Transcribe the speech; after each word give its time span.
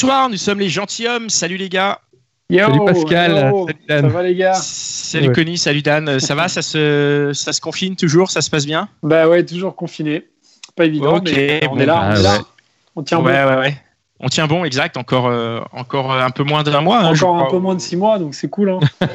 Bonsoir, 0.00 0.28
nous 0.28 0.36
sommes 0.36 0.58
les 0.58 0.68
gentilshommes. 0.68 1.30
Salut 1.30 1.56
les 1.56 1.68
gars. 1.68 2.00
Yo, 2.50 2.66
Salut 2.66 2.84
Pascal. 2.84 3.32
Salut 3.36 3.64
Dan. 3.88 4.00
Ça 4.02 4.08
va 4.08 4.22
les 4.24 4.34
gars 4.34 4.54
Salut 4.54 5.28
Ouais. 5.28 5.34
Connie, 5.34 5.56
salut 5.56 5.82
Dan. 5.82 6.18
Ça 6.18 6.34
va 6.34 6.48
ça 6.48 6.62
se, 6.62 7.30
ça 7.32 7.52
se 7.52 7.60
confine 7.60 7.94
toujours 7.94 8.28
Ça 8.30 8.40
se 8.42 8.50
passe 8.50 8.66
bien? 8.66 8.88
Bah 9.04 9.28
ouais, 9.28 9.44
toujours 9.44 9.76
confiné. 9.76 10.24
Pas 10.76 10.86
évident, 10.86 11.16
Ok, 11.18 11.30
mais 11.32 11.60
on 11.70 11.76
bon, 11.76 11.80
est 11.80 11.86
là, 11.86 11.94
bah 11.94 12.08
on 12.10 12.16
est 12.16 12.22
là. 12.22 12.36
ouais. 12.38 12.44
On 12.96 13.02
tient 13.04 13.18
Ouais, 13.20 13.44
bon. 13.44 13.50
ouais, 13.50 13.56
ouais. 13.60 13.76
On 14.20 14.28
tient 14.28 14.46
bon, 14.48 14.64
exact. 14.64 14.96
Encore, 14.96 15.28
euh, 15.28 15.60
encore 15.72 16.12
un 16.12 16.30
peu 16.30 16.42
moins 16.42 16.64
d'un 16.64 16.80
mois. 16.80 16.98
hein, 17.00 17.12
Encore 17.14 17.36
un 17.36 17.48
peu 17.50 17.58
moins 17.58 17.74
de 17.76 17.80
6 17.80 17.96
mois, 17.96 18.18
donc 18.18 18.34
c'est 18.34 18.48
cool. 18.50 18.70
Hein. 18.70 18.80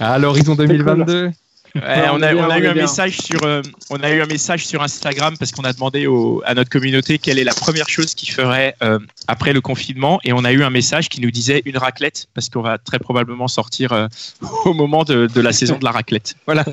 À 0.00 0.18
l'horizon 0.18 0.54
2022. 0.56 1.30
Ouais, 1.76 2.08
on, 2.12 2.22
a, 2.22 2.34
on 2.34 2.56
eu 2.58 2.66
un 2.66 2.74
message 2.74 3.18
sur, 3.18 3.42
euh, 3.44 3.62
on 3.90 3.96
a 4.02 4.10
eu 4.10 4.20
un 4.22 4.26
message 4.26 4.66
sur 4.66 4.82
Instagram 4.82 5.36
parce 5.38 5.52
qu'on 5.52 5.64
a 5.64 5.72
demandé 5.72 6.06
au- 6.06 6.42
à 6.46 6.54
notre 6.54 6.70
communauté 6.70 7.18
quelle 7.18 7.38
est 7.38 7.44
la 7.44 7.54
première 7.54 7.88
chose 7.88 8.14
qu'ils 8.14 8.30
ferait 8.30 8.74
euh, 8.82 8.98
après 9.28 9.52
le 9.52 9.60
confinement 9.60 10.18
et 10.24 10.32
on 10.32 10.44
a 10.44 10.52
eu 10.52 10.62
un 10.62 10.70
message 10.70 11.08
qui 11.08 11.20
nous 11.20 11.30
disait 11.30 11.62
une 11.66 11.76
raclette 11.76 12.28
parce 12.34 12.48
qu'on 12.48 12.62
va 12.62 12.78
très 12.78 12.98
probablement 12.98 13.48
sortir 13.48 13.92
euh, 13.92 14.06
au 14.64 14.72
moment 14.74 15.04
de, 15.04 15.26
de 15.26 15.40
la 15.40 15.52
saison 15.52 15.78
de 15.78 15.84
la 15.84 15.90
raclette. 15.92 16.34
Voilà. 16.46 16.64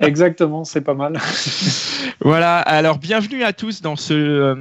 Exactement, 0.00 0.64
c'est 0.64 0.82
pas 0.82 0.94
mal. 0.94 1.18
Voilà, 2.24 2.58
alors 2.58 2.98
bienvenue 2.98 3.42
à 3.42 3.52
tous 3.52 3.82
dans 3.82 3.96
ce 3.96 4.12
euh, 4.14 4.54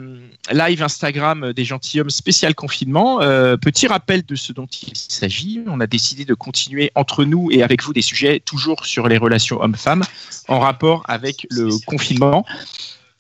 live 0.52 0.82
Instagram 0.82 1.54
des 1.54 1.66
gentilshommes 1.66 2.10
spécial 2.10 2.56
confinement. 2.56 3.22
Euh, 3.22 3.58
petit 3.58 3.88
rappel 3.88 4.24
de 4.24 4.36
ce 4.36 4.54
dont 4.54 4.66
il 4.66 4.96
s'agit. 4.96 5.62
On 5.68 5.80
a 5.80 5.88
décidé 5.88 6.26
de 6.26 6.34
continuer 6.34 6.92
entre 6.96 7.26
nous 7.26 7.50
et 7.52 7.64
avec 7.64 7.84
vous 7.84 7.94
des 7.94 8.02
sujets 8.02 8.40
toujours 8.40 8.86
sur 8.86 9.08
les 9.08 9.18
relations 9.18 9.62
hommes-femmes 9.62 10.04
en 10.48 10.60
rapport 10.60 11.04
avec 11.08 11.48
le 11.50 11.70
confinement. 11.86 12.46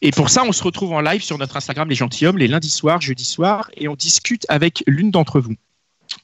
Et 0.01 0.11
pour 0.11 0.29
ça, 0.29 0.43
on 0.45 0.51
se 0.51 0.63
retrouve 0.63 0.93
en 0.93 1.01
live 1.01 1.21
sur 1.21 1.37
notre 1.37 1.57
Instagram 1.57 1.87
Les 1.87 1.95
Gentilshommes 1.95 2.39
les 2.39 2.47
lundis 2.47 2.71
soirs, 2.71 3.01
jeudis 3.01 3.25
soirs 3.25 3.69
et 3.77 3.87
on 3.87 3.95
discute 3.95 4.45
avec 4.49 4.83
l'une 4.87 5.11
d'entre 5.11 5.39
vous. 5.39 5.55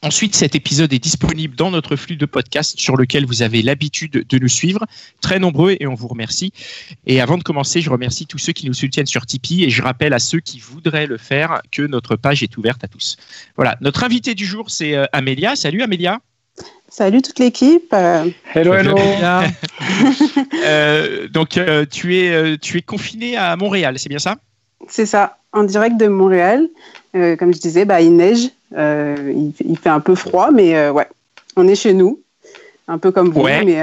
Ensuite, 0.02 0.36
cet 0.36 0.56
épisode 0.56 0.94
est 0.94 1.00
disponible 1.00 1.56
dans 1.56 1.72
notre 1.72 1.96
flux 1.96 2.18
de 2.18 2.26
podcast 2.26 2.80
sur 2.80 2.98
lequel 2.98 3.26
vous 3.26 3.42
avez 3.42 3.62
l'habitude 3.62 4.26
de 4.28 4.40
nous 4.40 4.48
suivre. 4.48 4.86
Très 5.22 5.40
nombreux 5.40 5.76
et 5.80 5.88
on 5.88 5.96
vous 5.96 6.08
remercie. 6.08 6.54
Et 7.06 7.22
avant 7.22 7.38
de 7.38 7.44
commencer, 7.44 7.82
je 7.82 7.90
remercie 7.90 8.26
tous 8.26 8.38
ceux 8.38 8.54
qui 8.54 8.66
nous 8.68 8.74
soutiennent 8.74 9.06
sur 9.06 9.26
Tipeee 9.26 9.64
et 9.64 9.70
je 9.70 9.82
rappelle 9.82 10.14
à 10.14 10.20
ceux 10.20 10.40
qui 10.40 10.60
voudraient 10.60 11.08
le 11.08 11.18
faire 11.18 11.62
que 11.72 11.82
notre 11.82 12.16
page 12.16 12.44
est 12.44 12.58
ouverte 12.58 12.84
à 12.84 12.88
tous. 12.88 13.18
Voilà, 13.56 13.78
notre 13.82 14.04
invité 14.04 14.36
du 14.36 14.46
jour, 14.46 14.70
c'est 14.70 14.96
euh, 14.96 15.06
Amélia. 15.14 15.56
Salut 15.56 15.82
Amélia. 15.82 16.20
Salut 16.90 17.22
toute 17.22 17.40
l'équipe. 17.40 17.94
Hello, 17.94 18.74
hello. 18.74 18.96
Euh, 20.66 21.28
donc, 21.28 21.58
euh, 21.58 21.86
tu, 21.90 22.18
es, 22.18 22.32
euh, 22.32 22.58
tu 22.60 22.78
es 22.78 22.82
confiné 22.82 23.38
à 23.38 23.56
Montréal, 23.56 23.98
c'est 23.98 24.10
bien 24.10 24.20
ça? 24.20 24.36
C'est 24.88 25.06
ça, 25.06 25.38
en 25.54 25.64
direct 25.64 25.98
de 25.98 26.08
Montréal. 26.08 26.68
Euh, 27.16 27.36
comme 27.36 27.54
je 27.54 27.60
disais, 27.60 27.86
bah, 27.86 28.02
il 28.02 28.16
neige, 28.16 28.50
euh, 28.78 29.16
il, 29.36 29.54
il 29.68 29.78
fait 29.78 29.90
un 29.90 30.00
peu 30.00 30.14
froid, 30.16 30.52
mais 30.52 30.76
euh, 30.76 30.92
ouais, 30.92 31.08
on 31.56 31.68
est 31.68 31.76
chez 31.76 31.94
nous, 31.94 32.20
un 32.88 32.98
peu 32.98 33.12
comme 33.12 33.30
vous, 33.30 33.42
Ouais. 33.42 33.64
mais 33.64 33.80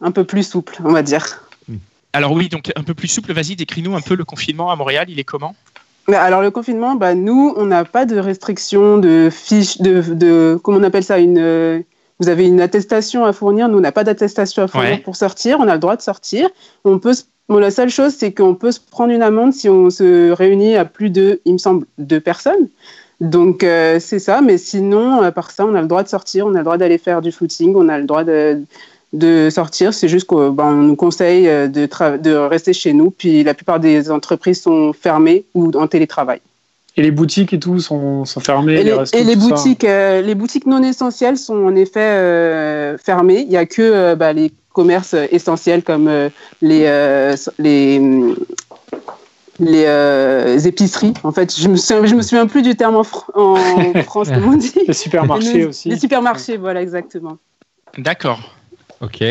un 0.00 0.10
peu 0.10 0.24
plus 0.24 0.42
souple, 0.42 0.76
on 0.84 0.92
va 0.92 1.02
dire. 1.02 1.42
Alors 2.12 2.32
oui, 2.32 2.48
donc 2.48 2.72
un 2.76 2.82
peu 2.82 2.94
plus 2.94 3.08
souple, 3.08 3.32
vas-y, 3.32 3.56
décris-nous 3.56 3.94
un 3.94 4.00
peu 4.00 4.14
le 4.14 4.24
confinement 4.24 4.70
à 4.70 4.76
Montréal, 4.76 5.06
il 5.08 5.18
est 5.20 5.24
comment? 5.24 5.54
Mais 6.08 6.16
alors 6.16 6.40
le 6.40 6.50
confinement, 6.50 6.94
bah, 6.94 7.14
nous, 7.14 7.52
on 7.56 7.66
n'a 7.66 7.84
pas 7.84 8.06
de 8.06 8.18
restriction 8.18 8.98
de 8.98 9.28
fiche, 9.30 9.78
de, 9.78 10.00
de 10.14 10.58
comment 10.62 10.78
on 10.78 10.82
appelle 10.82 11.04
ça, 11.04 11.18
une. 11.18 11.82
vous 12.20 12.28
avez 12.28 12.46
une 12.46 12.60
attestation 12.60 13.24
à 13.24 13.32
fournir. 13.32 13.68
Nous, 13.68 13.76
on 13.78 13.80
n'a 13.80 13.92
pas 13.92 14.04
d'attestation 14.04 14.62
à 14.62 14.68
fournir 14.68 14.90
Ouais. 14.92 14.98
pour 14.98 15.16
sortir. 15.16 15.58
On 15.60 15.68
a 15.68 15.74
le 15.74 15.78
droit 15.80 15.96
de 15.96 16.02
sortir. 16.02 16.48
On 16.84 16.98
peut. 16.98 17.12
se- 17.12 17.24
Bon, 17.48 17.58
la 17.58 17.70
seule 17.70 17.90
chose, 17.90 18.14
c'est 18.18 18.32
qu'on 18.32 18.54
peut 18.54 18.72
se 18.72 18.80
prendre 18.80 19.12
une 19.12 19.22
amende 19.22 19.52
si 19.52 19.68
on 19.68 19.90
se 19.90 20.30
réunit 20.32 20.76
à 20.76 20.84
plus 20.84 21.10
de, 21.10 21.40
il 21.44 21.54
me 21.54 21.58
semble, 21.58 21.86
deux 21.98 22.20
personnes. 22.20 22.68
Donc 23.20 23.62
euh, 23.62 23.98
c'est 24.00 24.18
ça. 24.18 24.40
Mais 24.40 24.58
sinon, 24.58 25.22
à 25.22 25.32
part 25.32 25.50
ça, 25.50 25.64
on 25.64 25.74
a 25.74 25.80
le 25.80 25.86
droit 25.86 26.02
de 26.02 26.08
sortir. 26.08 26.46
On 26.46 26.54
a 26.54 26.58
le 26.58 26.64
droit 26.64 26.76
d'aller 26.76 26.98
faire 26.98 27.22
du 27.22 27.32
footing. 27.32 27.74
On 27.76 27.88
a 27.88 27.98
le 27.98 28.04
droit 28.04 28.24
de 28.24 28.60
de 29.12 29.48
sortir, 29.50 29.94
c'est 29.94 30.08
juste 30.08 30.26
qu'on 30.26 30.50
ben, 30.50 30.74
nous 30.74 30.96
conseille 30.96 31.48
euh, 31.48 31.68
de, 31.68 32.34
rester 32.34 32.72
chez 32.72 32.92
nous. 32.92 33.10
Puis 33.10 33.44
la 33.44 33.54
plupart 33.54 33.80
des 33.80 34.10
entreprises 34.10 34.60
sont 34.62 34.92
fermées 34.92 35.44
ou 35.54 35.70
en 35.74 35.86
télétravail. 35.86 36.40
Et 36.96 37.02
les 37.02 37.10
boutiques 37.10 37.52
et 37.52 37.58
tout 37.58 37.78
sont, 37.78 38.24
sont 38.24 38.40
fermées. 38.40 38.80
Et 38.80 38.84
les, 38.84 38.92
restos, 38.94 39.18
et 39.18 39.24
les 39.24 39.34
tout 39.34 39.42
ça. 39.42 39.48
boutiques, 39.48 39.84
euh, 39.84 40.22
les 40.22 40.34
boutiques 40.34 40.66
non 40.66 40.82
essentielles 40.82 41.36
sont 41.36 41.66
en 41.66 41.76
effet 41.76 42.00
euh, 42.00 42.96
fermées. 42.98 43.40
Il 43.40 43.48
n'y 43.48 43.58
a 43.58 43.66
que 43.66 43.82
euh, 43.82 44.16
bah, 44.16 44.32
les 44.32 44.50
commerces 44.76 45.14
essentiels 45.32 45.82
comme 45.82 46.06
euh, 46.06 46.28
les, 46.60 46.82
euh, 46.84 47.34
les, 47.58 47.98
les 49.58 49.84
euh, 49.86 50.58
épiceries. 50.58 51.14
En 51.24 51.32
fait, 51.32 51.58
je 51.58 51.66
me 51.68 51.76
souviens, 51.76 52.04
je 52.04 52.14
me 52.14 52.20
souviens 52.20 52.46
plus 52.46 52.60
du 52.60 52.76
terme 52.76 52.94
en, 52.96 53.02
fr- 53.02 53.30
en 53.34 54.02
France, 54.02 54.28
comment 54.32 54.52
on 54.52 54.56
dit? 54.58 54.72
Les 54.86 54.92
supermarchés 54.92 55.54
Les- 55.60 55.64
aussi. 55.64 55.88
Les 55.88 55.98
supermarchés, 55.98 56.58
voilà, 56.58 56.82
exactement. 56.82 57.38
D'accord. 57.96 58.54
Ok. 59.00 59.22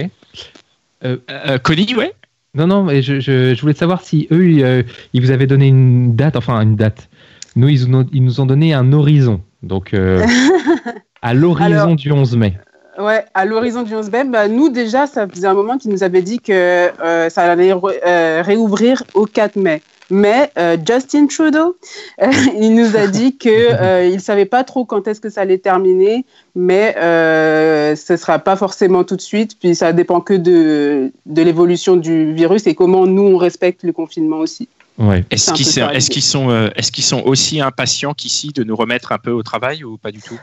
Euh, 1.03 1.17
Connie, 1.62 1.94
ouais 1.95 2.13
Non, 2.56 2.66
non, 2.66 2.81
mais 2.83 3.03
je, 3.03 3.19
je, 3.19 3.53
je 3.53 3.62
voulais 3.62 3.75
savoir 3.75 4.01
si 4.01 4.27
eux, 4.31 4.50
ils, 4.50 4.85
ils 5.13 5.22
vous 5.22 5.29
avaient 5.29 5.45
donné 5.45 5.67
une 5.67 6.16
date, 6.16 6.35
enfin 6.35 6.59
une 6.62 6.75
date. 6.75 7.07
Nous, 7.56 7.69
ils, 7.69 7.85
nous- 7.88 8.07
ils 8.12 8.23
nous 8.23 8.41
ont 8.41 8.47
donné 8.47 8.73
un 8.73 8.91
horizon. 8.94 9.41
Donc, 9.62 9.94
euh, 9.94 10.25
à 11.22 11.35
l'horizon 11.35 11.94
du 11.94 12.12
11 12.12 12.35
mai. 12.35 12.57
Ouais, 12.97 13.25
à 13.33 13.45
l'horizon 13.45 13.83
du 13.83 13.94
11 13.94 14.09
mai, 14.11 14.23
bah, 14.23 14.47
nous 14.47 14.69
déjà, 14.69 15.07
ça 15.07 15.28
faisait 15.28 15.47
un 15.47 15.53
moment 15.53 15.78
qu'ils 15.78 15.91
nous 15.91 16.03
avaient 16.03 16.22
dit 16.22 16.39
que 16.39 16.51
euh, 16.51 17.29
ça 17.29 17.44
allait 17.44 17.73
euh, 17.73 18.41
réouvrir 18.44 19.03
au 19.13 19.25
4 19.25 19.57
mai. 19.57 19.81
Mais 20.09 20.51
euh, 20.57 20.78
Justin 20.85 21.28
Trudeau, 21.28 21.78
il 22.59 22.75
nous 22.75 22.95
a 22.95 23.07
dit 23.07 23.38
que 23.38 23.50
euh, 23.50 24.07
il 24.07 24.22
savait 24.22 24.45
pas 24.45 24.63
trop 24.63 24.85
quand 24.85 25.07
est-ce 25.07 25.19
que 25.19 25.29
ça 25.29 25.41
allait 25.41 25.57
terminer, 25.57 26.25
mais 26.56 26.95
euh, 26.97 27.95
ce 27.95 28.16
sera 28.16 28.39
pas 28.39 28.56
forcément 28.56 29.03
tout 29.03 29.16
de 29.16 29.22
suite. 29.22 29.57
Puis 29.59 29.75
ça 29.75 29.94
dépend 29.94 30.22
que 30.22 30.33
de 30.33 31.12
de 31.25 31.41
l'évolution 31.41 31.95
du 31.95 32.33
virus 32.33 32.67
et 32.67 32.75
comment 32.75 33.07
nous 33.07 33.23
on 33.23 33.38
respecte 33.38 33.83
le 33.83 33.94
confinement 33.94 34.38
aussi. 34.38 34.69
Ouais. 34.97 35.25
Est-ce 35.29 35.51
qu'ils 35.51 35.66
sont, 35.66 36.50
euh, 36.50 36.69
est-ce 36.75 36.91
qu'ils 36.91 37.03
sont 37.03 37.22
aussi 37.23 37.59
impatients 37.59 38.13
qu'ici 38.13 38.50
de 38.50 38.63
nous 38.63 38.75
remettre 38.75 39.12
un 39.12 39.17
peu 39.17 39.31
au 39.31 39.44
travail 39.44 39.83
ou 39.83 39.97
pas 39.97 40.12
du 40.12 40.22
tout? 40.22 40.39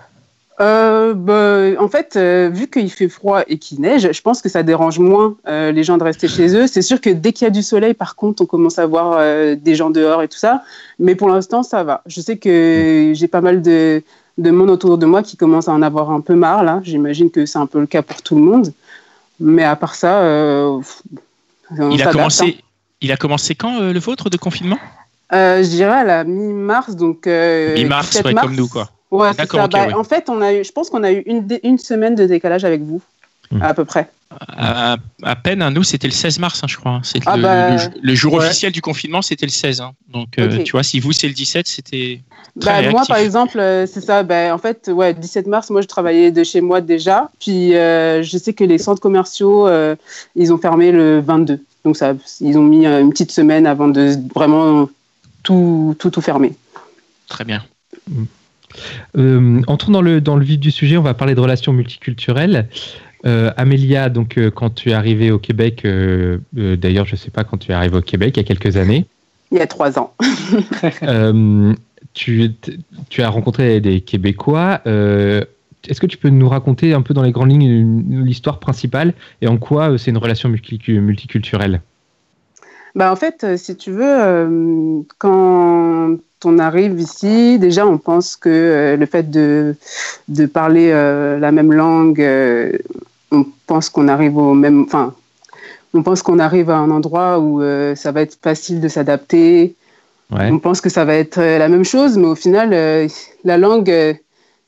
Euh, 0.62 1.14
bah, 1.14 1.82
en 1.82 1.88
fait, 1.88 2.14
euh, 2.14 2.48
vu 2.52 2.68
qu'il 2.68 2.88
fait 2.90 3.08
froid 3.08 3.42
et 3.48 3.58
qu'il 3.58 3.80
neige, 3.80 4.08
je 4.12 4.22
pense 4.22 4.40
que 4.40 4.48
ça 4.48 4.62
dérange 4.62 5.00
moins 5.00 5.34
euh, 5.48 5.72
les 5.72 5.82
gens 5.82 5.98
de 5.98 6.04
rester 6.04 6.28
chez 6.28 6.54
eux. 6.54 6.68
C'est 6.68 6.82
sûr 6.82 7.00
que 7.00 7.10
dès 7.10 7.32
qu'il 7.32 7.46
y 7.46 7.48
a 7.48 7.50
du 7.50 7.62
soleil, 7.62 7.94
par 7.94 8.14
contre, 8.14 8.42
on 8.42 8.46
commence 8.46 8.78
à 8.78 8.86
voir 8.86 9.18
des 9.56 9.74
gens 9.74 9.90
dehors 9.90 10.22
et 10.22 10.28
tout 10.28 10.38
ça. 10.38 10.62
Mais 11.00 11.16
pour 11.16 11.28
l'instant, 11.28 11.64
ça 11.64 11.82
va. 11.82 12.02
Je 12.06 12.20
sais 12.20 12.36
que 12.36 13.12
j'ai 13.14 13.26
pas 13.26 13.40
mal 13.40 13.60
de, 13.60 14.04
de 14.38 14.50
monde 14.50 14.70
autour 14.70 14.98
de 14.98 15.06
moi 15.06 15.22
qui 15.24 15.36
commence 15.36 15.66
à 15.66 15.72
en 15.72 15.82
avoir 15.82 16.12
un 16.12 16.20
peu 16.20 16.34
marre, 16.34 16.62
là. 16.62 16.80
J'imagine 16.84 17.30
que 17.30 17.44
c'est 17.44 17.58
un 17.58 17.66
peu 17.66 17.80
le 17.80 17.86
cas 17.86 18.02
pour 18.02 18.22
tout 18.22 18.36
le 18.36 18.42
monde. 18.42 18.72
Mais 19.40 19.64
à 19.64 19.74
part 19.74 19.96
ça, 19.96 20.22
il 21.90 22.02
a, 22.02 22.12
commencé, 22.12 22.44
hein. 22.44 22.62
il 23.00 23.10
a 23.10 23.16
commencé 23.16 23.56
quand 23.56 23.80
le 23.80 23.98
vôtre 23.98 24.30
de 24.30 24.36
confinement? 24.36 24.78
Je 25.32 25.68
dirais 25.68 26.00
à 26.00 26.04
la 26.04 26.22
mi-mars, 26.22 26.94
donc. 26.94 27.26
Mi-mars, 27.26 28.10
17 28.10 28.26
ouais, 28.26 28.34
comme 28.34 28.54
nous, 28.54 28.69
quoi. 28.69 28.88
Ouais, 29.12 29.29
c'est 29.32 29.37
D'accord, 29.38 29.61
ça. 29.61 29.64
ok, 29.67 29.73
Bah, 29.73 29.87
ouais. 29.88 29.94
En 29.94 30.05
fait, 30.05 30.29
on 30.31 30.41
a 30.41 30.53
eu, 30.55 30.64
je 30.64 30.73
pense 30.73 30.88
qu'on 30.91 31.05
a 31.05 31.12
eu 31.12 31.23
une, 31.26 31.79
semaine 31.79 32.14
de 32.14 32.26
décalage 32.26 32.64
avec 32.64 32.81
vous, 32.82 33.00
Hmm. 33.50 33.61
à 33.62 33.75
peu 33.75 33.85
près. 33.85 34.09
À, 34.49 34.97
à 35.23 35.37
peine, 35.37 35.61
hein, 35.61 35.70
nous, 35.70 35.82
c'était 35.82 36.06
le 36.06 36.14
16 36.14 36.38
mars, 36.38 36.62
hein, 36.64 36.67
je 36.67 36.79
crois. 36.79 37.00
C'est 37.05 37.20
Ah 37.26 37.37
le, 37.37 37.43
bah, 37.43 37.76
le- 37.76 37.91
le 38.00 38.14
jour 38.14 38.32
ouais. 38.32 38.38
officiel 38.47 38.73
du 38.73 38.81
confinement, 38.81 39.20
c'était 39.20 39.44
le 39.44 39.50
16. 39.53 39.82
hein. 39.82 39.93
Donc, 40.09 40.38
euh, 40.38 40.62
tu 40.62 40.73
vois, 40.73 40.82
si 40.82 40.99
vous, 41.00 41.12
c'est 41.12 41.29
le 41.29 41.35
17, 41.35 41.67
c'était. 41.69 42.23
Très 42.59 42.82
Bah, 42.85 42.91
moi, 42.91 43.03
par 43.06 43.19
exemple, 43.19 43.59
euh, 43.61 43.87
c'est 43.87 44.00
ça. 44.00 44.23
Bah, 44.23 44.55
en 44.55 44.59
fait, 44.59 44.88
ouais, 44.91 45.12
17 45.12 45.47
mars, 45.47 45.69
moi, 45.69 45.82
je 45.82 45.87
travaillais 45.87 46.31
de 46.31 46.43
chez 46.44 46.62
moi 46.62 46.81
déjà. 46.81 47.31
Puis, 47.41 47.75
euh, 47.76 48.23
je 48.23 48.38
sais 48.38 48.55
que 48.55 48.64
les 48.64 48.79
centres 48.79 49.03
commerciaux, 49.03 49.69
euh, 49.69 49.97
ils 50.35 50.50
ont 50.50 50.59
fermé 50.59 50.91
le 50.93 51.20
22. 51.20 51.62
Donc, 51.85 51.99
ça, 51.99 52.14
ils 52.41 52.56
ont 52.56 52.62
mis 52.62 52.87
une 52.87 53.11
petite 53.11 53.32
semaine 53.32 53.67
avant 53.67 53.88
de 53.88 54.14
vraiment 54.35 54.88
tout, 55.43 55.94
tout, 55.99 56.09
tout 56.09 56.23
fermer. 56.23 56.55
Très 57.29 57.44
bien. 57.44 57.62
Euh, 58.11 58.25
entrons 59.66 59.92
dans 59.92 60.02
le, 60.02 60.20
dans 60.20 60.36
le 60.36 60.44
vif 60.44 60.58
du 60.58 60.70
sujet, 60.70 60.96
on 60.96 61.02
va 61.02 61.14
parler 61.14 61.34
de 61.34 61.40
relations 61.40 61.72
multiculturelles. 61.72 62.69
Euh, 63.24 63.52
Amélia, 63.56 64.08
donc 64.08 64.36
euh, 64.36 64.50
quand 64.50 64.70
tu 64.70 64.90
es 64.90 64.94
arrivée 64.94 65.30
au 65.30 65.38
Québec, 65.38 65.82
euh, 65.84 66.38
euh, 66.58 66.76
d'ailleurs 66.76 67.06
je 67.06 67.14
sais 67.14 67.30
pas 67.30 67.44
quand 67.44 67.56
tu 67.56 67.70
es 67.70 67.74
arrivée 67.74 67.98
au 67.98 68.02
Québec 68.02 68.36
il 68.36 68.40
y 68.40 68.44
a 68.44 68.44
quelques 68.44 68.76
années, 68.76 69.06
Il 69.52 69.58
y 69.58 69.60
a 69.60 69.66
trois 69.66 69.96
ans. 69.98 70.14
Euh, 71.04 71.72
tu, 72.14 72.50
tu 73.08 73.22
as 73.22 73.28
rencontré 73.28 73.80
des 73.80 74.00
Québécois. 74.00 74.80
euh, 74.86 75.44
Est-ce 75.88 76.00
que 76.00 76.06
tu 76.06 76.16
peux 76.16 76.30
nous 76.30 76.48
raconter 76.48 76.94
un 76.94 77.02
peu 77.02 77.14
dans 77.14 77.22
les 77.22 77.30
grandes 77.32 77.50
lignes 77.52 78.25
l'histoire 78.25 78.58
principale 78.58 79.14
et 79.40 79.46
en 79.46 79.56
quoi 79.56 79.90
euh, 79.92 79.98
c'est 79.98 80.10
une 80.10 80.18
relation 80.18 80.48
multicu- 80.48 80.98
multiculturelle? 80.98 81.80
Bah, 82.94 83.10
en 83.10 83.16
fait, 83.16 83.44
euh, 83.44 83.56
si 83.56 83.76
tu 83.76 83.90
veux, 83.92 84.02
euh, 84.04 85.00
quand 85.18 86.16
on 86.44 86.58
arrive 86.58 87.00
ici, 87.00 87.58
déjà, 87.58 87.86
on 87.86 87.98
pense 87.98 88.36
que 88.36 88.48
euh, 88.48 88.96
le 88.96 89.06
fait 89.06 89.30
de, 89.30 89.74
de 90.28 90.46
parler 90.46 90.90
euh, 90.92 91.38
la 91.38 91.52
même 91.52 91.72
langue, 91.72 92.20
euh, 92.20 92.72
on 93.30 93.44
pense 93.66 93.88
qu'on 93.88 94.08
arrive 94.08 94.36
au 94.36 94.54
même. 94.54 94.82
Enfin, 94.82 95.14
on 95.94 96.02
pense 96.02 96.22
qu'on 96.22 96.38
arrive 96.38 96.70
à 96.70 96.76
un 96.76 96.90
endroit 96.90 97.38
où 97.38 97.62
ça 97.94 98.12
va 98.12 98.22
être 98.22 98.38
facile 98.42 98.80
de 98.80 98.88
s'adapter. 98.88 99.74
Ouais. 100.30 100.50
On 100.50 100.58
pense 100.58 100.80
que 100.80 100.88
ça 100.88 101.04
va 101.04 101.14
être 101.14 101.38
la 101.38 101.68
même 101.68 101.84
chose, 101.84 102.16
mais 102.16 102.28
au 102.28 102.34
final, 102.34 102.70
la 103.44 103.58
langue, 103.58 103.92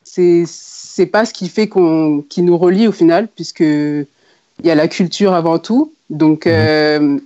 c'est 0.02 0.44
c'est 0.46 1.06
pas 1.06 1.24
ce 1.24 1.32
qui 1.32 1.48
fait 1.48 1.66
qu'on 1.66 2.22
qui 2.28 2.42
nous 2.42 2.58
relie 2.58 2.86
au 2.86 2.92
final, 2.92 3.28
puisque 3.34 3.60
il 3.60 4.66
y 4.66 4.70
a 4.70 4.74
la 4.74 4.88
culture 4.88 5.32
avant 5.32 5.58
tout. 5.58 5.92
Donc, 6.10 6.46
euh, 6.46 7.18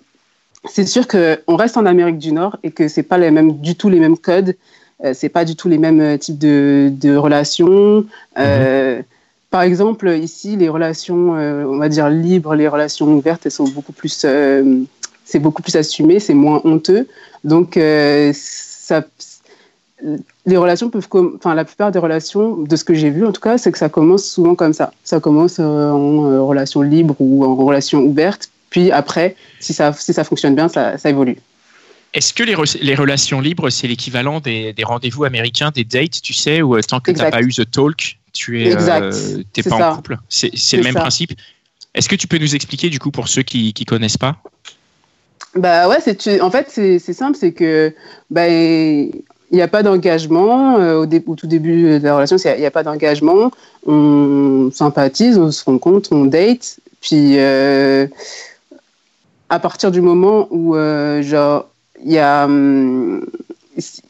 c'est 0.65 0.87
sûr 0.87 1.07
qu'on 1.07 1.57
reste 1.57 1.77
en 1.77 1.87
Amérique 1.87 2.19
du 2.19 2.33
Nord 2.33 2.57
et 2.63 2.71
que 2.71 2.89
c'est 2.89 3.03
pas 3.03 3.19
les 3.19 3.31
mêmes, 3.31 3.59
du 3.59 3.75
tout 3.77 3.89
les 3.89 4.01
mêmes 4.01 4.19
codes, 4.19 4.57
euh, 5.05 5.13
c'est 5.15 5.29
pas 5.29 5.45
du 5.45 5.55
tout 5.55 5.69
les 5.69 5.79
mêmes 5.79 6.01
euh, 6.01 6.17
types 6.17 6.39
de, 6.39 6.91
de 6.91 7.15
relations. 7.15 8.05
Euh, 8.39 9.01
Par 9.51 9.63
exemple, 9.63 10.09
ici, 10.09 10.57
les 10.57 10.69
relations, 10.69 11.37
euh, 11.37 11.65
on 11.65 11.79
va 11.79 11.89
dire 11.89 12.11
libres, 12.11 12.55
les 12.55 12.69
relations 12.69 13.07
ouvertes, 13.07 13.47
elles 13.47 13.53
sont 13.53 13.69
beaucoup 13.69 13.93
plus, 13.93 14.27
c'est 15.25 15.39
beaucoup 15.39 15.63
plus 15.63 15.77
assumé, 15.77 16.21
c'est 16.21 16.35
moins 16.35 16.61
honteux. 16.65 17.07
Donc, 17.45 17.79
ça, 18.35 19.05
les 20.45 20.57
relations 20.57 20.91
peuvent, 20.91 21.09
enfin, 21.37 21.55
la 21.55 21.65
plupart 21.65 21.93
des 21.93 21.99
relations, 21.99 22.57
de 22.57 22.77
ce 22.77 22.85
que 22.85 22.95
j'ai 22.95 23.11
vu 23.11 23.25
en 23.25 23.33
tout 23.33 23.41
cas, 23.41 23.57
c'est 23.57 23.73
que 23.73 23.79
ça 23.79 23.89
commence 23.89 24.25
souvent 24.25 24.55
comme 24.55 24.75
ça. 24.75 24.93
Ça 25.05 25.19
commence 25.19 25.59
en 25.61 26.47
relation 26.47 26.83
libre 26.83 27.15
ou 27.19 27.45
en 27.45 27.55
relation 27.55 28.01
ouverte. 28.01 28.51
Puis 28.71 28.91
après, 28.93 29.37
si 29.61 29.73
ça, 29.73 29.93
si 29.93 30.13
ça 30.13 30.25
fonctionne 30.25 30.55
bien, 30.55 30.69
ça, 30.69 30.99
ça 30.99 31.11
évolue. 31.11 31.37
Est-ce 32.15 32.33
que 32.33 32.43
les, 32.43 32.55
re- 32.55 32.79
les 32.81 32.95
relations 32.95 33.41
libres, 33.41 33.71
c'est 33.71 33.87
l'équivalent 33.87 34.41
des, 34.41 34.73
des 34.73 34.85
rendez-vous 34.85 35.25
américains, 35.25 35.71
des 35.75 35.85
dates, 35.85 36.23
tu 36.23 36.33
sais, 36.33 36.63
où 36.63 36.77
euh, 36.77 36.81
tant 36.81 37.01
que 37.01 37.11
tu 37.11 37.19
n'as 37.19 37.31
pas 37.31 37.43
eu 37.43 37.53
the 37.53 37.71
talk, 37.71 38.19
tu 38.33 38.63
es, 38.63 38.75
euh, 38.75 39.43
pas 39.63 39.63
ça. 39.63 39.91
en 39.91 39.97
couple? 39.97 40.17
C'est 40.29 40.77
le 40.77 40.83
même 40.83 40.95
ça. 40.95 41.01
principe? 41.01 41.33
Est-ce 41.95 42.09
que 42.09 42.17
tu 42.17 42.27
peux 42.27 42.39
nous 42.39 42.55
expliquer, 42.55 42.91
du 42.91 42.99
coup, 42.99 43.11
pour 43.11 43.29
ceux 43.29 43.43
qui 43.43 43.75
ne 43.79 43.85
connaissent 43.85 44.17
pas? 44.19 44.37
Bah 45.55 45.89
ouais, 45.89 45.97
tu- 46.15 46.41
en 46.41 46.51
fait 46.51 46.69
c'est 46.69 46.99
simple, 47.13 47.37
c'est 47.39 47.53
que 47.53 47.95
bah, 48.31 48.49
il 48.49 49.11
n'y 49.51 49.63
a 49.63 49.69
pas 49.69 49.83
d'engagement 49.83 50.79
euh, 50.79 51.01
au, 51.01 51.07
dé- 51.07 51.23
au 51.27 51.35
tout 51.35 51.47
début 51.47 51.99
de 51.99 52.05
la 52.05 52.17
relation, 52.17 52.37
il 52.37 52.61
n'y 52.61 52.67
a 52.67 52.71
pas 52.71 52.83
d'engagement. 52.83 53.51
On 53.87 54.71
sympathise, 54.73 55.39
on 55.39 55.51
se 55.51 55.65
rencontre, 55.65 56.11
on 56.13 56.27
date, 56.27 56.79
puis 57.01 57.39
euh, 57.39 58.07
à 59.51 59.59
partir 59.59 59.91
du 59.91 60.01
moment 60.01 60.47
où 60.51 60.77
euh, 60.77 61.23
genre 61.23 61.67
il 62.05 62.13
y 62.13 62.19
a 62.19 62.45
hum, 62.45 63.25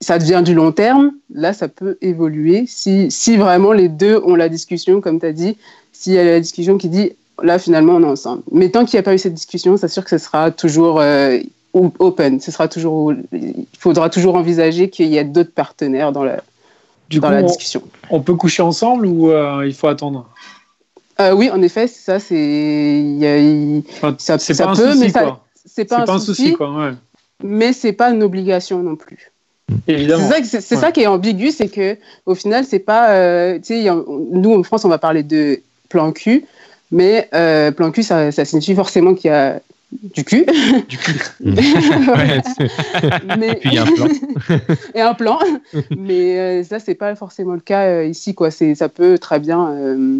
ça 0.01 0.19
devient 0.19 0.43
du 0.45 0.55
long 0.55 0.73
terme, 0.73 1.13
là 1.33 1.53
ça 1.53 1.69
peut 1.69 1.97
évoluer 2.01 2.65
si 2.67 3.11
si 3.11 3.37
vraiment 3.37 3.73
les 3.73 3.89
deux 3.89 4.17
ont 4.25 4.35
la 4.35 4.49
discussion 4.49 5.01
comme 5.01 5.21
tu 5.21 5.27
as 5.27 5.33
dit, 5.33 5.57
s'il 5.93 6.15
y 6.15 6.19
a 6.19 6.25
la 6.25 6.41
discussion 6.41 6.79
qui 6.79 6.89
dit 6.89 7.13
là 7.43 7.59
finalement 7.59 7.95
on 7.95 8.03
est 8.03 8.07
ensemble. 8.07 8.43
Mais 8.51 8.69
tant 8.71 8.85
qu'il 8.85 8.97
n'y 8.97 9.01
a 9.01 9.03
pas 9.05 9.15
eu 9.15 9.19
cette 9.19 9.35
discussion, 9.35 9.77
c'est 9.77 9.89
sûr 9.89 10.05
que 10.05 10.11
ce 10.11 10.19
sera 10.19 10.51
toujours 10.51 11.01
euh, 11.01 11.39
open. 11.73 12.41
Ce 12.41 12.51
sera 12.51 12.67
toujours, 12.67 13.13
il 13.33 13.67
faudra 13.79 14.11
toujours 14.11 14.35
envisager 14.37 14.91
qu'il 14.91 15.09
y 15.09 15.19
a 15.19 15.25
d'autres 15.25 15.53
partenaires 15.53 16.13
dans 16.13 16.25
la, 16.25 16.41
Du 17.11 17.21
dans 17.21 17.29
coup, 17.29 17.35
la 17.35 17.43
on, 17.43 17.47
discussion. 17.47 17.83
on 18.11 18.21
peut 18.21 18.35
coucher 18.35 18.63
ensemble 18.63 19.07
ou 19.07 19.31
euh, 19.31 19.65
il 19.67 19.75
faut 19.75 19.87
attendre? 19.87 20.27
Euh, 21.21 21.33
oui, 21.33 21.51
en 21.51 21.61
effet, 21.63 21.87
ça, 21.89 22.21
c'est, 22.21 22.37
y 22.37 23.83
Enfin, 23.97 24.15
ça, 24.19 24.39
C'est 24.39 24.55
ça 24.55 24.65
pas 24.67 24.71
un 24.71 24.75
peut, 24.77 24.87
souci, 24.93 24.99
mais 25.01 25.09
ça, 25.11 25.23
quoi. 25.23 25.45
c'est 25.67 25.85
pas, 25.85 26.05
C'est 26.07 26.13
un, 26.13 26.19
souci, 26.19 26.53
quoi. 26.53 26.73
Ouais. 26.73 26.93
mais 27.43 27.73
c'est 27.73 27.93
pas 27.93 28.11
une 28.11 28.23
obligation 28.23 28.79
non 28.83 28.95
plus. 28.97 29.33
C'est 29.87 29.95
Évidemment. 29.95 30.31
c'est- 30.45 30.61
c'est 30.61 30.75
Ouais. 30.77 30.81
ça 30.81 30.93
qui 30.93 31.01
est 31.01 31.07
ambigu, 31.09 31.51
c'est 31.51 31.69
que 31.69 31.97
au 32.25 32.35
final, 32.35 32.65
c'est 32.65 32.79
pas, 32.79 33.11
euh, 33.11 33.59
nous 34.33 34.55
en 34.55 34.63
France, 34.63 34.85
on 34.85 34.89
va 34.89 34.99
parler 34.99 35.23
de 35.25 35.61
plan 35.89 36.13
cul, 36.13 36.45
mais 36.93 37.29
euh, 37.35 37.71
plan 37.73 37.91
cul, 37.91 38.03
ça, 38.03 38.31
ça 38.33 38.45
signifie 38.45 38.75
forcément 38.75 39.15
qu'il 39.15 39.31
y 39.31 39.35
a 39.35 39.61
du 40.15 40.23
cul. 40.25 40.47
Du 40.89 40.97
cul. 40.99 41.15
Ouais. 41.41 42.41
mais, 43.39 43.55
Puis 43.57 43.71
il 43.71 43.75
y 43.75 43.79
a 43.79 43.83
un 43.83 43.87
plan. 43.87 44.07
et 44.95 45.01
un 45.01 45.15
plan. 45.15 45.39
Mais 45.97 46.39
euh, 46.39 46.65
ça, 46.65 46.79
c'est 46.79 46.95
pas 46.95 47.15
forcément 47.17 47.55
le 47.55 47.61
cas 47.61 47.87
euh, 47.87 48.05
ici. 48.07 48.35
Quoi. 48.35 48.51
C'est, 48.51 48.75
ça 48.75 48.89
peut 48.89 49.19
très 49.19 49.39
bien 49.41 49.69
euh, 49.71 50.19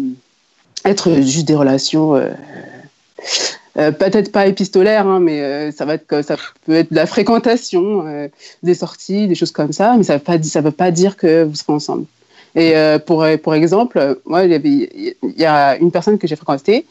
être 0.85 1.13
juste 1.21 1.47
des 1.47 1.55
relations, 1.55 2.15
euh, 2.15 2.29
euh, 3.77 3.91
peut-être 3.91 4.31
pas 4.31 4.47
épistolaires, 4.47 5.07
hein, 5.07 5.19
mais 5.19 5.41
euh, 5.41 5.71
ça, 5.71 5.85
va 5.85 5.95
être, 5.95 6.23
ça 6.23 6.35
peut 6.65 6.75
être 6.75 6.91
de 6.91 6.95
la 6.95 7.05
fréquentation, 7.05 8.29
des 8.63 8.73
sorties, 8.73 9.27
des 9.27 9.35
choses 9.35 9.51
comme 9.51 9.71
ça. 9.71 9.95
Mais 9.97 10.03
ça 10.03 10.15
ne 10.15 10.61
veut 10.61 10.71
pas 10.71 10.91
dire 10.91 11.17
que 11.17 11.43
vous 11.43 11.55
serez 11.55 11.73
ensemble. 11.73 12.05
Et 12.55 12.73
pour, 13.05 13.23
pour 13.43 13.53
exemple, 13.53 14.17
moi, 14.25 14.43
il 14.43 15.15
y, 15.37 15.45
a 15.45 15.77
une 15.77 15.91
personne 15.91 16.17
que 16.17 16.27
j'ai 16.27 16.35
fréquentée, 16.35 16.85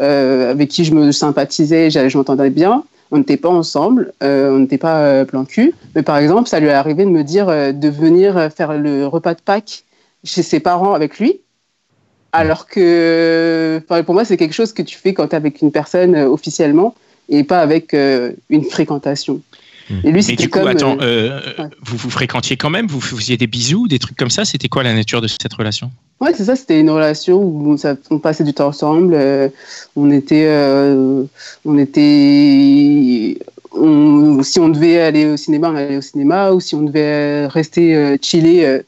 avec 0.00 0.70
qui 0.70 0.84
je 0.84 0.94
me 0.94 1.12
sympathisais, 1.12 1.90
je 1.90 2.16
m'entendais 2.16 2.48
bien. 2.48 2.82
On 3.10 3.18
n'était 3.18 3.36
pas 3.36 3.50
ensemble, 3.50 4.14
on 4.22 4.58
n'était 4.58 4.78
pas 4.78 5.26
plan 5.26 5.44
cul. 5.44 5.74
Mais 5.94 6.02
par 6.02 6.16
exemple, 6.16 6.48
ça 6.48 6.60
lui 6.60 6.68
est 6.68 6.72
arrivé 6.72 7.04
de 7.04 7.10
me 7.10 7.24
dire 7.24 7.48
de 7.48 7.88
venir 7.88 8.50
faire 8.56 8.72
le 8.78 9.06
repas 9.06 9.34
de 9.34 9.42
Pâques 9.42 9.84
chez 10.24 10.42
ses 10.42 10.60
parents 10.60 10.94
avec 10.94 11.18
lui. 11.18 11.40
Alors 12.32 12.66
que 12.66 13.82
pour 14.04 14.14
moi, 14.14 14.24
c'est 14.24 14.38
quelque 14.38 14.54
chose 14.54 14.72
que 14.72 14.82
tu 14.82 14.96
fais 14.96 15.12
quand 15.12 15.28
tu 15.28 15.32
es 15.32 15.36
avec 15.36 15.60
une 15.60 15.70
personne 15.70 16.14
euh, 16.14 16.28
officiellement 16.28 16.94
et 17.28 17.44
pas 17.44 17.60
avec 17.60 17.92
euh, 17.92 18.32
une 18.48 18.64
fréquentation. 18.64 19.40
Et 20.04 20.10
lui, 20.10 20.24
Mais 20.26 20.36
du 20.36 20.48
coup, 20.48 20.60
comme. 20.60 20.68
attends, 20.68 20.96
euh, 21.02 21.40
vous 21.82 21.98
vous 21.98 22.08
fréquentiez 22.08 22.56
quand 22.56 22.70
même? 22.70 22.86
Vous 22.86 23.00
faisiez 23.00 23.36
des 23.36 23.46
bisous, 23.46 23.88
des 23.88 23.98
trucs 23.98 24.16
comme 24.16 24.30
ça? 24.30 24.46
C'était 24.46 24.68
quoi 24.68 24.82
la 24.82 24.94
nature 24.94 25.20
de 25.20 25.28
cette 25.28 25.52
relation? 25.52 25.90
Ouais, 26.20 26.32
c'est 26.34 26.44
ça, 26.44 26.56
c'était 26.56 26.80
une 26.80 26.88
relation 26.88 27.42
où 27.42 27.76
on, 28.10 28.18
passait 28.18 28.44
du 28.44 28.54
temps 28.54 28.68
ensemble. 28.68 29.12
euh, 29.14 29.48
on 29.94 30.10
était. 30.10 30.46
euh, 30.46 31.24
on 31.66 31.76
était. 31.76 33.38
on- 33.72 34.42
si 34.42 34.58
on 34.58 34.70
devait 34.70 35.02
aller 35.02 35.26
au 35.26 35.36
cinéma, 35.36 35.70
on 35.70 35.76
allait 35.76 35.98
au 35.98 36.02
cinéma. 36.02 36.52
Ou 36.52 36.60
si 36.60 36.74
on 36.74 36.82
devait 36.82 37.46
rester 37.48 38.16
chiller 38.22 38.80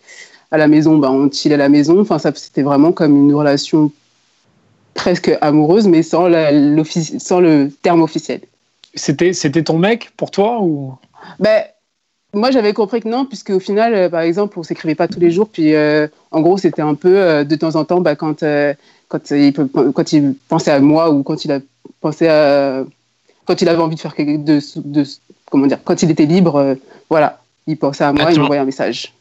à 0.54 0.56
la 0.56 0.68
maison, 0.68 0.96
bah, 0.99 1.11
on 1.11 1.28
chillait 1.30 1.56
à 1.56 1.58
la 1.58 1.68
maison. 1.68 2.00
Enfin, 2.00 2.18
ça, 2.20 2.30
c'était 2.34 2.62
vraiment 2.62 2.92
comme 2.92 3.16
une 3.16 3.34
relation 3.34 3.90
presque 4.94 5.37
amoureuse, 5.40 5.88
mais 5.88 6.02
sans, 6.04 6.28
la- 6.28 6.52
l'offici- 6.52 7.18
sans 7.18 7.40
le 7.40 7.70
terme 7.82 8.02
officiel. 8.02 8.40
C'était, 8.94 9.32
c'était 9.32 9.64
ton 9.64 9.78
mec 9.78 10.12
pour 10.16 10.30
toi 10.30 10.61
ou? 10.62 10.94
Ben, 11.40 11.64
moi, 12.32 12.52
j'avais 12.52 12.73
compris 12.73 13.00
que 13.00 13.08
non, 13.08 13.26
puisque 13.26 13.50
au 13.50 13.58
final, 13.58 13.94
euh, 13.94 14.08
par 14.08 14.20
exemple, 14.20 14.56
on 14.58 14.62
s'écrivait 14.62 14.94
pas 14.94 15.08
tous 15.08 15.18
les 15.18 15.32
jours. 15.32 15.49
Puis, 15.49 15.75
euh, 15.75 16.06
en 16.30 16.40
gros, 16.40 16.56
c'était 16.56 16.82
un 16.82 16.94
peu 16.94 17.16
euh, 17.18 17.42
de 17.42 17.56
temps 17.56 17.75
en 17.75 17.84
temps, 17.84 18.00
bah, 18.00 18.14
quand, 18.14 18.44
euh, 18.44 18.73
quand, 19.08 19.30
il, 19.32 19.52
peut- 19.52 19.66
quand 19.92 20.12
il 20.12 20.34
pensait 20.49 20.70
à 20.70 20.78
moi 20.78 21.11
ou 21.11 21.25
quand 21.25 21.44
il 21.44 21.50
a 21.50 21.58
pensé 22.00 22.28
à. 22.28 22.84
Quand 23.46 23.61
il 23.61 23.68
avait 23.68 23.82
envie 23.82 23.96
de 23.96 24.00
faire 24.00 24.14
quelque 24.14 24.42
de, 24.42 24.61
de, 24.76 25.04
comment 25.50 25.66
dire, 25.66 25.78
quand 25.84 26.02
il 26.02 26.11
était 26.11 26.25
libre, 26.25 26.56
euh, 26.56 26.75
voilà, 27.11 27.40
il 27.66 27.76
pensait 27.76 28.04
à 28.04 28.12
moi, 28.12 28.23
il 28.23 28.28
Attends. 28.28 28.42
m'envoyait 28.42 28.62
un 28.62 28.64
message. 28.64 29.12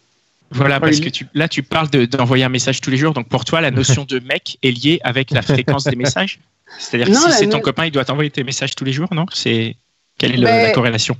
Voilà, 0.53 0.75
Ouais, 0.75 0.81
parce 0.81 0.99
que 0.99 1.09
tu, 1.09 1.25
là, 1.33 1.47
tu 1.47 1.63
parles 1.63 1.89
de- 1.89 2.05
d'envoyer 2.05 2.43
un 2.43 2.49
message 2.49 2.79
tous 2.81 2.89
les 2.89 2.97
jours. 2.97 3.13
Donc, 3.13 3.27
pour 3.27 3.43
toi, 3.45 3.59
la 3.61 3.71
notion 3.99 4.05
de 4.05 4.19
mec 4.19 4.57
est 4.63 4.71
liée 4.71 4.99
avec 5.03 5.31
la 5.31 5.41
fréquence 5.41 5.83
des 5.85 5.95
messages? 5.95 6.39
C'est-à-dire 6.79 7.07
que 7.07 7.13
si 7.19 7.31
c'est 7.37 7.49
ton 7.49 7.59
copain, 7.59 7.85
il 7.85 7.91
doit 7.91 8.05
t'envoyer 8.05 8.29
tes 8.29 8.43
messages 8.43 8.75
tous 8.75 8.83
les 8.85 8.93
jours, 8.93 9.09
non? 9.13 9.25
C'est 9.33 9.75
Quelle 10.17 10.33
est 10.33 10.37
le- 10.37 10.45
Mais- 10.45 10.61
la 10.63 10.71
corrélation? 10.71 11.17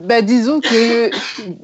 Bah, 0.00 0.22
disons 0.22 0.60
que, 0.60 1.10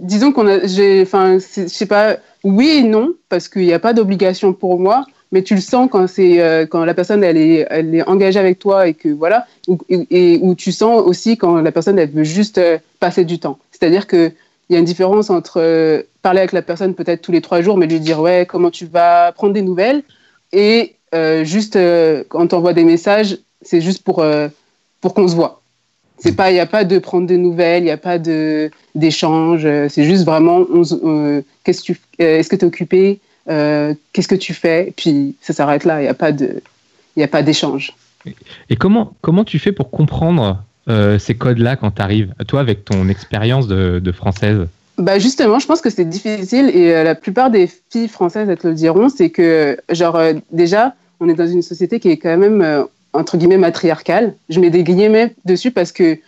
disons 0.01 0.33
qu'on 0.33 0.49
a, 0.49 0.67
j'ai, 0.67 1.03
enfin, 1.03 1.39
je 1.39 1.67
sais 1.69 1.87
pas, 1.87 2.17
oui 2.43 2.69
et 2.69 2.83
non, 2.83 3.15
parce 3.29 3.49
qu'il 3.49 3.63
n'y 3.63 3.73
a 3.73 3.79
pas 3.79 3.93
d'obligation 3.93 4.53
pour 4.53 4.81
moi, 4.81 5.07
mais 5.31 5.43
tu 5.45 5.55
le 5.55 5.61
sens 5.61 5.89
quand 5.91 6.09
c'est, 6.09 6.41
euh, 6.41 6.67
quand 6.67 6.85
la 6.85 6.95
personne 6.95 7.23
elle 7.23 7.37
est, 7.37 7.65
elle 7.71 7.95
est 7.95 8.03
engagée 8.09 8.41
avec 8.41 8.59
toi 8.59 8.89
et 8.89 8.95
que 8.95 9.09
voilà, 9.09 9.47
ou- 9.69 9.79
et, 9.89 10.07
et 10.11 10.39
où 10.43 10.57
tu 10.57 10.73
sens 10.73 11.01
aussi 11.05 11.37
quand 11.37 11.61
la 11.61 11.71
personne 11.71 11.97
elle 11.99 12.11
veut 12.11 12.25
juste 12.25 12.59
euh, 12.59 12.79
passer 12.99 13.25
du 13.25 13.39
temps. 13.39 13.59
C'est-à-dire 13.71 14.09
que 14.09 14.33
il 14.69 14.73
y 14.73 14.77
a 14.77 14.79
une 14.79 14.85
différence 14.85 15.31
entre 15.31 15.61
euh, 15.61 16.03
parler 16.23 16.41
avec 16.41 16.53
la 16.53 16.63
personne 16.63 16.95
peut-être 16.95 17.23
tous 17.23 17.33
les 17.33 17.41
trois 17.41 17.61
jours, 17.61 17.77
mais 17.77 17.87
lui 17.87 18.01
dire 18.01 18.21
ouais 18.21 18.47
comment 18.49 18.71
tu 18.71 18.87
vas, 18.87 19.33
prendre 19.33 19.53
des 19.53 19.63
nouvelles, 19.63 20.03
et 20.53 20.95
euh, 21.15 21.45
juste 21.45 21.77
euh, 21.77 22.25
quand 22.29 22.53
on 22.53 22.57
envoie 22.57 22.73
des 22.73 22.85
messages, 22.85 23.39
c'est 23.63 23.81
juste 23.81 24.03
pour 24.03 24.25
pour 25.01 25.15
qu'on 25.15 25.29
se 25.29 25.35
voit. 25.35 25.61
Il 26.25 26.33
n'y 26.53 26.61
a 26.61 26.67
pas 26.67 26.85
de 26.85 26.99
prendre 26.99 27.27
des 27.27 27.37
nouvelles, 27.37 27.83
il 27.83 27.87
n'y 27.87 27.91
a 27.91 27.99
pas 27.99 28.19
de 28.19 28.71
d'échange. 28.95 29.67
C'est 29.89 30.05
juste 30.05 30.25
vraiment, 30.25 30.65
qu'est-ce 31.65 31.81
que 31.81 31.93
tu, 31.93 32.01
est-ce 32.19 32.49
que 32.49 32.57
es 32.57 32.65
occupé, 32.65 33.21
qu'est-ce 33.47 34.29
que 34.29 34.35
tu 34.35 34.55
fais, 34.55 34.93
puis 34.97 35.37
ça 35.43 35.53
s'arrête 35.53 35.85
là. 35.85 36.01
Il 36.01 36.05
n'y 36.05 36.09
a 36.09 36.15
pas 36.15 36.31
a 36.31 37.29
pas 37.29 37.43
d'échange. 37.43 37.93
Et 38.71 38.77
comment, 38.77 39.13
comment 39.21 39.45
tu 39.45 39.59
fais 39.59 39.73
pour 39.73 39.91
comprendre 39.91 40.63
euh, 40.89 41.19
ces 41.19 41.35
codes-là 41.35 41.77
quand 41.77 41.93
tu 41.93 42.03
arrives 42.03 42.33
Toi, 42.49 42.61
avec 42.61 42.85
ton 42.85 43.09
expérience 43.09 43.67
de, 43.69 43.99
de 44.01 44.13
française 44.13 44.67
Bah 44.99 45.19
justement, 45.19 45.59
je 45.59 45.67
pense 45.67 45.81
que 45.81 45.91
c'est 45.91 46.05
difficile 46.05 46.71
et 46.75 46.95
euh, 46.95 47.03
la 47.05 47.15
plupart 47.15 47.51
des 47.51 47.69
filles 47.91 48.09
françaises, 48.09 48.49
elles 48.49 48.59
te 48.59 48.69
le 48.69 48.75
diront, 48.75 49.09
c'est 49.09 49.31
que 49.31 49.77
genre 49.91 50.17
euh, 50.17 50.35
déjà, 50.53 50.95
on 51.21 51.29
est 51.29 51.35
dans 51.35 51.47
une 51.49 51.63
société 51.63 52.01
qui 52.01 52.11
est 52.11 52.17
quand 52.19 52.37
même 52.37 52.85
entre 53.13 53.37
guillemets 53.37 53.57
matriarcale. 53.59 54.35
Je 54.49 54.61
mets 54.61 54.71
des 54.71 54.83
guillemets 54.85 55.35
dessus 55.45 55.71
parce 55.71 55.93
que 55.93 56.19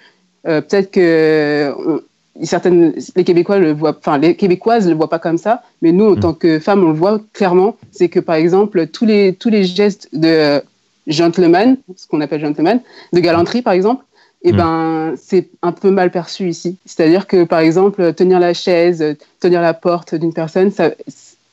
peut-être 0.45 0.91
que 0.93 1.73
on- 1.87 2.01
certaines 2.45 2.93
les 3.17 3.25
Québécois 3.25 3.59
le 3.59 3.73
voient, 3.73 3.97
enfin 3.99 4.19
les 4.19 4.37
Québécoises 4.37 4.87
le 4.89 4.95
voient 4.95 5.09
pas 5.11 5.19
comme 5.19 5.39
ça, 5.39 5.63
mais 5.83 5.91
nous 5.91 6.05
en 6.07 6.17
Mm. 6.17 6.21
tant 6.21 6.35
que 6.35 6.59
femmes, 6.61 6.85
on 6.85 6.89
le 6.89 6.95
voit 6.99 7.21
clairement. 7.33 7.77
C'est 7.91 8.09
que 8.09 8.21
par 8.21 8.37
exemple 8.37 8.87
tous 8.87 9.05
les 9.07 9.35
tous 9.35 9.49
les 9.51 9.65
gestes 9.65 10.09
de 10.13 10.63
gentleman, 11.07 11.77
ce 11.97 12.07
qu'on 12.07 12.21
appelle 12.21 12.41
gentleman, 12.41 12.81
de 13.13 13.21
galanterie 13.21 13.63
par 13.63 13.73
exemple, 13.73 14.05
et 14.47 14.53
Mm. 14.53 14.57
ben 14.57 15.15
c'est 15.21 15.49
un 15.63 15.73
peu 15.73 15.91
mal 15.91 16.11
perçu 16.11 16.49
ici. 16.49 16.79
C'est-à-dire 16.87 17.27
que 17.27 17.45
par 17.45 17.59
exemple 17.59 18.13
tenir 18.15 18.39
la 18.39 18.55
chaise, 18.55 19.17
tenir 19.41 19.61
la 19.61 19.75
porte 19.75 20.15
d'une 20.15 20.33
personne, 20.33 20.71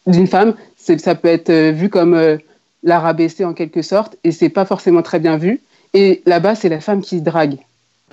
d'une 0.05 0.27
femme, 0.27 0.53
ça 0.77 1.15
peut 1.15 1.27
être 1.27 1.49
euh, 1.49 1.71
vu 1.71 1.89
comme 1.89 2.13
euh, 2.13 2.37
la 2.83 2.99
rabaisser 2.99 3.45
en 3.45 3.53
quelque 3.53 3.81
sorte, 3.81 4.15
et 4.23 4.31
c'est 4.31 4.49
pas 4.49 4.65
forcément 4.65 5.01
très 5.01 5.19
bien 5.19 5.37
vu. 5.37 5.61
Et 5.95 6.21
là-bas, 6.25 6.53
c'est 6.55 6.69
la 6.69 6.81
femme 6.81 7.01
qui 7.01 7.21
drague, 7.21 7.57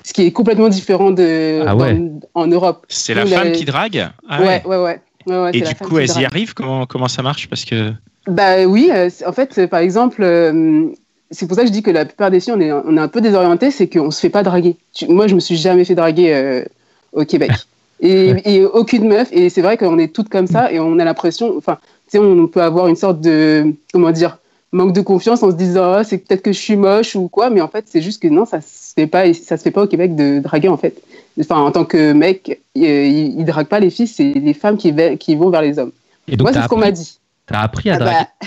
ce 0.02 0.12
qui 0.14 0.22
est 0.22 0.32
complètement 0.32 0.68
différent 0.68 1.10
de 1.10 1.62
Ah 1.66 1.76
ouais. 1.76 1.94
dans- 1.94 2.20
en 2.34 2.46
Europe. 2.46 2.87
C'est 2.88 3.14
la 3.14 3.26
femme 3.26 3.49
la- 3.49 3.50
qui 3.50 3.64
drague? 3.66 4.08
Ah 4.28 4.42
ouais, 4.42 4.62
ouais, 4.64 4.76
ouais. 4.76 5.00
Ouais, 5.26 5.38
ouais, 5.42 5.50
Et 5.52 5.60
du 5.60 5.75
coup, 5.75 5.99
elles 5.99 6.08
y 6.18 6.25
arrivent? 6.25 6.54
Comment, 6.54 6.87
comment 6.87 7.08
ça 7.08 7.22
marche? 7.22 7.49
Parce 7.50 7.66
que. 7.66 7.92
Bah 8.26 8.64
oui, 8.64 8.90
euh, 8.90 9.10
en 9.26 9.32
fait, 9.32 9.66
par 9.66 9.80
exemple, 9.80 10.22
euh, 10.22 10.88
c'est 11.30 11.46
pour 11.46 11.56
ça 11.56 11.62
que 11.62 11.68
je 11.68 11.72
dis 11.72 11.82
que 11.82 11.90
la 11.90 12.04
plupart 12.04 12.30
des 12.30 12.40
filles, 12.40 12.54
on 12.56 12.60
est, 12.60 12.72
on 12.72 12.96
est 12.96 13.00
un 13.00 13.08
peu 13.08 13.20
désorientés, 13.20 13.70
c'est 13.70 13.88
qu'on 13.88 14.10
se 14.10 14.20
fait 14.20 14.30
pas 14.30 14.42
draguer. 14.42 14.76
Tu- 14.92 15.06
moi, 15.08 15.26
je 15.26 15.34
me 15.34 15.40
suis 15.40 15.56
jamais 15.56 15.84
fait 15.84 15.94
draguer 15.94 16.32
euh, 16.34 16.64
au 17.12 17.25
Québec. 17.25 17.52
Et, 18.02 18.56
et 18.56 18.64
aucune 18.64 19.06
meuf, 19.08 19.28
et 19.30 19.50
c'est 19.50 19.60
vrai 19.60 19.76
qu'on 19.76 19.99
est 19.99 20.08
toutes 20.08 20.30
comme 20.30 20.46
ça, 20.46 20.72
et 20.72 20.80
on 20.80 20.99
a 20.99 21.04
l'impression, 21.04 21.54
enfin, 21.58 21.76
tu 22.10 22.12
sais, 22.12 22.18
on 22.18 22.46
peut 22.46 22.62
avoir 22.62 22.88
une 22.88 22.96
sorte 22.96 23.20
de, 23.20 23.75
comment 23.92 24.10
dire, 24.10 24.38
manque 24.72 24.94
de 24.94 25.02
confiance 25.02 25.42
en 25.42 25.50
se 25.50 25.54
disant, 25.56 25.92
Ah, 25.92 26.02
c'est 26.02 26.16
peut-être 26.16 26.40
que 26.40 26.50
je 26.50 26.58
suis 26.58 26.76
moche 26.76 27.14
ou 27.14 27.28
quoi, 27.28 27.50
mais 27.50 27.60
en 27.60 27.68
fait, 27.68 27.84
c'est 27.90 28.00
juste 28.00 28.22
que 28.22 28.28
non, 28.28 28.46
ça 28.46 28.62
se 28.62 28.94
fait 28.94 29.06
pas, 29.06 29.30
ça 29.34 29.58
se 29.58 29.62
fait 29.62 29.70
pas 29.70 29.82
au 29.82 29.87
Québec 29.87 30.16
de 30.16 30.38
draguer, 30.38 30.68
en 30.68 30.78
fait. 30.78 30.94
Enfin, 31.38 31.56
en 31.60 31.70
tant 31.72 31.84
que 31.84 32.12
mec, 32.14 32.49
euh, 32.78 32.80
ils, 33.04 33.38
ils 33.38 33.44
draguent 33.44 33.66
pas 33.68 33.80
les 33.80 33.90
filles, 33.90 34.06
c'est 34.06 34.32
les 34.32 34.54
femmes 34.54 34.78
qui, 34.78 34.90
vont 35.37 35.50
vers 35.50 35.60
les 35.60 35.78
hommes. 35.78 35.92
Et 36.26 36.38
donc, 36.38 36.46
Moi, 36.46 36.54
c'est 36.54 36.62
ce 36.62 36.68
qu'on 36.68 36.78
m'a 36.78 36.92
dit. 36.92 37.18
t'as 37.44 37.60
appris 37.60 37.90
à 37.90 37.96
Ah 37.96 37.99
draguer 37.99 38.16
bah, 38.40 38.46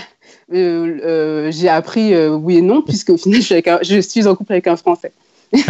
j'ai 0.52 1.68
appris 1.68 2.14
euh, 2.14 2.30
oui 2.30 2.58
et 2.58 2.62
non, 2.62 2.82
puisque 2.82 3.10
au 3.10 3.16
final, 3.16 3.40
je 3.40 3.44
suis, 3.46 3.54
avec 3.54 3.68
un- 3.68 3.78
je 3.82 4.00
suis 4.00 4.26
en 4.26 4.34
couple 4.34 4.52
avec 4.52 4.66
un 4.66 4.76
Français. 4.76 5.12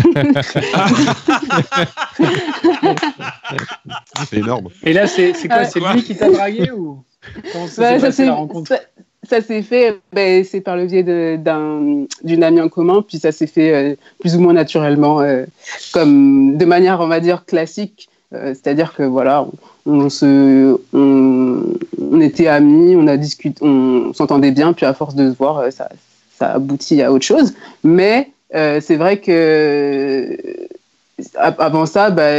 C'est 4.29 4.39
énorme. 4.39 4.69
Et 4.85 4.93
là, 4.93 5.07
c'est 5.07 5.33
quoi 5.49 5.65
C'est 5.65 5.81
lui 5.81 6.03
qui 6.03 6.17
t'a 6.17 6.31
dragué 6.31 6.71
ou 6.71 6.99
comment 7.53 7.67
ça 7.67 7.83
Bah, 7.83 7.95
s'est 7.95 8.01
ça 8.07 8.13
s'est- 8.13 8.27
la 8.27 8.35
rencontre 8.35 8.69
ça- 8.69 8.81
ça 9.29 9.41
s'est 9.41 9.63
fait, 9.63 9.99
ben, 10.13 10.45
c'est 10.45 10.61
par 10.61 10.77
le 10.77 10.85
biais 10.87 11.03
d'une 11.03 12.43
amie 12.43 12.61
en 12.61 12.69
commun, 12.69 13.03
puis 13.07 13.19
ça 13.19 13.33
s'est 13.33 13.47
fait 13.47 13.73
euh, 13.75 13.95
plus 14.21 14.37
ou 14.37 14.41
moins 14.41 14.53
naturellement, 14.53 15.21
euh, 15.23 15.45
comme 15.93 16.59
de 16.59 16.65
manière, 16.67 17.01
on 17.01 17.07
va 17.07 17.21
dire, 17.21 17.45
classique. 17.47 18.11
Euh, 18.33 18.49
C'est-à-dire 18.55 18.95
que 18.95 19.03
voilà, 19.03 19.47
on, 19.87 19.93
on 20.01 20.09
se, 20.09 20.79
on, 20.93 21.63
on 22.01 22.21
était 22.21 22.49
amis, 22.49 22.97
on 22.97 23.07
a 23.07 23.17
discuté, 23.17 23.63
on 23.65 24.13
s'entendait 24.15 24.51
bien, 24.51 24.73
puis 24.73 24.87
à 24.87 24.95
force 24.95 25.15
de 25.15 25.31
se 25.31 25.37
voir, 25.37 25.59
euh, 25.59 25.71
ça, 25.71 25.89
ça 26.37 26.53
aboutit 26.53 27.03
à 27.03 27.13
autre 27.13 27.25
chose. 27.25 27.55
Mais 27.85 28.31
euh, 28.55 28.81
c'est 28.81 28.97
vrai 28.97 29.19
que 29.19 30.37
avant 31.37 31.87
ça, 31.87 32.11
bah, 32.11 32.33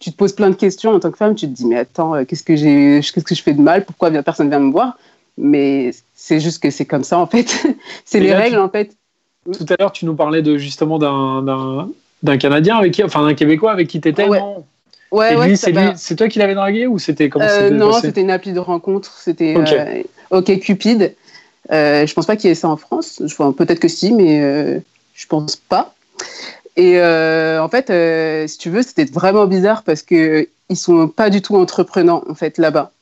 tu 0.00 0.10
te 0.10 0.16
poses 0.16 0.32
plein 0.34 0.50
de 0.50 0.54
questions 0.54 0.92
en 0.92 1.00
tant 1.00 1.10
que 1.10 1.16
femme. 1.16 1.34
Tu 1.34 1.46
te 1.46 1.52
dis, 1.52 1.64
mais 1.66 1.78
attends, 1.78 2.24
qu'est-ce 2.26 2.42
que 2.42 2.56
j'ai, 2.56 3.00
qu'est-ce 3.02 3.24
que 3.24 3.34
je 3.34 3.42
fais 3.42 3.54
de 3.54 3.62
mal? 3.62 3.84
Pourquoi 3.84 4.10
personne 4.10 4.50
vient 4.50 4.58
me 4.60 4.70
voir? 4.72 4.98
Mais 5.38 5.92
c'est 6.14 6.40
juste 6.40 6.62
que 6.62 6.70
c'est 6.70 6.84
comme 6.84 7.04
ça 7.04 7.18
en 7.18 7.26
fait. 7.26 7.64
c'est 8.04 8.20
les 8.20 8.30
là, 8.30 8.38
règles 8.38 8.56
tu- 8.56 8.60
en 8.60 8.68
fait. 8.68 8.90
Tout 9.50 9.64
à 9.70 9.76
l'heure, 9.78 9.92
tu 9.92 10.04
nous 10.04 10.14
parlais 10.14 10.42
de 10.42 10.58
justement 10.58 10.98
d'un 10.98 11.42
d'un 11.42 11.88
d'un 12.22 12.36
Canadien 12.36 12.76
avec 12.76 12.92
qui, 12.92 13.02
enfin 13.02 13.24
d'un 13.24 13.34
Québécois 13.34 13.72
avec 13.72 13.88
qui 13.88 14.00
t'étais. 14.00 14.28
Ouais. 14.28 14.40
non? 14.40 14.64
Ouais, 15.10 15.56
c'est 15.56 15.72
va. 15.72 15.94
toi 16.16 16.28
qui 16.28 16.38
l'avais 16.38 16.54
dragué 16.54 16.86
ou 16.86 16.98
c'était 16.98 17.28
comment 17.28 17.46
Euh, 17.46 17.70
non, 17.70 17.92
c'était 17.92 18.20
une 18.20 18.30
appli 18.30 18.52
de 18.52 18.58
rencontre. 18.58 19.16
C'était 19.18 19.56
Ok. 19.56 19.72
euh, 19.72 20.02
OK 20.30 20.58
Cupid. 20.60 21.14
Euh, 21.70 22.06
je 22.06 22.14
pense 22.14 22.26
pas 22.26 22.36
qu'il 22.36 22.48
y 22.48 22.52
ait 22.52 22.56
ça 22.56 22.68
en 22.68 22.76
France. 22.76 23.22
Peut-être 23.56 23.80
que 23.80 23.88
si, 23.88 24.12
mais 24.12 24.42
euh, 24.42 24.78
je 25.14 25.26
pense 25.26 25.56
pas. 25.56 25.94
Et 26.76 26.98
euh, 26.98 27.62
en 27.62 27.68
fait, 27.68 27.90
si 28.48 28.58
tu 28.58 28.70
veux, 28.70 28.82
c'était 28.82 29.04
vraiment 29.04 29.46
bizarre 29.46 29.82
parce 29.82 30.02
que 30.02 30.48
ils 30.70 30.76
sont 30.76 31.08
pas 31.08 31.30
du 31.30 31.40
tout 31.40 31.56
entreprenants 31.56 32.22
en 32.28 32.34
fait 32.34 32.58
là-bas. 32.58 32.92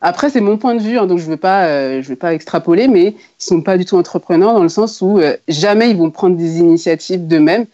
Après, 0.00 0.28
c'est 0.28 0.40
mon 0.40 0.58
point 0.58 0.74
de 0.74 0.82
vue, 0.82 0.98
hein, 0.98 1.06
donc 1.06 1.18
je 1.18 1.24
je 1.24 2.08
veux 2.08 2.16
pas 2.16 2.34
extrapoler, 2.34 2.88
mais 2.88 3.14
ils 3.14 3.44
sont 3.44 3.62
pas 3.62 3.78
du 3.78 3.84
tout 3.84 3.96
entrepreneurs 3.96 4.52
dans 4.52 4.62
le 4.62 4.68
sens 4.68 5.00
où 5.00 5.20
jamais 5.48 5.90
ils 5.90 5.96
vont 5.96 6.10
prendre 6.10 6.36
des 6.36 6.58
initiatives 6.58 7.26
d'eux-mêmes, 7.26 7.66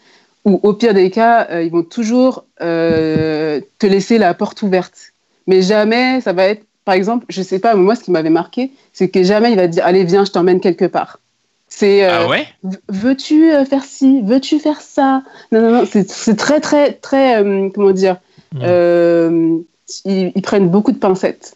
ou 0.45 0.59
au 0.63 0.73
pire 0.73 0.93
des 0.93 1.09
cas, 1.09 1.47
euh, 1.51 1.63
ils 1.63 1.71
vont 1.71 1.83
toujours 1.83 2.45
euh, 2.61 3.61
te 3.79 3.85
laisser 3.85 4.17
la 4.17 4.33
porte 4.33 4.61
ouverte. 4.61 5.13
Mais 5.47 5.61
jamais, 5.61 6.21
ça 6.21 6.33
va 6.33 6.45
être, 6.45 6.63
par 6.85 6.95
exemple, 6.95 7.25
je 7.29 7.41
sais 7.41 7.59
pas, 7.59 7.75
mais 7.75 7.81
moi, 7.81 7.95
ce 7.95 8.03
qui 8.03 8.11
m'avait 8.11 8.29
marqué, 8.29 8.71
c'est 8.93 9.09
que 9.09 9.23
jamais 9.23 9.51
il 9.51 9.55
va 9.55 9.67
te 9.67 9.73
dire, 9.73 9.85
allez, 9.85 10.03
viens, 10.03 10.25
je 10.25 10.31
t'emmène 10.31 10.59
quelque 10.59 10.85
part. 10.85 11.19
C'est, 11.67 12.03
euh, 12.03 12.09
Ah 12.25 12.27
ouais? 12.27 12.47
veux-tu 12.89 13.49
faire 13.69 13.83
ci, 13.83 14.21
veux-tu 14.23 14.59
faire 14.59 14.81
ça? 14.81 15.23
Non, 15.51 15.61
non, 15.61 15.71
non, 15.71 15.85
c'est 15.85 16.35
très, 16.35 16.59
très, 16.59 16.93
très, 16.93 17.43
comment 17.73 17.91
dire, 17.91 18.17
Mm. 18.53 18.59
euh, 18.65 19.57
ils, 20.03 20.31
ils 20.35 20.41
prennent 20.41 20.67
beaucoup 20.69 20.91
de 20.91 20.97
pincettes. 20.97 21.55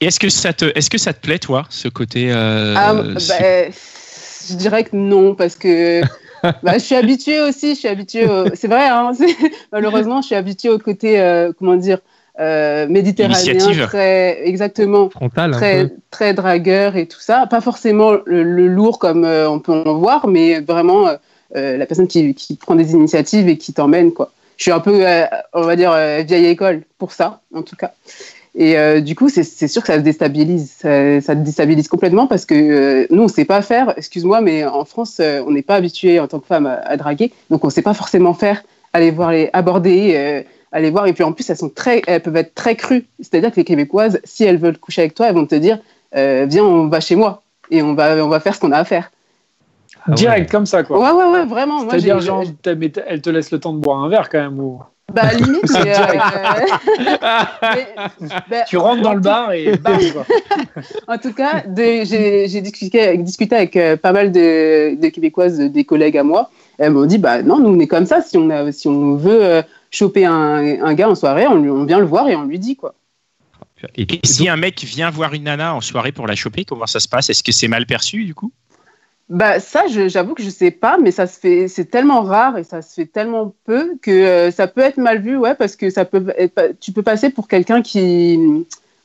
Et 0.00 0.06
est-ce 0.06 0.20
que, 0.20 0.28
ça 0.28 0.52
te, 0.52 0.66
est-ce 0.74 0.90
que 0.90 0.98
ça 0.98 1.14
te 1.14 1.20
plaît, 1.20 1.38
toi, 1.38 1.64
ce 1.70 1.88
côté. 1.88 2.30
euh, 2.30 2.74
Ah, 2.76 2.92
bah, 2.94 3.70
je 4.46 4.54
dirais 4.54 4.84
que 4.84 4.94
non, 4.94 5.34
parce 5.34 5.56
que 5.56 6.02
bah, 6.62 6.74
je 6.74 6.78
suis 6.84 6.94
habituée 6.94 7.40
aussi, 7.40 7.70
je 7.74 7.80
suis 7.80 7.88
habituée, 7.88 8.26
au- 8.26 8.54
c'est 8.54 8.68
vrai, 8.68 8.88
hein, 8.88 9.12
malheureusement, 9.72 10.20
je 10.22 10.26
suis 10.26 10.34
habituée 10.34 10.70
au 10.70 10.78
côté, 10.78 11.20
euh, 11.20 11.52
comment 11.58 11.76
dire, 11.76 11.98
euh, 12.40 12.86
méditerranéen, 12.88 13.70
très, 13.86 14.46
exactement, 14.46 15.08
frontal 15.10 15.90
très, 16.10 16.34
dragueur 16.34 16.96
et 16.96 17.06
tout 17.06 17.20
ça. 17.20 17.46
Pas 17.46 17.60
forcément 17.60 18.12
le, 18.26 18.42
le 18.42 18.66
lourd 18.66 18.98
comme 18.98 19.24
euh, 19.24 19.48
on 19.48 19.60
peut 19.60 19.72
en 19.72 19.94
voir, 19.94 20.26
mais 20.26 20.60
vraiment 20.60 21.08
la 21.54 21.86
personne 21.86 22.08
qui, 22.08 22.34
qui 22.34 22.56
prend 22.56 22.74
des 22.74 22.92
initiatives 22.92 23.48
et 23.48 23.56
qui 23.56 23.72
t'emmène, 23.72 24.12
quoi. 24.12 24.32
Je 24.56 24.64
suis 24.64 24.72
un 24.72 24.80
peu, 24.80 25.04
on 25.52 25.62
va 25.62 25.76
dire, 25.76 25.92
vieille 26.26 26.46
école 26.46 26.82
pour 26.98 27.12
ça, 27.12 27.40
en 27.54 27.62
tout 27.62 27.76
cas. 27.76 27.92
Et 28.56 28.78
euh, 28.78 29.00
du 29.00 29.16
coup, 29.16 29.28
c'est 29.28 29.42
sûr 29.42 29.82
que 29.82 29.88
ça 29.88 29.96
se 29.96 30.00
déstabilise. 30.02 30.72
Ça, 30.78 31.20
ça 31.20 31.34
te 31.34 31.40
déstabilise 31.40 31.88
complètement 31.88 32.26
parce 32.28 32.46
que 32.46 32.54
euh, 32.54 33.06
nous, 33.10 33.22
on 33.22 33.24
ne 33.24 33.28
sait 33.30 33.44
pas 33.44 33.62
faire. 33.62 33.94
Excuse-moi, 33.96 34.40
mais 34.40 34.64
en 34.64 34.84
France, 34.84 35.18
euh, 35.20 35.42
on 35.46 35.50
n'est 35.50 35.62
pas 35.62 35.74
habitué 35.74 36.20
en 36.20 36.28
tant 36.28 36.38
que 36.38 36.46
femme 36.46 36.66
à, 36.66 36.74
à 36.74 36.96
draguer. 36.96 37.32
Donc, 37.50 37.64
on 37.64 37.66
ne 37.68 37.72
sait 37.72 37.82
pas 37.82 37.94
forcément 37.94 38.32
faire, 38.32 38.62
aller 38.92 39.10
voir 39.10 39.32
les 39.32 39.50
aborder, 39.52 40.12
euh, 40.14 40.42
aller 40.70 40.90
voir. 40.90 41.08
Et 41.08 41.12
puis, 41.12 41.24
en 41.24 41.32
plus, 41.32 41.50
elles, 41.50 41.56
sont 41.56 41.68
très, 41.68 42.02
elles 42.06 42.22
peuvent 42.22 42.36
être 42.36 42.54
très 42.54 42.76
crues. 42.76 43.06
C'est-à-dire 43.18 43.50
que 43.50 43.56
les 43.56 43.64
Québécoises, 43.64 44.20
si 44.22 44.44
elles 44.44 44.58
veulent 44.58 44.78
coucher 44.78 45.02
avec 45.02 45.14
toi, 45.14 45.26
elles 45.28 45.34
vont 45.34 45.46
te 45.46 45.56
dire 45.56 45.80
euh, 46.14 46.46
Viens, 46.48 46.64
on 46.64 46.86
va 46.86 47.00
chez 47.00 47.16
moi 47.16 47.42
et 47.72 47.82
on 47.82 47.94
va, 47.94 48.24
on 48.24 48.28
va 48.28 48.38
faire 48.38 48.54
ce 48.54 48.60
qu'on 48.60 48.70
a 48.70 48.78
à 48.78 48.84
faire. 48.84 49.10
Ah 50.06 50.10
ouais. 50.10 50.16
Direct 50.16 50.50
comme 50.50 50.66
ça 50.66 50.82
quoi. 50.84 50.98
Ouais, 51.00 51.10
ouais, 51.10 51.32
ouais, 51.32 51.44
vraiment. 51.46 51.80
C'est-à-dire 51.88 52.20
genre, 52.20 52.44
t'as- 52.62 52.74
elle 53.06 53.22
te 53.22 53.30
laisse 53.30 53.50
le 53.50 53.58
temps 53.58 53.72
de 53.72 53.78
boire 53.78 53.98
un 54.04 54.08
verre 54.08 54.28
quand 54.28 54.40
même. 54.40 54.60
Ou... 54.60 54.80
Bah, 55.12 55.32
limite, 55.32 55.70
mais, 55.84 55.96
euh, 55.96 56.02
bah, 58.50 58.62
Tu 58.66 58.76
rentres 58.76 59.02
dans 59.02 59.14
le 59.14 59.20
bar 59.20 59.52
et 59.52 59.76
bam 59.76 60.00
quoi. 60.12 60.26
En 61.06 61.18
tout 61.18 61.32
cas, 61.32 61.62
j'ai 61.76 62.60
discuté, 62.60 63.16
discuté 63.18 63.54
avec 63.54 63.76
euh, 63.76 63.96
pas 63.96 64.12
mal 64.12 64.32
de, 64.32 65.00
de 65.00 65.08
Québécoises, 65.08 65.58
de- 65.58 65.68
des 65.68 65.84
collègues 65.84 66.16
à 66.18 66.24
moi. 66.24 66.50
Elles 66.78 66.92
m'ont 66.92 67.06
dit, 67.06 67.18
bah 67.18 67.42
non, 67.42 67.58
nous 67.58 67.68
on 67.68 67.78
est 67.78 67.86
comme 67.86 68.06
ça. 68.06 68.22
Si 68.22 68.36
on, 68.36 68.50
a, 68.50 68.72
si 68.72 68.88
on 68.88 69.14
veut 69.16 69.44
euh, 69.44 69.62
choper 69.90 70.24
un, 70.24 70.82
un 70.82 70.94
gars 70.94 71.08
en 71.08 71.14
soirée, 71.14 71.46
on, 71.46 71.56
lui- 71.56 71.70
on 71.70 71.84
vient 71.84 71.98
le 72.00 72.06
voir 72.06 72.28
et 72.28 72.34
on 72.34 72.44
lui 72.44 72.58
dit 72.58 72.76
quoi. 72.76 72.94
Et, 73.96 74.02
Et 74.14 74.20
si 74.24 74.48
un 74.48 74.56
mec 74.56 74.82
vient 74.82 75.10
voir 75.10 75.34
une 75.34 75.44
nana 75.44 75.74
en 75.74 75.80
soirée 75.80 76.12
pour 76.12 76.26
la 76.26 76.34
choper, 76.34 76.64
comment 76.64 76.86
ça 76.86 77.00
se 77.00 77.08
passe? 77.08 77.28
Est-ce 77.28 77.42
que 77.42 77.52
c'est 77.52 77.68
mal 77.68 77.84
perçu, 77.86 78.24
du 78.24 78.34
coup? 78.34 78.50
Bah 79.30 79.58
ça, 79.58 79.84
j'avoue 79.88 80.34
que 80.34 80.42
je 80.42 80.50
sais 80.50 80.70
pas, 80.70 80.98
mais 81.00 81.10
ça 81.10 81.26
se 81.26 81.38
fait, 81.40 81.66
c'est 81.66 81.86
tellement 81.86 82.20
rare 82.22 82.58
et 82.58 82.64
ça 82.64 82.82
se 82.82 82.92
fait 82.92 83.06
tellement 83.06 83.54
peu 83.64 83.96
que 84.02 84.10
euh, 84.10 84.50
ça 84.50 84.66
peut 84.66 84.82
être 84.82 84.98
mal 84.98 85.20
vu, 85.22 85.36
ouais, 85.38 85.54
parce 85.54 85.76
que 85.76 85.88
ça 85.88 86.04
peut 86.04 86.32
être, 86.36 86.74
tu 86.78 86.92
peux 86.92 87.02
passer 87.02 87.30
pour 87.30 87.48
quelqu'un 87.48 87.80
qui, 87.80 88.38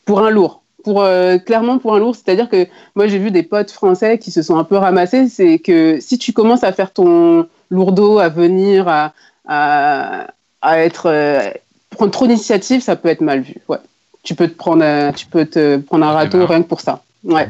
pour 0.04 0.20
un 0.22 0.30
lourd, 0.30 0.62
pour 0.84 1.04
euh, 1.04 1.38
clairement 1.38 1.78
pour 1.78 1.96
un 1.96 2.00
lourd. 2.00 2.16
C'est-à-dire 2.16 2.50
que 2.50 2.68
moi 2.96 3.08
j'ai 3.08 3.18
vu 3.18 3.32
des 3.32 3.44
potes 3.44 3.72
français 3.72 4.18
qui 4.18 4.30
se 4.32 4.42
sont 4.42 4.58
un 4.58 4.66
peu 4.66 4.76
ramassés, 4.76 5.30
c'est 5.30 5.58
que 5.60 6.00
si 6.02 6.18
tu 6.18 6.34
commences 6.34 6.66
à 6.66 6.74
faire 6.74 6.92
ton 6.92 7.48
lourdeau, 7.70 8.20
à 8.20 8.28
venir, 8.28 8.90
à, 8.90 9.14
à, 9.48 10.28
à 10.62 10.80
être, 10.80 11.06
euh, 11.06 11.50
prendre 11.92 12.12
trop 12.12 12.28
d'initiative, 12.28 12.82
ça 12.82 12.98
peut 12.98 13.08
être 13.08 13.22
mal 13.22 13.40
vu, 13.40 13.56
ouais. 13.70 13.78
Tu 14.24 14.36
peux 14.36 14.50
te 14.50 14.54
prendre, 14.56 14.84
un- 14.84 15.14
tu 15.14 15.28
peux 15.28 15.46
te 15.46 15.78
prendre 15.78 16.06
un 16.06 16.12
Eh 16.12 16.16
râteau 16.16 16.40
ben. 16.40 16.46
rien 16.46 16.62
que 16.62 16.68
pour 16.68 16.82
ça, 16.82 17.04
ouais. 17.24 17.48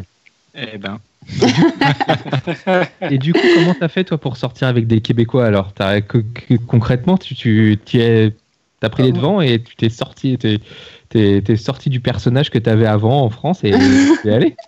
Eh 0.54 0.78
ben. 0.78 1.00
Et 3.10 3.18
du 3.18 3.34
coup, 3.34 3.48
comment 3.54 3.74
t'as 3.74 3.88
fait 3.88 4.04
toi 4.04 4.18
pour 4.18 4.38
sortir 4.38 4.68
avec 4.68 4.88
des 4.88 5.02
Québécois 5.02 5.46
alors? 5.46 5.74
Que- 5.74 6.24
Concrètement, 6.68 7.18
tu, 7.18 7.36
tu 7.36 7.78
t'y 7.84 8.00
es- 8.00 8.34
t'as 8.80 8.90
pris 8.90 9.04
les 9.04 9.12
devants 9.12 9.42
et 9.42 9.62
tu 9.62 9.76
t'es 9.76 9.90
sorti, 9.90 10.38
t'es, 10.38 10.60
t'es- 11.10 11.42
t'es 11.44 11.56
sorti 11.56 11.90
du 11.90 12.00
personnage 12.00 12.50
que 12.50 12.58
t'avais 12.60 12.86
avant 12.86 13.22
en 13.22 13.30
France 13.30 13.64
et 13.64 13.74
t'es 14.24 14.32
allé? 14.32 14.56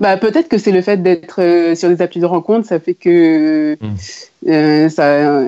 Bah, 0.00 0.16
peut-être 0.16 0.48
que 0.48 0.58
c'est 0.58 0.70
le 0.70 0.80
fait 0.82 1.02
d'être 1.02 1.40
euh, 1.42 1.74
sur 1.74 1.88
des 1.88 2.00
applis 2.00 2.20
de 2.20 2.26
rencontre, 2.26 2.68
ça 2.68 2.78
fait 2.78 2.94
que 2.94 3.76
Mm. 3.80 3.94
euh, 4.48 4.88
ça, 4.88 5.42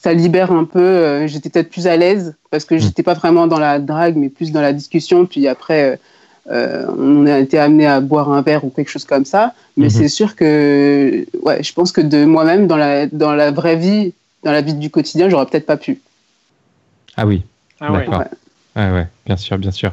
ça 0.00 0.12
libère 0.12 0.52
un 0.52 0.62
peu. 0.64 0.78
euh, 0.78 1.26
j'étais 1.26 1.48
peut-être 1.48 1.70
plus 1.70 1.88
à 1.88 1.96
l'aise 1.96 2.36
parce 2.52 2.64
que 2.66 2.76
Mm. 2.76 2.78
j'étais 2.78 3.02
pas 3.02 3.14
vraiment 3.14 3.48
dans 3.48 3.58
la 3.58 3.80
drague, 3.80 4.14
mais 4.16 4.28
plus 4.28 4.52
dans 4.52 4.60
la 4.60 4.72
discussion. 4.72 5.26
Puis 5.26 5.48
après, 5.48 5.98
euh, 6.50 6.86
on 6.98 7.26
a 7.26 7.38
été 7.38 7.58
amené 7.58 7.86
à 7.86 8.00
boire 8.00 8.30
un 8.30 8.42
verre 8.42 8.64
ou 8.64 8.70
quelque 8.70 8.90
chose 8.90 9.04
comme 9.04 9.24
ça. 9.24 9.54
Mais 9.76 9.86
Mhm. 9.86 9.90
c'est 9.90 10.08
sûr 10.08 10.36
que, 10.36 11.26
ouais, 11.42 11.62
je 11.62 11.72
pense 11.72 11.92
que 11.92 12.00
de 12.00 12.24
moi-même, 12.24 12.66
dans 12.66 12.76
la, 12.76 13.06
dans 13.06 13.34
la 13.34 13.50
vraie 13.50 13.76
vie, 13.76 14.12
dans 14.42 14.52
la 14.52 14.60
vie 14.60 14.74
du 14.74 14.90
quotidien, 14.90 15.28
j'aurais 15.28 15.46
peut-être 15.46 15.66
pas 15.66 15.76
pu. 15.76 16.00
Ah 17.16 17.26
oui, 17.26 17.42
Ah 17.80 17.92
d'accord. 17.92 18.24
Ouais, 18.76 18.90
ouais, 18.90 19.06
bien 19.24 19.36
sûr, 19.36 19.56
bien 19.56 19.70
sûr. 19.70 19.92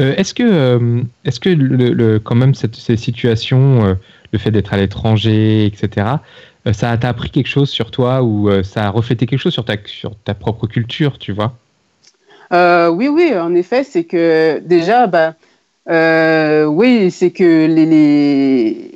Euh, 0.00 0.14
est-ce 0.16 0.34
que, 0.34 0.42
euh, 0.42 1.02
est-ce 1.24 1.40
que 1.40 1.48
le, 1.48 1.92
le- 1.94 2.18
quand 2.18 2.34
même 2.34 2.54
cette, 2.54 2.76
ces 2.76 2.98
situations, 2.98 3.84
euh, 3.86 3.94
le 4.32 4.38
fait 4.38 4.50
d'être 4.50 4.74
à 4.74 4.76
l'étranger, 4.76 5.64
etc., 5.66 6.22
euh, 6.66 6.74
ça 6.74 6.94
t'a 6.98 7.08
appris 7.08 7.30
quelque 7.30 7.46
chose 7.48 7.70
sur 7.70 7.90
toi 7.90 8.22
ou 8.22 8.50
euh, 8.50 8.62
ça 8.62 8.84
a 8.86 8.90
reflété 8.90 9.24
quelque 9.26 9.40
chose 9.40 9.54
sur 9.54 9.64
ta, 9.64 9.76
sur 9.86 10.14
ta 10.24 10.34
propre 10.34 10.66
culture, 10.66 11.18
tu 11.18 11.32
vois? 11.32 11.54
Euh, 12.52 12.88
oui, 12.88 13.08
oui, 13.08 13.32
en 13.36 13.54
effet, 13.54 13.84
c'est 13.84 14.04
que 14.04 14.58
déjà, 14.60 15.06
bah, 15.06 15.34
euh, 15.88 16.64
oui, 16.66 17.10
c'est 17.10 17.30
que 17.30 17.66
les, 17.66 17.86
les- 17.86 18.90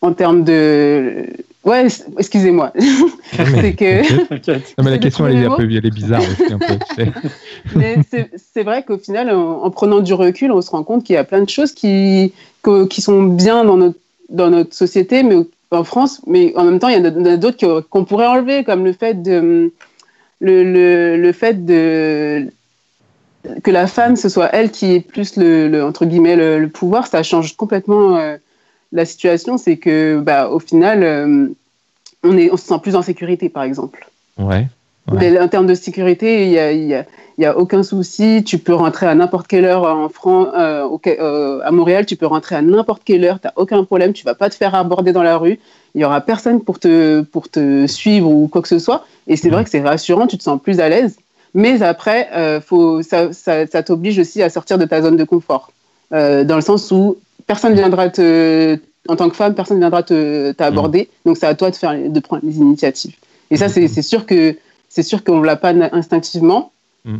en 0.00 0.12
termes 0.12 0.44
de, 0.44 1.26
ouais, 1.64 1.86
excusez-moi, 2.18 2.72
c'est 3.32 3.74
que. 3.74 4.02
Non, 4.50 4.84
mais 4.84 4.90
la 4.90 4.98
question, 4.98 5.26
elle 5.26 5.36
est, 5.38 5.44
un 5.46 5.56
peu, 5.56 5.62
elle 5.62 5.86
est 5.86 5.90
bizarre 5.94 6.20
aussi, 6.20 6.52
un 6.52 6.58
peu, 6.58 6.74
tu 6.88 6.94
sais. 6.96 7.08
mais 7.76 7.98
c'est 8.52 8.62
vrai 8.62 8.82
qu'au 8.82 8.98
final, 8.98 9.30
en, 9.30 9.62
en 9.62 9.70
prenant 9.70 10.00
du 10.00 10.12
recul, 10.14 10.52
on 10.52 10.60
se 10.60 10.70
rend 10.70 10.82
compte 10.82 11.04
qu'il 11.04 11.14
y 11.14 11.18
a 11.18 11.24
plein 11.24 11.42
de 11.42 11.48
choses 11.48 11.72
qui, 11.72 12.32
que- 12.62 12.86
qui 12.86 13.00
sont 13.00 13.22
bien 13.22 13.64
dans 13.64 13.76
notre, 13.76 13.98
dans 14.28 14.50
notre 14.50 14.74
société, 14.74 15.22
mais 15.22 15.36
en 15.70 15.84
France, 15.84 16.20
mais 16.26 16.52
en 16.56 16.64
même 16.64 16.78
temps, 16.78 16.88
il 16.88 16.98
y 16.98 17.00
en 17.00 17.24
a, 17.24 17.36
d'autres 17.36 17.80
qu'on 17.90 18.04
pourrait 18.04 18.26
enlever, 18.26 18.62
comme 18.64 18.84
le 18.84 18.92
fait 18.92 19.22
de, 19.22 19.72
le, 20.40 20.64
le, 20.72 21.16
le 21.16 21.32
fait 21.32 21.64
de 21.64 22.46
que 23.62 23.70
la 23.70 23.86
femme, 23.86 24.16
ce 24.16 24.28
soit 24.28 24.48
elle 24.52 24.70
qui 24.70 24.92
ait 24.94 25.00
plus 25.00 25.36
le, 25.36 25.68
le- 25.68 25.84
entre 25.84 26.04
guillemets 26.06 26.36
le, 26.36 26.58
le 26.58 26.68
pouvoir, 26.68 27.06
ça 27.06 27.22
change 27.22 27.56
complètement 27.56 28.16
euh, 28.16 28.36
la 28.92 29.04
situation. 29.04 29.58
C'est 29.58 29.76
que, 29.76 30.18
bah, 30.20 30.48
au 30.48 30.58
final, 30.58 31.02
euh, 31.02 31.48
on 32.22 32.36
est, 32.38 32.50
on 32.52 32.56
se 32.56 32.66
sent 32.66 32.78
plus 32.82 32.96
en 32.96 33.02
sécurité, 33.02 33.48
par 33.48 33.62
exemple. 33.64 34.08
Ouais. 34.38 34.66
En 35.38 35.48
termes 35.48 35.66
de 35.66 35.74
sécurité, 35.74 36.44
il 36.44 36.48
n'y 36.50 36.58
a, 36.58 36.72
y 36.72 36.94
a- 36.94 37.04
il 37.36 37.42
y 37.42 37.46
a 37.46 37.58
aucun 37.58 37.82
souci. 37.82 38.42
Tu 38.44 38.58
peux 38.58 38.72
rentrer 38.74 39.06
à 39.06 39.14
n'importe 39.14 39.46
quelle 39.48 39.64
heure 39.66 39.82
en 39.84 40.08
France, 40.08 40.48
à 40.54 41.70
Montréal, 41.70 42.06
tu 42.06 42.16
peux 42.16 42.26
rentrer 42.26 42.54
à 42.56 42.62
n'importe 42.62 43.02
quelle 43.04 43.24
heure, 43.24 43.38
tu 43.40 43.46
n'as 43.46 43.52
aucun 43.56 43.84
problème, 43.84 44.12
tu 44.12 44.24
vas 44.24 44.34
pas 44.34 44.48
te 44.48 44.54
faire 44.54 44.74
aborder 44.74 45.12
dans 45.12 45.22
la 45.22 45.36
rue. 45.36 45.58
Il 45.94 46.00
y 46.00 46.04
aura 46.04 46.20
personne 46.22 46.60
pour 46.62 46.78
te, 46.78 47.20
pour 47.20 47.48
te 47.48 47.86
suivre 47.86 48.30
ou 48.30 48.48
quoi 48.48 48.62
que 48.62 48.68
ce 48.68 48.78
soit. 48.78 49.04
Et 49.26 49.36
c'est 49.36 49.48
Mhm. 49.48 49.54
vrai 49.54 49.64
que 49.64 49.70
c'est 49.70 49.82
rassurant, 49.82 50.26
tu 50.26 50.38
te 50.38 50.42
sens 50.42 50.60
plus 50.60 50.80
à 50.80 50.88
l'aise. 50.88 51.16
Mais 51.54 51.82
après, 51.82 52.28
euh, 52.34 52.60
faut, 52.60 53.02
ça, 53.02 53.32
ça, 53.32 53.66
ça 53.66 53.82
t'oblige 53.82 54.18
aussi 54.18 54.42
à 54.42 54.50
sortir 54.50 54.76
de 54.78 54.84
ta 54.84 55.00
zone 55.02 55.16
de 55.16 55.24
confort. 55.24 55.70
Euh, 56.12 56.44
dans 56.44 56.56
le 56.56 56.62
sens 56.62 56.90
où 56.90 57.16
personne 57.46 57.74
viendra 57.74 58.08
te, 58.10 58.78
en 59.08 59.16
tant 59.16 59.28
que 59.28 59.36
femme, 59.36 59.54
personne 59.54 59.78
viendra 59.78 60.02
te 60.02 60.52
t'aborder. 60.52 61.08
Donc 61.24 61.36
c'est 61.36 61.46
à 61.46 61.54
toi 61.54 61.70
de 61.70 61.76
faire, 61.76 61.94
de 61.96 62.20
prendre 62.20 62.42
les 62.44 62.56
initiatives. 62.56 63.14
Et 63.50 63.56
ça, 63.56 63.68
c'est 63.68 63.86
c'est 63.88 64.02
sûr 64.02 64.26
que 64.26 64.56
c'est 64.88 65.02
sûr 65.02 65.22
qu'on 65.24 65.42
l'a 65.42 65.56
pas 65.56 65.72
instinctivement, 65.92 66.70
Mm. 67.04 67.18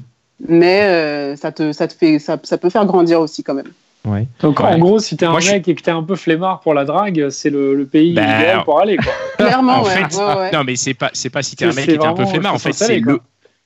mais 0.49 0.81
euh, 0.83 1.37
ça 1.37 1.53
te, 1.53 1.73
ça 1.73 1.87
te 1.87 1.93
fait, 1.93 2.19
ça, 2.19 2.39
ça 2.43 2.57
peut 2.57 2.71
faire 2.71 2.87
grandir 2.87 3.21
aussi 3.21 3.43
quand 3.45 3.53
même. 3.55 3.71
Ouais. 4.07 4.27
Donc 4.41 4.61
Ouais. 4.61 4.67
en 4.67 4.79
gros, 4.79 4.99
si 4.99 5.17
t'es 5.17 5.27
un 5.27 5.31
Moi, 5.33 5.41
je- 5.41 5.53
mec 5.53 5.69
et 5.69 5.75
que 5.75 5.83
t'es 5.83 5.91
un 5.91 6.03
peu 6.03 6.17
flemmard 6.17 6.61
pour 6.61 6.73
la 6.75 6.85
drague, 6.87 7.29
c'est 7.31 7.51
le, 7.51 7.75
le 7.75 7.85
pays 7.87 8.15
Bah, 8.15 8.23
idéal 8.23 8.65
pour 8.65 8.81
aller. 8.81 8.97
Quoi. 8.97 9.13
Clairement, 9.39 9.81
en 9.81 9.85
ouais. 9.85 9.91
fait, 9.91 10.17
ouais, 10.17 10.35
ouais. 10.37 10.51
non, 10.53 10.65
mais 10.65 10.77
c'est 10.77 10.95
pas, 10.95 11.11
c'est 11.13 11.31
pas 11.31 11.43
si 11.43 11.55
t'es 11.57 11.67
un 11.67 11.73
mec 11.73 11.89
et 11.89 11.99
t'es 11.99 12.05
un 12.05 12.15
peu 12.15 12.25
flemmard. 12.27 12.55
En 12.55 12.59
fait, 12.59 12.73
c'est 12.73 13.01
quoi. 13.03 13.13
le, 13.15 13.21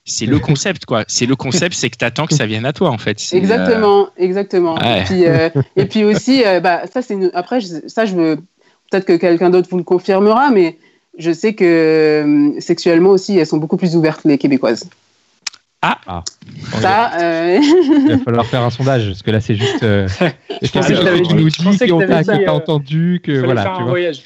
c'est 0.09 0.27
le 0.27 0.39
concept, 0.39 0.85
quoi. 0.87 1.05
C'est 1.09 1.27
le 1.27 1.37
concept, 1.37 1.75
c'est 1.75 1.91
que 1.91 1.97
t'attends 1.97 2.27
que 2.27 2.35
ça 2.35 2.47
vienne 2.47 2.65
à 2.67 2.73
toi, 2.73 2.91
en 2.91 2.99
fait. 2.99 3.21
C'est, 3.21 3.37
euh, 3.37 3.39
Exactement, 3.39 4.09
exactement. 4.17 4.75
Ouais. 4.77 5.01
Et, 5.01 5.05
puis, 5.05 5.27
euh, 5.27 5.49
et 5.77 5.85
puis 5.85 6.05
aussi, 6.05 6.43
euh, 6.45 6.61
bah, 6.61 6.83
ça 6.93 7.03
c'est 7.03 7.15
une- 7.15 7.31
après 7.35 7.61
ça 7.87 8.05
je 8.07 8.15
veux 8.15 8.37
peut-être 8.91 9.05
que 9.05 9.17
quelqu'un 9.17 9.51
d'autre 9.51 9.69
vous 9.71 9.77
le 9.79 9.83
confirmera, 9.85 10.51
mais 10.51 10.77
je 11.19 11.31
sais 11.33 11.55
que 11.55 12.53
sexuellement 12.59 13.11
aussi 13.11 13.37
elles 13.39 13.47
sont 13.47 13.59
beaucoup 13.59 13.77
plus 13.77 13.97
ouvertes 13.97 14.23
les 14.25 14.39
Québécoises. 14.39 14.85
Ça, 16.81 17.13
euh, 17.21 17.59
Il 17.61 18.09
va 18.09 18.19
falloir 18.25 18.47
faire 18.47 18.63
un 18.63 18.71
sondage, 18.71 19.07
parce 19.07 19.23
que 19.23 19.31
là, 19.31 19.41
c'est 19.41 19.55
juste. 19.55 19.83
euh, 19.85 20.09
Je 20.61 20.71
pensais 20.73 20.93
que 20.95 21.23
tu 21.27 21.35
nous 21.35 21.49
je 21.51 21.61
dis 21.85 21.89
qu'on 21.91 21.99
t'a 22.01 22.25
t'as 22.25 22.37
euh, 22.41 22.49
entendu, 22.49 23.21
que 23.23 23.45
voilà, 23.45 23.63
faire 23.63 23.73
tu 23.75 23.79
un 23.79 23.83
vois. 23.85 23.91
voyage. 23.93 24.23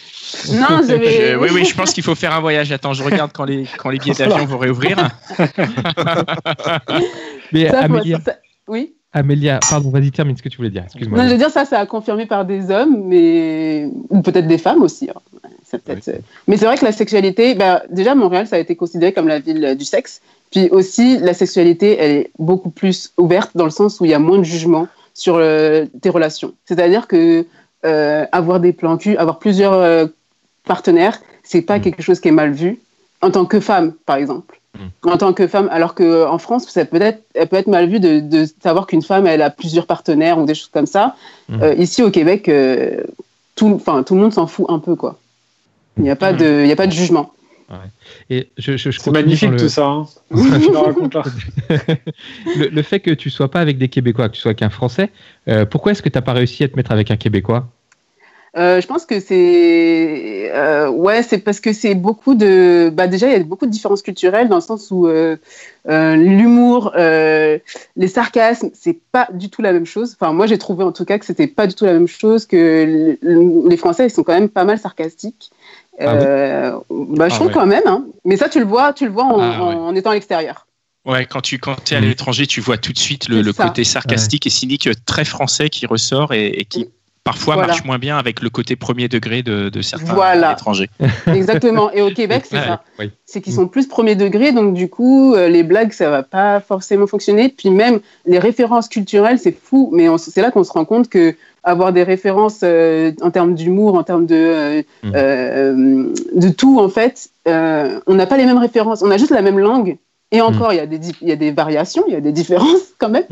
non. 0.52 0.80
Euh, 0.88 1.36
oui, 1.38 1.48
oui, 1.52 1.64
je 1.66 1.74
pense 1.74 1.92
qu'il 1.92 2.02
faut 2.02 2.14
faire 2.14 2.32
un 2.34 2.40
voyage. 2.40 2.72
Attends, 2.72 2.94
je 2.94 3.02
regarde 3.02 3.32
quand 3.34 3.44
les, 3.44 3.66
quand 3.76 3.90
les 3.90 3.98
billets 3.98 4.14
d'avion 4.14 4.46
vont 4.46 4.56
réouvrir. 4.58 4.96
Mais 7.52 7.68
Ça, 7.68 7.80
Amélia, 7.80 8.18
ça- 8.24 8.36
oui. 8.68 8.94
Amélia, 9.12 9.60
pardon, 9.68 9.90
vas-y, 9.90 10.10
termine 10.10 10.34
ce 10.36 10.42
que 10.42 10.48
tu 10.48 10.56
voulais 10.56 10.70
dire. 10.70 10.84
Excuse-moi. 10.84 11.18
Non, 11.18 11.26
je 11.26 11.32
veux 11.32 11.38
dire 11.38 11.50
ça, 11.50 11.66
ça 11.66 11.78
a 11.80 11.84
confirmé 11.86 12.24
par 12.24 12.46
des 12.46 12.70
hommes, 12.70 13.02
mais 13.08 13.90
ou 14.08 14.22
peut-être 14.22 14.46
des 14.46 14.56
femmes 14.56 14.82
aussi. 14.82 15.10
hein. 15.10 15.20
Euh, 15.88 15.96
Mais 16.48 16.56
c'est 16.56 16.64
vrai 16.66 16.76
que 16.78 16.84
la 16.84 16.92
sexualité, 16.92 17.54
bah, 17.54 17.82
déjà 17.90 18.14
Montréal, 18.14 18.46
ça 18.46 18.56
a 18.56 18.58
été 18.58 18.74
considéré 18.76 19.12
comme 19.12 19.28
la 19.28 19.38
ville 19.38 19.74
du 19.78 19.84
sexe. 19.84 20.20
Puis 20.52 20.68
aussi, 20.70 21.18
la 21.18 21.34
sexualité, 21.34 21.96
elle 21.98 22.10
est 22.12 22.30
beaucoup 22.38 22.70
plus 22.70 23.12
ouverte 23.18 23.50
dans 23.56 23.64
le 23.64 23.70
sens 23.70 24.00
où 24.00 24.04
il 24.04 24.10
y 24.10 24.14
a 24.14 24.18
moins 24.20 24.38
de 24.38 24.44
jugement 24.44 24.86
sur 25.14 25.36
euh, 25.36 25.86
tes 26.00 26.10
relations. 26.10 26.52
C'est-à-dire 26.66 27.06
que 27.08 27.44
euh, 27.84 28.24
avoir 28.32 28.60
des 28.60 28.72
plans 28.72 28.96
cul, 28.98 29.16
avoir 29.16 29.38
plusieurs 29.40 29.72
euh, 29.72 30.06
partenaires, 30.64 31.20
c'est 31.42 31.62
pas 31.62 31.78
Mm. 31.78 31.82
quelque 31.82 32.02
chose 32.02 32.20
qui 32.20 32.28
est 32.28 32.32
mal 32.42 32.52
vu 32.52 32.78
en 33.22 33.30
tant 33.30 33.44
que 33.44 33.58
femme, 33.60 33.92
par 34.06 34.16
exemple. 34.16 34.60
En 35.02 35.18
tant 35.18 35.32
que 35.34 35.46
femme, 35.46 35.68
alors 35.70 35.94
qu'en 35.94 36.38
France, 36.38 36.66
ça 36.68 36.84
peut 36.86 37.00
être, 37.02 37.22
elle 37.34 37.46
peut 37.46 37.56
être 37.56 37.66
mal 37.66 37.88
vu 37.88 38.00
de, 38.00 38.20
de 38.20 38.46
savoir 38.62 38.86
qu'une 38.86 39.02
femme, 39.02 39.26
elle 39.26 39.42
a 39.42 39.50
plusieurs 39.50 39.86
partenaires 39.86 40.38
ou 40.38 40.44
des 40.46 40.54
choses 40.54 40.70
comme 40.72 40.86
ça. 40.86 41.14
Mm. 41.50 41.62
Euh, 41.62 41.74
ici, 41.74 42.02
au 42.02 42.10
Québec, 42.10 42.48
euh, 42.48 43.02
tout, 43.54 43.70
enfin, 43.74 44.02
tout 44.02 44.14
le 44.14 44.20
monde 44.22 44.32
s'en 44.32 44.46
fout 44.46 44.66
un 44.70 44.78
peu, 44.78 44.96
quoi. 44.96 45.18
Il 45.98 46.04
n'y 46.04 46.10
a, 46.10 46.16
pas 46.16 46.32
Mm. 46.32 46.36
de- 46.36 46.60
il 46.64 46.68
y 46.68 46.72
a 46.72 46.76
pas 46.76 46.86
de 46.86 46.92
jugement. 46.92 47.32
Et 48.30 48.48
je, 48.58 48.76
je, 48.76 48.90
je 48.90 49.00
C'est 49.00 49.10
magnifique 49.10 49.50
le- 49.50 49.56
tout 49.56 49.68
ça. 49.68 49.86
Hein. 49.86 50.06
le 50.30 50.76
racontes 50.78 51.14
là. 51.14 51.22
le, 52.56 52.68
le 52.68 52.82
fait 52.82 53.00
que 53.00 53.10
tu 53.10 53.30
sois 53.30 53.50
pas 53.50 53.60
avec 53.60 53.78
des 53.78 53.88
Québécois, 53.88 54.28
que 54.28 54.34
tu 54.34 54.40
sois 54.40 54.54
qu'un 54.54 54.70
Français, 54.70 55.10
euh, 55.48 55.64
pourquoi 55.64 55.92
est-ce 55.92 56.02
que 56.02 56.08
tu 56.08 56.16
n'as 56.18 56.22
pas 56.22 56.32
réussi 56.32 56.64
à 56.64 56.68
te 56.68 56.76
mettre 56.76 56.92
avec 56.92 57.10
un 57.10 57.16
Québécois? 57.16 57.68
Euh, 58.54 58.82
je 58.82 58.86
pense 58.86 59.06
que 59.06 59.18
c'est 59.18 60.50
euh, 60.52 60.90
ouais, 60.90 61.22
c'est 61.22 61.38
parce 61.38 61.58
que 61.58 61.72
c'est 61.72 61.94
beaucoup 61.94 62.34
de 62.34 62.90
bah 62.92 63.06
déjà 63.06 63.26
il 63.28 63.32
y 63.32 63.36
a 63.36 63.42
beaucoup 63.42 63.64
de 63.64 63.70
différences 63.70 64.02
culturelles 64.02 64.50
dans 64.50 64.56
le 64.56 64.60
sens 64.60 64.90
où 64.90 65.06
euh, 65.06 65.38
euh, 65.88 66.16
l'humour, 66.16 66.92
euh, 66.94 67.58
les 67.96 68.08
sarcasmes, 68.08 68.68
c'est 68.74 68.98
pas 69.10 69.26
du 69.32 69.48
tout 69.48 69.62
la 69.62 69.72
même 69.72 69.86
chose. 69.86 70.14
Enfin 70.20 70.34
moi 70.34 70.46
j'ai 70.46 70.58
trouvé 70.58 70.84
en 70.84 70.92
tout 70.92 71.06
cas 71.06 71.18
que 71.18 71.24
c'était 71.24 71.46
pas 71.46 71.66
du 71.66 71.74
tout 71.74 71.86
la 71.86 71.94
même 71.94 72.08
chose 72.08 72.44
que 72.44 73.16
le- 73.22 73.68
les 73.70 73.76
Français 73.78 74.08
ils 74.08 74.10
sont 74.10 74.22
quand 74.22 74.34
même 74.34 74.50
pas 74.50 74.64
mal 74.64 74.78
sarcastiques. 74.78 75.50
Ah 75.98 76.04
Euh, 76.14 76.72
bah, 76.90 77.28
je 77.28 77.34
Ah 77.34 77.36
trouve 77.36 77.48
ouais. 77.48 77.52
quand 77.52 77.66
même, 77.66 77.82
hein. 77.86 78.06
mais 78.24 78.36
ça 78.36 78.48
tu 78.48 78.58
le 78.58 78.64
vois, 78.64 78.92
tu 78.92 79.04
le 79.04 79.12
vois 79.12 79.24
en, 79.24 79.40
Ah 79.40 79.66
ouais. 79.68 79.74
en 79.74 79.94
étant 79.94 80.10
à 80.10 80.14
l'extérieur. 80.14 80.66
Ouais, 81.04 81.26
quand 81.26 81.40
tu 81.40 81.58
quand 81.58 81.90
es 81.92 81.96
à 81.96 82.00
Mm. 82.00 82.04
l'étranger, 82.04 82.46
tu 82.46 82.60
vois 82.60 82.78
tout 82.78 82.92
de 82.92 82.98
suite 82.98 83.28
le, 83.28 83.52
côté 83.52 83.84
sarcastique 83.84 84.46
et 84.46 84.50
cynique 84.50 84.88
très 85.04 85.24
français 85.24 85.68
qui 85.68 85.84
ressort 85.86 86.32
et, 86.32 86.46
et 86.46 86.64
qui 86.64 86.88
parfois 87.24 87.54
Voilà. 87.54 87.68
marche 87.68 87.84
moins 87.84 87.98
bien 87.98 88.18
avec 88.18 88.40
le 88.42 88.50
côté 88.50 88.76
premier 88.76 89.08
degré 89.08 89.42
de, 89.42 89.68
de 89.68 89.82
certains 89.82 90.14
Voilà. 90.14 90.52
étrangers. 90.52 90.90
Exactement. 91.26 91.90
Et 91.92 92.02
au 92.02 92.10
Québec 92.10 92.44
c'est 92.48 92.56
Ouais. 92.56 92.64
ça. 92.64 92.82
Oui. 92.98 93.10
c'est 93.26 93.40
qu'ils 93.40 93.52
sont 93.54 93.68
plus 93.68 93.86
premier 93.88 94.14
degré, 94.16 94.52
donc 94.52 94.74
du 94.74 94.88
coup, 94.90 95.34
euh, 95.34 95.48
les 95.48 95.62
blagues, 95.62 95.92
ça 95.92 96.10
va 96.10 96.22
pas 96.22 96.60
forcément 96.60 97.06
fonctionner. 97.06 97.48
Puis 97.48 97.70
même 97.70 98.00
les 98.26 98.38
références 98.38 98.88
culturelles, 98.88 99.38
c'est 99.38 99.56
fou, 99.56 99.90
mais 99.92 100.06
c'est 100.18 100.42
là 100.42 100.50
qu'on 100.50 100.64
se 100.64 100.72
rend 100.72 100.84
compte 100.84 101.08
que 101.08 101.34
avoir 101.64 101.92
des 101.92 102.02
références 102.02 102.60
euh, 102.64 103.12
en 103.22 103.30
termes 103.30 103.54
d'humour, 103.54 103.94
en 103.94 104.02
termes 104.02 104.26
de 104.26 104.34
euh, 104.36 104.82
Mm. 105.04 105.12
euh, 105.14 106.06
de 106.34 106.48
tout, 106.48 106.80
en 106.80 106.88
fait, 106.88 107.28
euh, 107.48 108.00
on 108.06 108.14
n'a 108.14 108.26
pas 108.26 108.36
les 108.36 108.46
mêmes 108.46 108.58
références. 108.58 109.02
On 109.02 109.10
a 109.10 109.16
juste 109.16 109.30
la 109.30 109.42
même 109.42 109.58
langue. 109.60 109.96
Et 110.32 110.40
encore, 110.40 110.72
il 110.72 110.76
y 110.76 110.80
a 110.80 110.86
des 110.86 110.98
di- 110.98 111.14
il 111.20 111.28
y 111.28 111.32
a 111.32 111.36
des 111.36 111.50
variations, 111.52 112.02
il 112.08 112.14
y 112.14 112.16
a 112.16 112.20
des 112.20 112.32
différences 112.32 112.94
quand 112.98 113.10
même. 113.10 113.24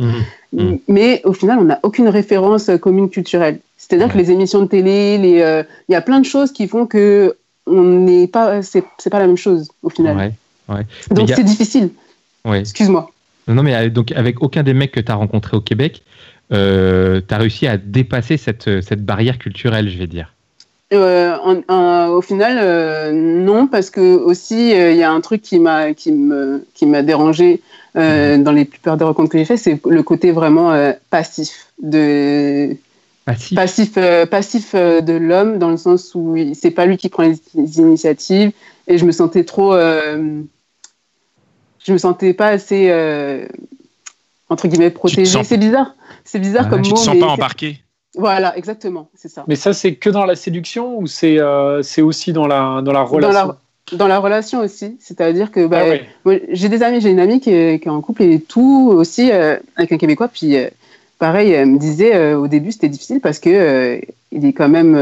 Mm. 0.53 0.75
Mais 0.87 1.23
au 1.25 1.33
final, 1.33 1.59
on 1.59 1.65
n'a 1.65 1.81
aucune 1.83 2.09
référence 2.09 2.69
euh, 2.69 2.77
commune 2.77 3.09
culturelle. 3.11 3.59
C'est-à-dire 3.79 4.07
Ouais. 4.09 4.13
que 4.13 4.19
les 4.19 4.31
émissions 4.31 4.61
de 4.63 4.67
télé, 4.69 5.17
les, 5.19 5.41
euh, 5.41 5.63
il 5.89 5.93
y 5.93 5.95
a 5.95 6.03
plein 6.03 6.21
de 6.21 6.27
choses 6.27 6.53
qui 6.53 6.69
font 6.69 6.87
que 6.87 7.37
on 7.67 7.83
n'est 7.83 8.27
pas, 8.27 8.63
c'est 8.63 8.85
c'est 8.99 9.11
pas 9.11 9.19
la 9.19 9.27
même 9.27 9.37
chose 9.39 9.69
au 9.83 9.89
final. 9.91 10.17
Ouais, 10.17 10.33
ouais. 10.69 10.87
Mais 11.11 11.15
Donc 11.17 11.31
a- 11.31 11.37
c'est 11.37 11.45
difficile. 11.45 11.91
Excuse-moi. 12.45 13.11
Non, 13.49 13.63
mais 13.63 13.75
euh, 13.75 13.89
donc 13.91 14.13
avec 14.13 14.43
aucun 14.43 14.63
des 14.63 14.75
mecs 14.75 14.93
que 14.93 15.01
tu 15.01 15.11
as 15.11 15.15
rencontrés 15.15 15.57
au 15.57 15.61
Québec, 15.61 16.03
euh, 16.53 17.21
tu 17.27 17.35
as 17.35 17.39
réussi 17.39 17.67
à 17.67 17.77
dépasser 17.77 18.37
cette, 18.37 18.83
cette 18.83 19.05
barrière 19.05 19.39
culturelle, 19.39 19.89
je 19.89 19.99
vais 19.99 20.07
dire. 20.07 20.35
Euh, 20.93 21.37
en- 21.45 21.63
en- 21.73 22.09
au 22.09 22.21
final, 22.21 22.59
euh, 22.61 23.13
non, 23.13 23.69
parce 23.69 23.91
que 23.91 24.01
aussi 24.17 24.75
euh, 24.75 24.91
il 24.91 24.97
y 24.97 25.05
a 25.05 25.13
un 25.13 25.21
truc 25.21 25.41
qui 25.41 25.61
m'a 25.61 25.95
qui 25.95 26.11
me 26.11 26.67
qui 26.75 26.85
m'a 26.87 27.03
dérangé 27.03 27.61
euh, 27.97 28.39
dans 28.39 28.51
les 28.51 28.65
plupart 28.65 28.97
des 28.97 29.05
rencontres 29.05 29.31
que 29.31 29.39
j'ai 29.39 29.45
fait, 29.45 29.57
c'est 29.57 29.81
le 29.87 30.03
côté 30.03 30.33
vraiment 30.33 30.73
passif 31.11 31.69
de 31.81 32.77
Passif. 33.25 33.55
passif 33.55 33.93
passif 34.31 34.75
de 34.75 35.13
l'homme 35.13 35.59
dans 35.59 35.71
le 35.71 35.77
sens 35.77 36.13
où 36.17 36.37
c'est 36.55 36.73
pas 36.73 36.87
lui 36.87 36.97
qui 36.97 37.09
prend 37.09 37.23
les, 37.23 37.39
initiatives 37.79 38.51
et 38.89 38.99
je 38.99 39.05
me 39.05 39.13
sentais 39.13 39.45
trop 39.45 39.75
je 39.77 40.43
me 41.93 41.99
sentais 41.99 42.35
pas 42.35 42.49
assez 42.49 42.91
entre 44.49 44.67
guillemets 44.67 44.91
protégée. 44.91 45.27
sens- 45.27 45.47
C'est 45.47 45.57
bizarre, 45.57 45.95
c'est 46.25 46.41
bizarre 46.41 46.69
comme 46.69 46.83
Tu 46.83 46.91
mot. 46.91 46.97
te 46.97 47.01
sens 47.01 47.15
mais 47.15 47.21
pas 47.21 47.29
embarqué 47.29 47.79
Voilà, 48.17 48.57
exactement, 48.57 49.09
c'est 49.15 49.29
ça. 49.29 49.45
Mais 49.47 49.57
ça, 49.57 49.73
c'est 49.73 49.95
que 49.95 50.11
dans 50.11 50.25
la 50.25 50.35
séduction 50.35 50.99
ou 50.99 51.07
c'est 51.07 51.39
euh, 51.39 51.83
aussi 52.03 52.33
dans 52.33 52.47
la, 52.47 52.83
dans 52.83 52.93
la 52.93 53.03
relation? 53.03 53.47
Dans 53.47 53.49
la, 53.49 53.97
dans 53.97 54.07
la 54.09 54.19
relation 54.19 54.61
aussi, 54.61 54.97
c'est-à-dire 55.01 55.51
que 55.53 55.67
bah, 55.67 55.85
Ah 55.85 55.89
ouais. 55.89 56.45
j'ai 56.51 56.69
des 56.69 56.83
amis, 56.83 57.01
j'ai 57.01 57.11
une 57.11 57.21
amie 57.21 57.41
qui 57.41 57.51
est, 57.51 57.81
qui 57.81 57.89
est 57.89 57.91
en 57.91 58.01
couple 58.01 58.23
et 58.23 58.41
tout 58.41 58.91
aussi 58.93 59.31
euh, 59.31 59.57
avec 59.77 59.93
un 59.93 59.99
Québécois, 59.99 60.29
puis 60.29 60.57
euh, 60.57 60.69
pareil, 61.19 61.51
elle 61.53 61.67
me 61.67 61.79
disait 61.79 62.35
au 62.35 62.49
début 62.49 62.73
c'était 62.73 62.89
difficile 62.89 63.21
parce 63.21 63.39
que 63.39 64.01
il 64.33 64.45
est 64.45 64.53
quand 64.53 64.69
même, 64.69 64.97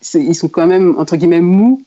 c'est- 0.00 0.22
ils 0.22 0.34
sont 0.34 0.48
quand 0.48 0.66
même 0.66 0.96
entre 0.98 1.16
guillemets 1.16 1.40
mous. 1.40 1.82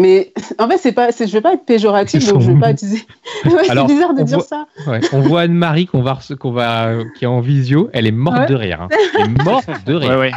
Mais 0.00 0.32
en 0.60 0.68
fait, 0.68 0.78
c'est 0.78 0.92
pas, 0.92 1.10
c'est- 1.10 1.26
je 1.26 1.32
veux 1.32 1.40
pas 1.40 1.54
être 1.54 1.64
péjoratif, 1.64 2.24
donc 2.28 2.40
je 2.40 2.52
veux 2.52 2.58
pas 2.60 2.70
utiliser. 2.70 3.04
Ouais, 3.44 3.64
c'est 3.66 3.86
bizarre 3.86 4.14
de 4.14 4.22
on 4.22 4.24
dire 4.24 4.38
voit- 4.38 4.46
ça. 4.46 4.66
Ouais. 4.86 5.00
On 5.12 5.20
voit 5.20 5.42
Anne-Marie 5.42 5.86
qu'on 5.86 6.02
va, 6.02 6.18
qu'on 6.38 6.52
va, 6.52 6.92
qui 7.18 7.24
est 7.24 7.28
en 7.28 7.40
visio. 7.40 7.90
Elle 7.92 8.06
est 8.06 8.12
morte 8.12 8.38
Ouais. 8.38 8.46
de 8.46 8.54
rire. 8.54 8.82
hein. 8.82 8.88
Elle 9.18 9.26
est 9.26 9.42
morte 9.44 9.68
de 9.86 9.94
rire. 9.94 10.10
Ouais, 10.10 10.16
ouais. 10.16 10.30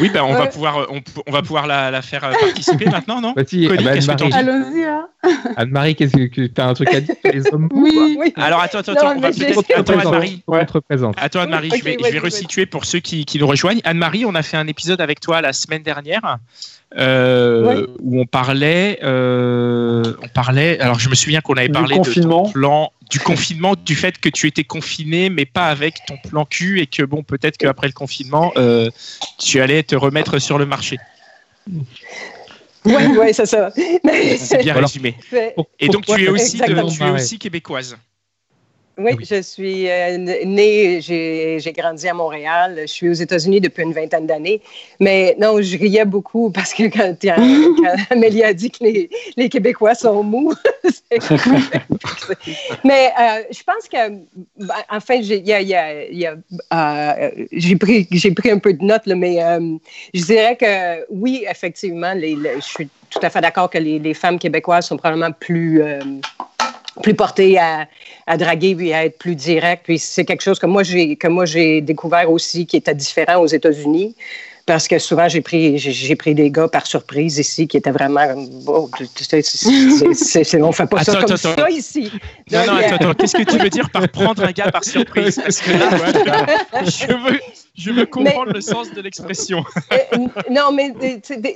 Oui, 0.00 0.10
bah, 0.12 0.24
on, 0.24 0.32
va 0.32 0.46
pouvoir, 0.46 0.78
euh, 0.78 0.86
on, 1.26 1.30
va 1.32 1.42
pouvoir 1.42 1.66
la, 1.66 1.90
la 1.90 2.00
faire 2.00 2.24
euh, 2.24 2.32
participer 2.40 2.86
maintenant, 2.86 3.20
non? 3.20 3.34
Ah 3.36 3.42
bah, 3.42 3.44
qu'est-ce 3.44 4.06
que 4.08 4.12
t'en 4.16 4.30
Anne-Marie, 4.30 4.32
Allons-y. 4.32 4.84
Hein. 4.84 5.08
Anne-Marie, 5.56 5.94
qu'est-ce 5.94 6.16
que 6.16 6.46
tu 6.46 6.60
as 6.60 6.66
un 6.66 6.72
truc 6.74 6.94
à 6.94 7.00
dire 7.00 7.14
sur 7.22 7.32
les 7.34 7.52
hommes 7.52 7.68
Oui. 7.72 8.16
Oui. 8.18 8.32
Alors 8.36 8.60
attends, 8.62 8.78
attends, 8.78 8.92
Non, 8.92 8.98
attends, 8.98 9.16
on 9.16 9.20
va 9.20 9.28
Attends. 9.28 9.92
Anne-Marie. 9.98 10.42
Attends, 11.18 11.40
Anne-Marie, 11.40 11.70
je 11.76 11.84
vais, 11.84 11.96
je 12.02 12.12
vais 12.12 12.18
resituer 12.18 12.64
pour 12.64 12.84
ceux 12.86 13.00
qui, 13.00 13.24
qui 13.26 13.38
nous 13.38 13.46
rejoignent. 13.46 13.80
Anne-Marie, 13.84 14.24
on 14.24 14.34
a 14.34 14.42
fait 14.42 14.56
un 14.56 14.66
épisode 14.66 15.00
avec 15.02 15.20
toi 15.20 15.40
la 15.42 15.52
semaine 15.52 15.82
dernière 15.82 16.38
euh, 16.96 17.62
Ouais. 17.82 17.86
où 18.00 18.20
on 18.20 18.26
parlait, 18.26 18.98
euh, 19.02 20.02
on 20.22 20.28
parlait. 20.28 20.78
Alors, 20.80 20.98
je 20.98 21.08
me 21.08 21.14
souviens 21.14 21.40
qu'on 21.40 21.54
avait 21.54 21.66
Du 21.68 21.72
parlé 21.72 21.96
confinement. 21.96 22.42
de 22.42 22.46
ton 22.46 22.52
plan, 22.52 22.92
du 23.10 23.18
confinement, 23.20 23.74
du 23.74 23.94
fait 23.96 24.18
que 24.18 24.28
tu 24.28 24.46
étais 24.46 24.64
confiné, 24.64 25.28
mais 25.30 25.44
pas 25.44 25.66
avec 25.66 25.96
ton 26.06 26.16
plan 26.28 26.44
cul, 26.44 26.80
et 26.80 26.86
que 26.86 27.02
bon, 27.02 27.22
peut-être 27.22 27.56
qu'après 27.56 27.86
le 27.88 27.92
confinement, 27.92 28.52
euh, 28.56 28.90
tu 29.38 29.60
allais 29.60 29.82
te 29.82 29.96
remettre 29.96 30.38
sur 30.38 30.58
le 30.58 30.66
marché. 30.66 30.98
Oui, 32.86 32.94
oui, 33.18 33.28
c'est 33.32 33.46
ça. 33.46 33.70
Mais 34.04 34.36
C'est 34.36 34.58
bien 34.58 34.74
résumé. 34.74 35.16
Et 35.80 35.88
donc, 35.88 36.04
tu 36.06 36.20
es 36.22 36.26
ça- 36.26 36.30
aussi, 36.32 36.58
de- 36.58 36.64
tu 36.90 37.02
es 37.02 37.10
aussi 37.10 37.38
québécoise. 37.38 37.96
Oui, 38.96 39.12
Oui. 39.18 39.24
je 39.28 39.42
suis 39.42 39.90
euh, 39.90 40.16
née, 40.44 41.00
j'ai 41.00 41.72
grandi 41.76 42.08
à 42.08 42.14
Montréal. 42.14 42.76
Je 42.82 42.86
suis 42.86 43.08
aux 43.08 43.12
États-Unis 43.14 43.60
depuis 43.60 43.82
une 43.82 43.92
vingtaine 43.92 44.26
d'années. 44.26 44.60
Mais 45.00 45.34
non, 45.38 45.60
je 45.60 45.76
riais 45.76 46.04
beaucoup 46.04 46.50
parce 46.50 46.72
que 46.72 46.84
quand, 46.84 47.16
quand 47.20 47.34
Amélie 48.10 48.44
a 48.44 48.54
dit 48.54 48.70
que 48.70 48.84
les, 48.84 49.10
les 49.36 49.48
Québécois 49.48 49.94
sont 49.94 50.22
mous. 50.22 50.54
mais 52.84 53.10
euh, 53.18 53.42
je 53.50 53.62
pense 53.64 53.88
que, 53.90 55.22
j'ai 55.22 55.38
y 55.38 55.52
a, 56.24 56.36
euh, 56.72 57.30
j'ai 57.52 57.76
pris, 57.76 58.06
un 58.50 58.58
peu 58.58 58.72
de 58.74 58.84
notes, 58.84 59.06
là, 59.06 59.14
mais 59.14 59.42
euh, 59.42 59.76
je 60.12 60.24
dirais 60.24 60.56
que 60.56 61.04
oui, 61.10 61.44
effectivement, 61.48 62.12
les, 62.14 62.36
les- 62.36 62.56
je 62.56 62.60
suis 62.60 62.88
tout 63.10 63.20
à 63.22 63.30
fait 63.30 63.40
d'accord 63.40 63.70
que 63.70 63.78
les 63.78 64.14
femmes 64.14 64.38
québécoises 64.38 64.86
sont 64.86 64.96
probablement 64.96 65.32
plus. 65.32 65.82
Euh, 66.96 67.00
plus 67.02 67.14
portées 67.14 67.58
à, 67.58 67.86
à 68.26 68.36
draguer 68.36 68.74
puis 68.74 68.92
à 68.92 69.04
être 69.04 69.18
plus 69.18 69.34
direct. 69.34 69.82
Puis 69.84 69.98
c'est 69.98 70.24
quelque 70.24 70.42
chose 70.42 70.58
que 70.58 70.66
moi 70.66 70.82
j'ai 70.82 71.16
que 71.16 71.28
moi 71.28 71.44
j'ai 71.44 71.80
découvert 71.80 72.30
aussi 72.30 72.66
qui 72.66 72.76
était 72.76 72.94
différent 72.94 73.38
aux 73.40 73.46
États-Unis. 73.46 74.14
Parce 74.66 74.88
que 74.88 74.98
souvent, 74.98 75.28
j'ai 75.28 75.42
pris, 75.42 75.76
j'ai- 75.76 76.16
pris 76.16 76.34
des 76.34 76.50
gars 76.50 76.68
par 76.68 76.86
surprise 76.86 77.36
ici 77.38 77.68
qui 77.68 77.76
étaient 77.76 77.90
vraiment. 77.90 78.26
comme, 78.26 78.48
Oh, 78.66 78.88
tu 78.96 79.22
sais, 79.22 79.42
c'est- 79.42 80.62
on 80.62 80.72
fait 80.72 80.86
pas 80.86 81.04
ça 81.04 81.16
comme 81.16 81.24
attends, 81.24 81.36
ça 81.36 81.68
ici. 81.68 82.10
Non, 82.50 82.60
Donc, 82.60 82.66
non, 82.68 82.72
euh, 82.72 82.78
attends, 82.78 82.94
attends. 82.94 83.14
Qu'est-ce 83.14 83.36
que 83.36 83.42
tu 83.42 83.58
veux 83.58 83.68
dire 83.68 83.90
par 83.90 84.08
prendre 84.08 84.42
un 84.42 84.52
gars 84.52 84.70
par 84.72 84.82
surprise? 84.82 85.36
Parce 85.44 85.60
que 85.60 85.70
là, 85.70 85.90
je 86.82 87.12
veux, 87.12 87.40
je 87.76 87.90
veux 87.90 88.06
comprendre 88.06 88.52
le 88.52 88.60
sens 88.60 88.92
de 88.92 89.00
l'expression. 89.00 89.64
Euh, 89.92 89.96
non, 90.50 90.70
mais 90.72 90.92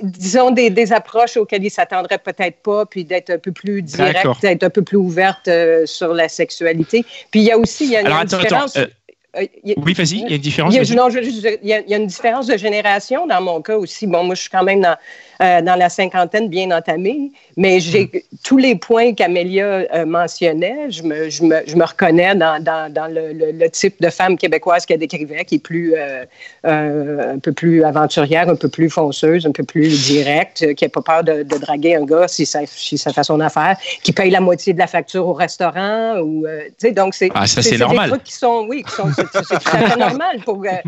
disons 0.03 0.51
des, 0.51 0.69
des 0.71 0.93
approches 0.93 1.37
auxquelles 1.37 1.65
ils 1.65 1.71
s'attendraient 1.71 2.19
peut-être 2.19 2.61
pas, 2.63 2.87
puis 2.87 3.05
d'être 3.05 3.31
un 3.31 3.39
peu 3.39 3.53
plus 3.53 3.83
direct, 3.83 4.27
d'être 4.43 4.65
un 4.65 4.71
peu 4.71 4.83
plus 4.83 4.97
ouverte 4.97 5.47
euh, 5.49 5.87
sur 5.87 6.13
la 6.15 6.29
sexualité. 6.29 7.05
Puis 7.31 7.41
il 7.41 7.45
y 7.47 7.53
a 7.53 7.59
aussi 7.59 7.85
il 7.85 7.91
y 7.93 7.97
a, 7.97 8.01
Alors, 8.01 8.13
une 8.19 8.27
attends, 8.27 8.39
différence. 8.39 8.77
attends, 8.77 8.91
euh, 9.37 9.43
euh, 9.43 9.73
a- 9.73 9.81
Oui, 9.81 9.93
vas-y, 9.93 10.17
il 10.19 10.29
y 10.29 10.33
a 10.33 10.37
une 10.37 10.43
différence. 10.43 10.75
il 10.75 10.85
y, 10.85 10.93
a, 10.93 10.95
non, 10.97 11.09
je 11.11 11.21
il 11.21 11.69
y 11.69 11.95
a 11.95 11.97
une 11.97 12.07
différence 12.07 12.47
de 12.47 12.57
génération 12.57 13.27
dans 13.27 13.41
mon 13.41 13.63
cas 13.63 13.77
aussi. 13.77 14.07
Bon, 14.07 14.25
moi, 14.25 14.35
je 14.35 14.41
suis 14.41 14.51
quand 14.51 14.65
même 14.65 14.81
dans, 14.81 14.97
euh, 15.41 15.63
dans 15.63 15.77
la 15.77 15.89
cinquantaine 15.89 16.49
bien 16.49 16.71
entamée, 16.71 17.31
mais 17.57 17.81
j'ai 17.81 18.05
Mm. 18.13 18.19
tous 18.45 18.57
les 18.59 18.75
points 18.75 19.15
qu'Amélia 19.15 19.65
euh, 19.95 20.05
mentionnait, 20.07 20.91
je 20.91 21.03
me, 21.03 21.31
je, 21.31 21.43
me, 21.45 21.61
je 21.67 21.77
me 21.77 21.85
reconnais 21.85 22.35
dans, 22.35 22.63
dans, 22.63 22.93
dans 22.93 23.07
le, 23.07 23.33
le- 23.33 23.53
le 23.53 23.71
type 23.71 24.01
de 24.01 24.11
femme 24.11 24.37
québécoise 24.37 24.85
qu'elle 24.87 24.99
décrivait, 25.01 25.45
qui 25.45 25.57
est 25.57 25.59
plus, 25.59 25.95
euh, 25.97 26.25
un 26.65 27.39
peu 27.39 27.53
plus 27.53 27.85
aventurière, 27.85 28.49
un 28.49 28.57
peu 28.57 28.69
plus 28.69 28.91
fonceuse, 28.91 29.47
un 29.47 29.53
peu 29.53 29.63
plus 29.65 30.07
directe, 30.07 30.75
qui 30.75 30.85
n'a 30.85 30.89
pas 30.89 31.03
peur 31.03 31.25
de, 31.25 31.43
de 31.43 31.57
draguer 31.59 31.97
un 31.97 32.05
gars 32.05 32.29
si 32.29 32.45
ça, 32.47 32.61
si 32.67 32.99
ça 32.99 33.13
fait 33.13 33.25
son 33.25 33.41
affaire, 33.41 33.77
qui 34.03 34.13
paye 34.13 34.31
la 34.31 34.41
moitié 34.41 34.73
de 34.73 34.79
la 34.79 34.87
facture 34.87 35.27
au 35.27 35.33
restaurant. 35.35 36.19
Ou, 36.21 36.47
donc, 36.93 37.15
c'est 37.15 37.31
Ah, 37.35 37.47
ça, 37.47 37.63
c'est 37.63 37.73
des 37.73 37.79
normal. 37.79 38.11
trucs 38.11 38.25
qui 38.25 38.33
sont, 38.35 38.67
oui, 38.69 38.83
qui 38.83 38.93
sont, 38.95 39.11
c'est, 39.15 39.27
c'est 39.33 39.59
tout 39.59 39.77
à 39.77 39.89
fait 39.91 39.97
normal 40.09 40.39
pour. 40.45 40.59
Mais- 40.59 40.83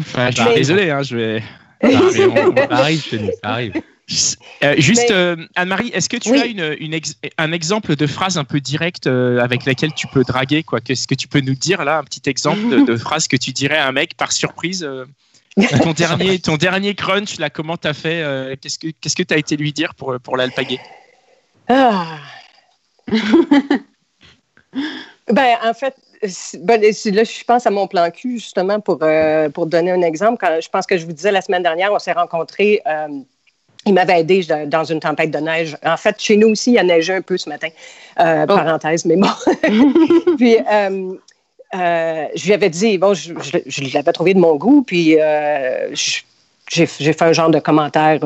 désolé, 0.54 0.90
hein, 0.90 1.02
je 1.02 1.16
vais. 1.16 1.42
Ça 1.82 1.88
arrive, 1.88 2.66
arrive 2.70 3.02
chez 3.02 3.18
nous, 3.18 3.30
ça 3.42 3.48
arrive. 3.50 3.72
Euh, 4.64 4.74
juste, 4.78 5.10
euh, 5.10 5.36
Anne-Marie, 5.54 5.90
est-ce 5.94 6.08
que 6.08 6.16
tu 6.16 6.30
Oui. 6.30 6.40
as 6.40 6.46
une, 6.46 6.76
une 6.80 6.94
ex- 6.94 7.16
un 7.38 7.52
exemple 7.52 7.94
de 7.96 8.06
phrase 8.06 8.38
un 8.38 8.44
peu 8.44 8.60
directe 8.60 9.06
euh, 9.06 9.38
avec 9.40 9.64
laquelle 9.66 9.92
tu 9.94 10.06
peux 10.08 10.24
draguer 10.24 10.62
quoi? 10.62 10.80
Qu'est-ce 10.80 11.06
que 11.06 11.14
tu 11.14 11.28
peux 11.28 11.40
nous 11.40 11.54
dire 11.54 11.84
là 11.84 11.98
Un 11.98 12.04
petit 12.04 12.28
exemple 12.28 12.68
de, 12.68 12.80
de 12.80 12.96
phrase 12.96 13.28
que 13.28 13.36
tu 13.36 13.52
dirais 13.52 13.78
à 13.78 13.86
un 13.86 13.92
mec 13.92 14.16
par 14.16 14.32
surprise 14.32 14.88
ton, 15.82 15.92
dernier, 15.92 16.38
ton 16.38 16.56
dernier 16.56 16.94
crunch, 16.94 17.38
là, 17.38 17.50
comment 17.50 17.76
t'as 17.76 17.92
fait 17.92 18.24
Qu'est-ce 18.60 18.78
que 18.78 18.88
qu'est-ce 19.00 19.16
que 19.16 19.22
t'as 19.22 19.36
été 19.36 19.56
lui 19.56 19.72
dire 19.72 19.94
pour, 19.94 20.16
pour 20.22 20.36
l'alpaguer? 20.36 20.80
Ah. 21.68 22.18
ben, 25.30 25.56
en 25.62 25.74
fait, 25.74 25.94
ben, 26.60 26.80
là, 26.80 26.90
je 27.24 27.44
pense 27.44 27.66
à 27.66 27.70
mon 27.70 27.86
plan 27.86 28.10
cul, 28.10 28.38
justement, 28.38 28.80
pour, 28.80 29.00
pour 29.54 29.66
donner 29.66 29.90
un 29.92 30.02
exemple. 30.02 30.38
Quand, 30.40 30.58
je 30.60 30.68
pense 30.68 30.86
que 30.86 30.96
je 30.98 31.06
vous 31.06 31.12
disais 31.12 31.32
la 31.32 31.42
semaine 31.42 31.62
dernière, 31.62 31.92
on 31.92 31.98
s'est 31.98 32.12
rencontrés. 32.12 32.80
Il 33.86 33.94
m'avait 33.94 34.20
aidé 34.20 34.42
je- 34.42 34.66
dans 34.66 34.84
une 34.84 35.00
tempête 35.00 35.30
de 35.30 35.38
neige. 35.38 35.76
En 35.84 35.96
fait, 35.96 36.16
chez 36.18 36.36
nous 36.36 36.48
aussi, 36.48 36.72
il 36.72 36.78
a 36.78 36.82
neigé 36.82 37.14
un 37.14 37.22
peu 37.22 37.38
ce 37.38 37.48
matin. 37.48 37.68
Euh, 38.18 38.46
Parenthèse, 38.46 39.04
mais 39.06 39.16
bon. 39.16 39.28
puis, 40.36 40.56
euh, 40.70 41.14
euh, 41.74 42.26
je 42.34 42.44
lui 42.46 42.52
avais 42.52 42.68
dit, 42.70 42.98
bon, 42.98 43.14
je, 43.14 43.32
je- 43.40 43.58
je 43.66 43.94
l'avais 43.94 44.12
trouvé 44.12 44.34
de 44.34 44.38
mon 44.38 44.56
goût, 44.56 44.82
puis 44.82 45.12
je- 45.12 46.20
j'ai 46.68 46.86
fait 47.12 47.22
un 47.22 47.32
genre 47.32 47.50
de 47.50 47.58
commentaire, 47.58 48.20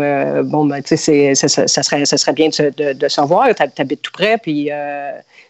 bon, 0.45 0.67
ben, 0.67 0.83
tu 0.83 0.97
sais, 0.97 1.35
ça, 1.35 1.49
serait, 1.83 2.05
ça 2.05 2.17
serait 2.19 2.33
bien 2.33 2.49
de, 2.49 2.55
se- 2.55 2.63
de, 2.75 2.93
de 2.93 3.09
savoir, 3.09 3.49
t'hab- 3.55 3.73
t'habites 3.73 4.03
tout 4.03 4.13
près, 4.13 4.37
puis, 4.39 4.71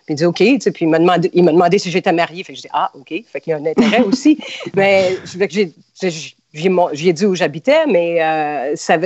puis 0.07 0.15
il 0.15 0.17
dit 0.17 0.25
OK, 0.27 0.37
tu 0.37 0.61
sais, 0.61 0.71
puis 0.71 0.85
il 0.85 0.89
m'a 0.89 0.99
demandé, 0.99 1.31
il 1.33 1.45
demandé 1.53 1.79
si 1.79 1.91
j'étais 1.91 2.13
mariée, 2.13 2.45
fait 2.45 2.53
que 2.53 2.57
je 2.59 2.63
dis 2.63 2.69
ah, 2.73 2.91
OK, 2.95 3.09
fait 3.27 3.41
qu'il 3.41 3.51
y 3.51 3.55
a 3.55 3.57
un 3.57 3.67
intérêt 3.67 4.01
aussi, 4.07 4.39
mais 4.77 5.17
que 5.49 5.55
j'ai, 5.55 5.73
j'ai- 6.03 6.35
dit 7.13 7.27
où 7.27 7.35
j'habitais, 7.35 7.87
mais 7.87 8.23
euh, 8.23 8.77
ça, 8.77 8.99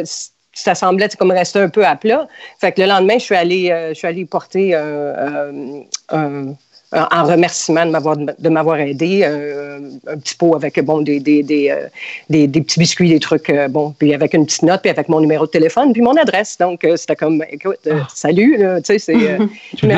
ça 0.62 0.74
semblait 0.74 1.08
comme 1.18 1.30
rester 1.30 1.58
un 1.60 1.68
peu 1.68 1.84
à 1.86 1.96
plat, 1.96 2.26
fait 2.60 2.72
que 2.72 2.80
le 2.82 2.88
lendemain, 2.88 3.18
je 3.18 3.24
suis 3.24 3.34
allée, 3.36 3.70
euh, 3.70 3.88
je 3.90 3.94
suis 3.94 4.06
allée 4.08 4.24
porter 4.24 4.74
un, 4.74 4.78
euh, 4.80 5.80
un- 6.10 6.54
un- 6.92 7.08
en 7.12 7.24
remerciement 7.24 7.84
de 7.84 7.90
m'avoir 7.90 8.16
de 8.16 8.48
m'avoir 8.48 8.78
aidé 8.80 9.20
euh, 9.22 9.78
un 10.06 10.16
petit 10.16 10.34
pot 10.34 10.54
avec 10.56 10.82
bon 10.82 11.02
des 11.02 11.20
des, 11.20 11.42
des, 11.42 11.68
euh, 11.68 11.86
des, 12.30 12.46
des 12.46 12.62
petits 12.62 12.80
biscuits 12.80 13.10
des 13.10 13.20
trucs 13.20 13.50
euh, 13.50 13.68
bon 13.68 13.94
puis 13.98 14.14
avec 14.14 14.32
une 14.32 14.46
petite 14.46 14.62
note 14.62 14.80
puis 14.80 14.90
avec 14.90 15.06
mon 15.10 15.20
numéro 15.20 15.44
de 15.44 15.50
téléphone 15.50 15.92
puis 15.92 16.00
mon 16.00 16.16
adresse 16.16 16.56
donc 16.56 16.82
euh, 16.84 16.96
c'était 16.96 17.14
comme 17.16 17.44
écoute 17.50 17.80
euh, 17.88 18.00
salut 18.14 18.56
tu 18.58 18.84
sais 18.84 18.98
c'est 18.98 19.14
euh, 19.16 19.36
mais 19.82 19.96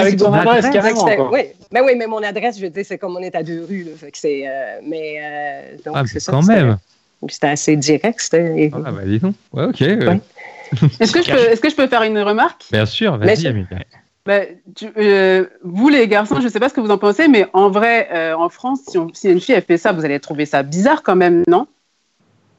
oui 1.30 1.44
mais 1.70 1.80
oui 1.80 1.94
mais 1.96 2.06
mon 2.08 2.22
adresse 2.24 2.56
je 2.58 2.62
veux 2.62 2.70
dire 2.70 2.84
c'est 2.84 2.98
comme 2.98 3.16
on 3.16 3.20
est 3.22 3.36
à 3.36 3.44
deux 3.44 3.64
rues 3.68 3.84
là, 3.84 3.92
fait 3.96 4.10
que 4.10 4.18
c'est 4.18 4.42
euh, 4.48 4.80
mais 4.84 5.14
euh, 5.22 5.62
donc 5.84 5.94
Ah, 5.96 6.02
c'est 6.06 6.18
ça 6.18 6.32
quand 6.32 6.42
même. 6.42 6.76
c'était 7.28 7.46
assez 7.46 7.76
direct 7.76 8.20
c'était 8.20 8.68
Ah, 8.74 8.90
bah, 8.90 9.02
dis 9.04 9.20
donc. 9.20 9.34
Ouais, 9.52 9.64
ok. 9.66 9.80
euh, 9.82 10.08
Ouais. 10.08 10.20
Est-ce 11.00 11.12
que, 11.12 11.22
je 11.22 11.30
peux- 11.30 11.38
est-ce 11.38 11.60
que 11.60 11.70
je 11.70 11.74
peux 11.76 11.86
faire 11.86 12.02
une 12.02 12.18
remarque? 12.18 12.64
Bien 12.70 12.86
sûr, 12.86 13.16
vas-y, 13.16 13.46
Amélie. 13.46 13.66
Bah, 14.26 14.40
tu- 14.76 14.92
euh, 14.98 15.46
vous 15.64 15.88
les 15.88 16.06
garçons, 16.06 16.36
je 16.40 16.44
ne 16.44 16.48
sais 16.50 16.60
pas 16.60 16.68
ce 16.68 16.74
que 16.74 16.80
vous 16.80 16.90
en 16.90 16.98
pensez, 16.98 17.26
mais 17.26 17.46
en 17.54 17.70
vrai, 17.70 18.08
euh, 18.12 18.34
en 18.36 18.48
France, 18.50 18.80
si, 18.88 18.98
on- 18.98 19.08
si 19.14 19.28
une 19.30 19.40
fille 19.40 19.54
elle 19.54 19.62
fait 19.64 19.78
ça, 19.78 19.92
vous 19.92 20.04
allez 20.04 20.20
trouver 20.20 20.44
ça 20.46 20.62
bizarre 20.62 21.02
quand 21.02 21.16
même, 21.16 21.42
non? 21.48 21.66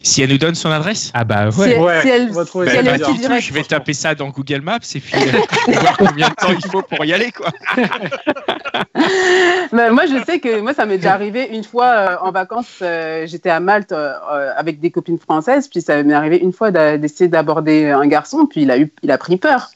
Si 0.03 0.23
elle 0.23 0.31
nous 0.31 0.39
donne 0.39 0.55
son 0.55 0.71
adresse? 0.71 1.11
Ah 1.13 1.23
bah 1.23 1.51
Si 1.51 1.59
ouais. 1.59 1.69
elle, 1.73 1.79
Ouais, 1.79 2.01
si 2.01 2.09
elle, 2.09 2.27
on 2.31 2.33
va 2.33 2.45
trouver 2.45 2.69
si 2.69 2.75
elle 2.75 2.85
bah, 2.85 3.39
je 3.39 3.53
vais 3.53 3.63
taper 3.63 3.93
ça 3.93 4.15
dans 4.15 4.29
Google 4.29 4.61
Maps 4.61 4.79
et 4.95 4.99
puis 4.99 5.13
euh, 5.27 5.41
voir 5.79 5.95
combien 5.97 6.29
de 6.29 6.33
temps 6.33 6.51
il 6.51 6.65
faut 6.69 6.81
pour 6.81 7.05
y 7.05 7.13
aller, 7.13 7.31
quoi. 7.31 7.51
Ben, 9.73 9.91
moi, 9.91 10.05
je 10.05 10.23
sais 10.25 10.39
que 10.39 10.59
moi, 10.59 10.73
ça 10.73 10.85
m'est 10.85 10.97
déjà 10.97 11.13
arrivé 11.13 11.47
une 11.53 11.63
fois 11.63 11.85
euh, 11.85 12.15
en 12.21 12.31
vacances. 12.31 12.79
euh, 12.81 13.25
J'étais 13.25 13.49
à 13.49 13.59
Malte 13.59 13.91
euh, 13.91 14.13
avec 14.55 14.79
des 14.79 14.91
copines 14.91 15.17
françaises, 15.19 15.67
puis 15.67 15.81
ça 15.81 16.01
m'est 16.03 16.13
arrivé 16.13 16.37
une 16.37 16.53
fois 16.53 16.71
d'essayer 16.71 17.27
d'aborder 17.29 17.89
un 17.89 18.05
garçon, 18.07 18.45
puis 18.45 18.63
il 18.63 18.71
a 18.71 18.77
eu, 18.77 18.91
il 19.03 19.11
a 19.11 19.17
pris 19.17 19.37
peur. 19.37 19.69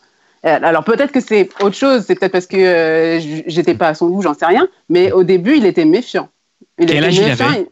Alors 0.43 0.83
peut-être 0.83 1.11
que 1.11 1.21
c'est 1.21 1.49
autre 1.59 1.75
chose, 1.75 2.03
c'est 2.05 2.13
peut-être 2.13 2.31
parce 2.31 2.45
que 2.45 3.19
j'étais 3.47 3.73
pas 3.73 3.87
à 3.87 3.93
son 3.95 4.09
goût, 4.09 4.21
j'en 4.21 4.35
sais 4.35 4.45
rien. 4.45 4.67
Mais 4.89 5.11
au 5.11 5.23
début, 5.23 5.57
il 5.57 5.65
était 5.65 5.85
méfiant. 5.85 6.29
Il 6.77 6.85
Quel 6.85 6.97
était 6.97 7.05
âge 7.07 7.17
il 7.17 7.25
méfiant, 7.25 7.47
avait? 7.47 7.67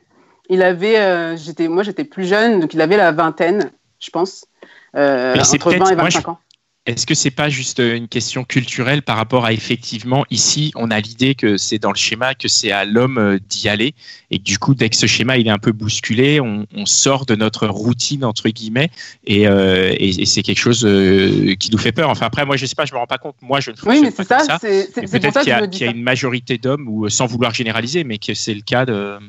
il, 0.49 0.55
il 0.55 0.63
avait, 0.63 1.38
j'étais, 1.38 1.67
moi, 1.67 1.83
j'étais 1.83 2.03
plus 2.03 2.25
jeune, 2.25 2.59
donc 2.62 2.73
il 2.73 2.81
avait 2.81 2.97
la 2.97 3.12
vingtaine, 3.12 3.69
je 3.99 4.09
pense, 4.09 4.45
entre 5.53 5.69
20 5.69 5.75
et 5.75 5.79
peut-être- 5.79 5.97
moi, 5.97 6.03
25 6.05 6.21
je- 6.23 6.27
ans. 6.29 6.39
Est-ce 6.85 7.05
que 7.05 7.13
c'est 7.13 7.31
pas 7.31 7.47
juste 7.47 7.79
euh, 7.79 7.95
une 7.95 8.09
question 8.09 8.43
culturelle 8.43 9.03
par 9.03 9.15
rapport 9.15 9.45
à 9.45 9.53
effectivement 9.53 10.25
ici 10.29 10.73
on 10.75 10.91
a 10.91 10.99
l'idée 10.99 11.33
que 11.33 11.55
c'est 11.55 11.79
dans 11.79 11.91
le 11.91 11.95
schéma 11.95 12.35
que 12.35 12.49
c'est 12.49 12.71
à 12.71 12.83
l'homme 12.83 13.17
euh, 13.17 13.39
d'y 13.47 13.69
aller 13.69 13.95
et 14.31 14.37
que 14.37 14.43
du 14.43 14.59
coup 14.59 14.75
dès 14.75 14.89
que 14.89 14.97
ce 14.97 15.05
schéma 15.07 15.37
il 15.37 15.47
est 15.47 15.51
un 15.51 15.59
peu 15.59 15.71
bousculé 15.71 16.41
on, 16.41 16.65
on 16.75 16.85
sort 16.85 17.25
de 17.25 17.35
notre 17.35 17.67
routine 17.67 18.25
entre 18.25 18.49
guillemets 18.49 18.89
et, 19.25 19.47
euh, 19.47 19.93
et, 19.97 20.23
et 20.23 20.25
c'est 20.25 20.41
quelque 20.43 20.59
chose 20.59 20.83
euh, 20.85 21.55
qui 21.55 21.71
nous 21.71 21.77
fait 21.77 21.93
peur. 21.93 22.09
Enfin 22.09 22.25
après 22.25 22.45
moi 22.45 22.57
je 22.57 22.65
sais 22.65 22.75
pas 22.75 22.83
je 22.85 22.93
me 22.93 22.99
rends 22.99 23.07
pas 23.07 23.17
compte 23.17 23.35
moi 23.41 23.61
je 23.61 23.71
ne 23.71 23.75
Oui, 23.85 24.01
mais 24.01 24.11
pas 24.11 24.23
c'est 24.23 24.27
ça, 24.27 24.37
comme 24.39 24.47
ça. 24.47 24.59
Peut-être 24.59 25.39
qu'il 25.39 25.49
y, 25.49 25.85
a- 25.85 25.89
y 25.89 25.95
une 25.95 26.03
majorité 26.03 26.57
d'hommes 26.57 26.89
ou 26.89 27.07
sans 27.07 27.27
vouloir 27.27 27.53
généraliser 27.53 28.03
mais 28.03 28.17
que 28.17 28.33
c'est 28.33 28.53
le 28.53 28.61
cas 28.61 28.85
de 28.85 29.19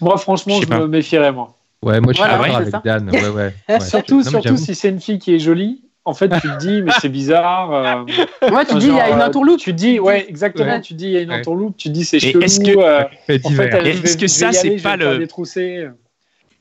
Moi, 0.00 0.16
franchement, 0.18 0.60
Je 0.60 0.68
me 0.68 0.86
méfierais, 0.86 1.32
moi. 1.32 1.58
Ouais, 1.82 2.00
moi 2.00 2.12
je 2.12 2.18
suis 2.18 2.28
Voilà, 2.28 2.38
d'accord 2.38 2.54
ouais, 2.54 2.62
avec 2.62 2.70
ça. 2.70 2.82
Dan. 2.84 3.10
Ouais, 3.10 3.28
ouais, 3.28 3.52
ouais. 3.68 3.80
Surtout, 3.90 4.22
Non, 4.22 4.30
surtout 4.30 4.56
si 4.56 4.76
c'est 4.76 4.90
une 4.90 5.00
fille 5.00 5.18
qui 5.18 5.34
est 5.34 5.40
jolie. 5.40 5.82
En 6.04 6.14
fait, 6.14 6.28
tu 6.28 6.40
te 6.40 6.58
dis, 6.58 6.82
mais 6.82 6.90
c'est 7.00 7.08
bizarre. 7.08 7.72
euh, 7.72 8.48
Moi, 8.50 8.64
tu 8.64 8.74
dis, 8.78 8.86
il 8.88 8.96
y 8.96 9.00
a 9.00 9.10
une 9.10 9.20
euh, 9.20 9.26
entourloupe. 9.26 9.60
Tu 9.60 9.72
dis, 9.72 10.00
ouais, 10.00 10.26
exactement. 10.28 10.66
Ouais. 10.72 10.80
Tu 10.80 10.94
dis, 10.94 11.04
il 11.06 11.12
y 11.12 11.16
a 11.16 11.20
une 11.20 11.30
Ouais. 11.30 11.38
entourloupe. 11.38 11.76
Tu 11.76 11.90
dis, 11.90 12.04
c'est 12.04 12.18
chelou. 12.18 12.42
est-ce 12.42 12.58
que- 12.58 12.76
euh, 12.76 13.02
en 13.44 13.50
fait, 13.50 13.86
Est-ce 13.86 14.16
que 14.16 14.26
ça, 14.26 14.52
c'est 14.52 14.76
pas 14.82 14.96
le-. 14.96 15.26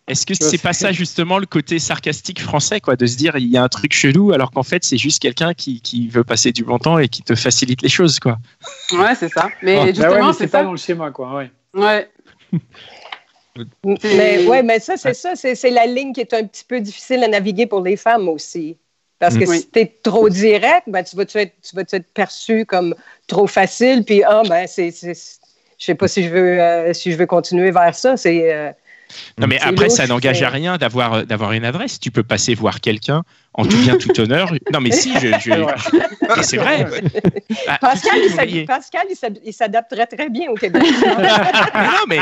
Est-ce 0.08 0.25
que 0.25 0.34
c'est 0.34 0.58
pas 0.58 0.73
ça 0.73 0.91
justement 0.91 1.38
le 1.39 1.45
côté 1.45 1.80
sarcastique 1.80 2.41
français, 2.41 2.82
quoi, 2.82 2.95
de 2.95 3.06
se 3.06 3.15
dire 3.15 3.38
il 3.38 3.47
y 3.47 3.56
a 3.58 3.63
un 3.63 3.69
truc 3.69 3.93
chelou 3.93 4.34
alors 4.34 4.51
qu'en 4.51 4.63
fait 4.63 4.84
c'est 4.84 4.97
juste 4.97 5.21
quelqu'un 5.21 5.54
qui, 5.54 5.80
qui 5.80 6.08
veut 6.10 6.23
passer 6.25 6.51
du 6.51 6.63
bon 6.65 6.80
temps 6.80 6.97
et 6.97 7.08
qui 7.08 7.21
te 7.21 7.34
facilite 7.36 7.82
les 7.82 7.88
choses, 7.88 8.19
quoi. 8.19 8.38
Ouais, 8.91 9.15
c'est 9.17 9.30
ça. 9.30 9.47
Mais 9.62 9.75
Ah. 9.77 9.80
Bah 9.82 9.86
justement, 9.88 10.10
ouais, 10.12 10.21
mais 10.21 10.34
c'est 10.34 10.38
c'est 10.39 10.47
pas 10.47 10.58
ça. 10.58 10.63
dans 10.65 10.71
le 10.71 10.77
schéma, 10.77 11.12
quoi. 11.12 11.34
Ouais. 11.36 11.51
Ouais. 11.75 12.10
Mais, 13.84 14.45
ouais, 14.47 14.63
mais 14.63 14.80
ça, 14.80 14.95
c'est 14.95 15.13
ça. 15.13 15.36
C'est 15.36 15.56
c'est 15.56 15.71
la 15.71 15.86
ligne 15.86 16.13
qui 16.13 16.21
est 16.21 16.34
un 16.34 16.45
petit 16.45 16.63
peu 16.65 16.80
difficile 16.80 17.21
à 17.23 17.27
naviguer 17.27 17.65
pour 17.67 17.82
les 17.82 17.97
femmes 17.97 18.30
aussi. 18.30 18.77
Parce 19.22 19.38
que 19.38 19.44
Mm. 19.44 19.54
si 19.54 19.68
tu 19.70 19.80
es 19.80 19.86
trop 20.02 20.30
direct, 20.30 20.86
ben, 20.88 21.04
tu 21.04 21.16
vas 21.16 21.26
-tu 21.26 21.38
être, 21.38 21.54
tu 21.62 21.76
vas 21.76 21.84
-tu 21.84 21.96
être 21.96 22.12
perçu 22.12 22.66
comme 22.66 22.96
trop 23.28 23.46
facile. 23.46 24.04
Puis, 24.04 24.24
ah, 24.24 24.42
ben, 24.50 24.66
c'est. 24.68 24.90
c'est- 24.92 25.40
Je 25.78 25.86
sais 25.86 25.96
pas 25.96 26.08
si 26.08 26.24
je 26.24 26.30
veux, 26.30 26.60
euh, 26.62 26.94
si 26.94 27.12
je 27.12 27.18
veux 27.18 27.28
continuer 27.28 27.70
vers 27.72 27.94
ça. 27.96 28.18
C'est. 28.18 28.52
euh, 28.52 28.72
Non, 29.39 29.47
mais 29.47 29.60
après, 29.60 29.89
ça 29.89 30.08
n'engage 30.08 30.41
à 30.43 30.50
rien 30.50 30.78
d'avoir 30.78 31.13
euh, 31.13 31.24
d'avoir 31.24 31.52
une 31.54 31.65
adresse. 31.65 32.00
Tu 32.00 32.12
peux 32.12 32.24
passer 32.24 32.54
voir 32.56 32.80
quelqu'un 32.82 33.24
en 33.54 33.65
tout 33.65 33.78
bien, 33.78 33.97
tout 33.97 34.17
honneur. 34.19 34.54
Non, 34.71 34.80
mais 34.80 34.91
si, 34.91 35.12
je, 35.19 35.28
je- 35.39 35.39
C'est 35.41 35.58
vrai. 35.58 35.76
mais 36.38 36.43
c'est 36.43 36.58
vrai. 36.58 37.04
Ah, 37.67 37.78
Pascal, 37.82 38.19
il. 38.50 38.65
Pascal, 38.65 39.04
il 39.45 39.54
s'adapterait 39.54 40.08
très 40.08 40.30
bien 40.30 40.50
au 40.50 40.56
Québec. 40.56 40.82
non, 41.76 42.06
mais 42.08 42.19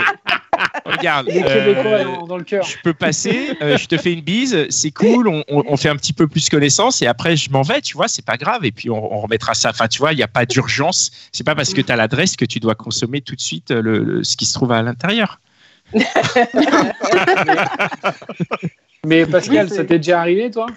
regarde. 0.86 1.28
Les 1.28 1.42
euh, 1.44 1.66
Québécois 1.74 2.04
dans, 2.04 2.28
dans 2.28 2.38
le 2.38 2.44
cœur. 2.44 2.64
je 2.66 2.76
peux 2.84 2.94
passer, 2.94 3.50
euh, 3.62 3.78
je 3.78 3.86
te 3.86 3.98
fais 3.98 4.14
une 4.14 4.22
bise, 4.22 4.66
c'est 4.70 4.92
cool, 4.92 5.28
on, 5.28 5.44
on- 5.50 5.64
on 5.68 5.78
fait 5.78 5.90
un 5.90 5.96
petit 5.96 6.14
peu 6.14 6.28
plus 6.28 6.50
connaissance 6.50 7.02
et 7.02 7.08
après 7.08 7.36
je 7.38 7.50
m'en 7.52 7.62
vais, 7.62 7.82
tu 7.82 7.96
vois, 7.96 8.08
c'est 8.08 8.26
pas 8.26 8.38
grave 8.38 8.66
et 8.66 8.72
puis 8.72 8.90
on, 8.90 9.14
on 9.14 9.20
remettra 9.22 9.54
ça. 9.54 9.70
Enfin, 9.70 9.88
tu 9.88 10.00
vois, 10.00 10.14
il 10.14 10.18
n'y 10.18 10.24
a 10.24 10.28
pas 10.28 10.46
d'urgence. 10.46 11.12
C'est 11.32 11.46
pas 11.46 11.56
parce 11.56 11.74
que 11.74 11.82
tu 11.82 11.92
as 11.92 11.96
l'adresse 11.96 12.36
que 12.36 12.46
tu 12.46 12.60
dois 12.60 12.76
consommer 12.76 13.22
tout 13.22 13.36
de 13.36 13.42
suite 13.42 13.72
le, 13.72 14.00
le- 14.04 14.24
ce 14.24 14.36
qui 14.36 14.46
se 14.46 14.54
trouve 14.54 14.72
à 14.72 14.82
l'intérieur. 14.82 15.40
Mais 19.06 19.26
Pascal, 19.26 19.70
ça 19.70 19.84
t'est 19.86 19.98
déjà 20.00 20.20
arrivé, 20.20 20.52
toi, 20.52 20.68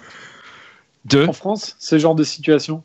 De, 1.05 1.25
en 1.27 1.33
France, 1.33 1.75
ce 1.79 1.97
genre 1.99 2.15
de 2.15 2.23
situation? 2.23 2.83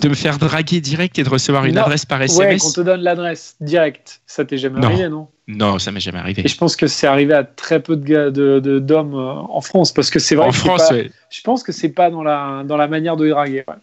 De 0.00 0.08
me 0.08 0.14
faire 0.14 0.38
draguer 0.38 0.80
direct 0.80 1.18
et 1.18 1.24
de 1.24 1.28
recevoir 1.28 1.64
une 1.64 1.74
Non. 1.74 1.82
adresse 1.82 2.06
par 2.06 2.20
Ouais, 2.20 2.26
SMS. 2.26 2.62
qu'on 2.62 2.70
te 2.72 2.80
donne 2.80 3.00
l'adresse 3.00 3.56
directe. 3.60 4.20
Ça 4.26 4.44
t'est 4.44 4.56
jamais 4.56 4.78
Non. 4.80 4.86
arrivé, 4.86 5.08
non? 5.08 5.26
Non, 5.48 5.78
ça 5.80 5.90
m'est 5.90 5.98
jamais 6.00 6.20
arrivé. 6.20 6.42
Et 6.44 6.48
je 6.48 6.56
pense 6.56 6.76
que 6.76 6.86
c'est 6.86 7.08
arrivé 7.08 7.34
à 7.34 7.42
très 7.42 7.80
peu 7.82 7.96
de 7.96 8.04
gars, 8.04 8.30
de, 8.30 8.60
de- 8.60 8.78
d'hommes 8.78 9.14
euh, 9.16 9.32
en 9.32 9.60
France, 9.60 9.90
parce 9.92 10.08
que 10.10 10.20
c'est 10.20 10.36
vrai 10.36 10.46
En 10.46 10.50
que 10.50 10.56
France, 10.56 10.88
pas- 10.88 10.94
ouais. 10.94 11.10
je 11.30 11.40
pense 11.42 11.64
que 11.64 11.72
c'est 11.72 11.88
pas 11.88 12.08
dans 12.08 12.22
la 12.22 12.62
dans 12.64 12.76
la 12.76 12.86
manière 12.86 13.16
de 13.16 13.28
draguer. 13.28 13.64
ouais. 13.66 13.74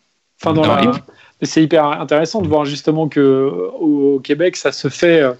Enfin, 0.41 0.53
dans 0.53 0.65
Non, 0.65 0.75
la- 0.75 0.83
et 0.83 0.87
puis- 0.91 1.01
mais 1.41 1.47
c'est 1.47 1.61
hyper 1.61 1.85
intéressant 1.85 2.41
de 2.41 2.47
voir 2.47 2.63
justement 2.63 3.09
que 3.09 3.19
euh, 3.19 3.69
au, 3.79 4.15
au 4.15 4.19
Québec, 4.21 4.55
ça 4.55 4.71
se 4.71 4.87
fait 4.87 5.19
euh, 5.21 5.33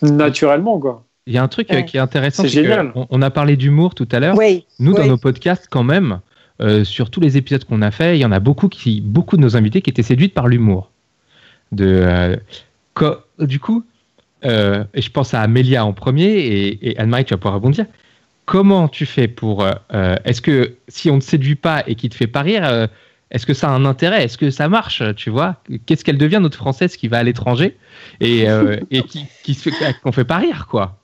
naturellement, 0.00 0.78
quoi. 0.80 1.04
Il 1.28 1.34
y 1.34 1.38
a 1.38 1.42
un 1.42 1.48
truc 1.48 1.70
euh, 1.70 1.76
Ouais. 1.76 1.84
qui 1.84 1.96
est 1.98 2.00
intéressant. 2.00 2.42
C'est 2.42 2.48
que 2.48 2.54
génial. 2.54 2.90
On, 2.96 3.06
on 3.10 3.22
a 3.22 3.30
parlé 3.30 3.56
d'humour 3.56 3.94
tout 3.94 4.08
à 4.10 4.18
l'heure. 4.18 4.36
oui. 4.36 4.64
Nous, 4.80 4.94
dans 4.94 5.02
oui. 5.02 5.08
nos 5.08 5.18
podcasts, 5.18 5.66
quand 5.70 5.84
même, 5.84 6.20
euh, 6.60 6.82
sur 6.84 7.10
tous 7.10 7.20
les 7.20 7.36
épisodes 7.36 7.62
qu'on 7.64 7.82
a 7.82 7.90
fait, 7.90 8.16
il 8.16 8.20
y 8.20 8.24
en 8.24 8.32
a 8.32 8.40
beaucoup 8.40 8.68
qui, 8.68 9.00
beaucoup 9.00 9.36
de 9.36 9.42
nos 9.42 9.56
invités 9.56 9.82
qui 9.82 9.90
étaient 9.90 10.02
séduites 10.02 10.34
par 10.34 10.48
l'humour. 10.48 10.90
De, 11.70 11.84
euh, 11.86 12.36
du 13.40 13.60
coup, 13.60 13.84
euh, 14.44 14.84
et 14.94 15.02
je 15.02 15.10
pense 15.10 15.34
à 15.34 15.42
Amélia 15.42 15.84
en 15.84 15.92
premier 15.92 16.24
et, 16.24 16.90
et 16.90 16.98
Anne-Marie, 16.98 17.24
tu 17.26 17.34
vas 17.34 17.38
pouvoir 17.38 17.54
rebondir. 17.54 17.86
Comment 18.46 18.88
tu 18.88 19.04
fais 19.04 19.28
pour 19.28 19.66
Est-ce 20.24 20.40
que 20.40 20.76
si 20.88 21.10
on 21.10 21.16
ne 21.16 21.20
te 21.20 21.26
séduit 21.26 21.54
pas 21.56 21.84
et 21.86 21.94
qu'il 21.94 22.08
te 22.08 22.14
fait 22.14 22.26
pas 22.26 22.40
rire, 22.40 22.62
euh, 22.64 22.86
est-ce 23.30 23.44
que 23.44 23.52
ça 23.52 23.68
a 23.68 23.72
un 23.72 23.84
intérêt? 23.84 24.24
Est-ce 24.24 24.38
que 24.38 24.50
ça 24.50 24.70
marche? 24.70 25.02
Tu 25.16 25.28
vois? 25.28 25.56
Qu'est-ce 25.84 26.02
qu'elle 26.02 26.16
devient 26.16 26.38
notre 26.40 26.56
française 26.56 26.96
qui 26.96 27.08
va 27.08 27.18
à 27.18 27.22
l'étranger 27.22 27.76
et, 28.20 28.48
euh, 28.48 28.78
et 28.90 29.02
qui, 29.02 29.26
qui 29.44 29.52
se 29.52 29.68
fait 29.68 29.94
qu'on 30.02 30.12
fait 30.12 30.24
pas 30.24 30.38
rire 30.38 30.66
quoi? 30.70 30.97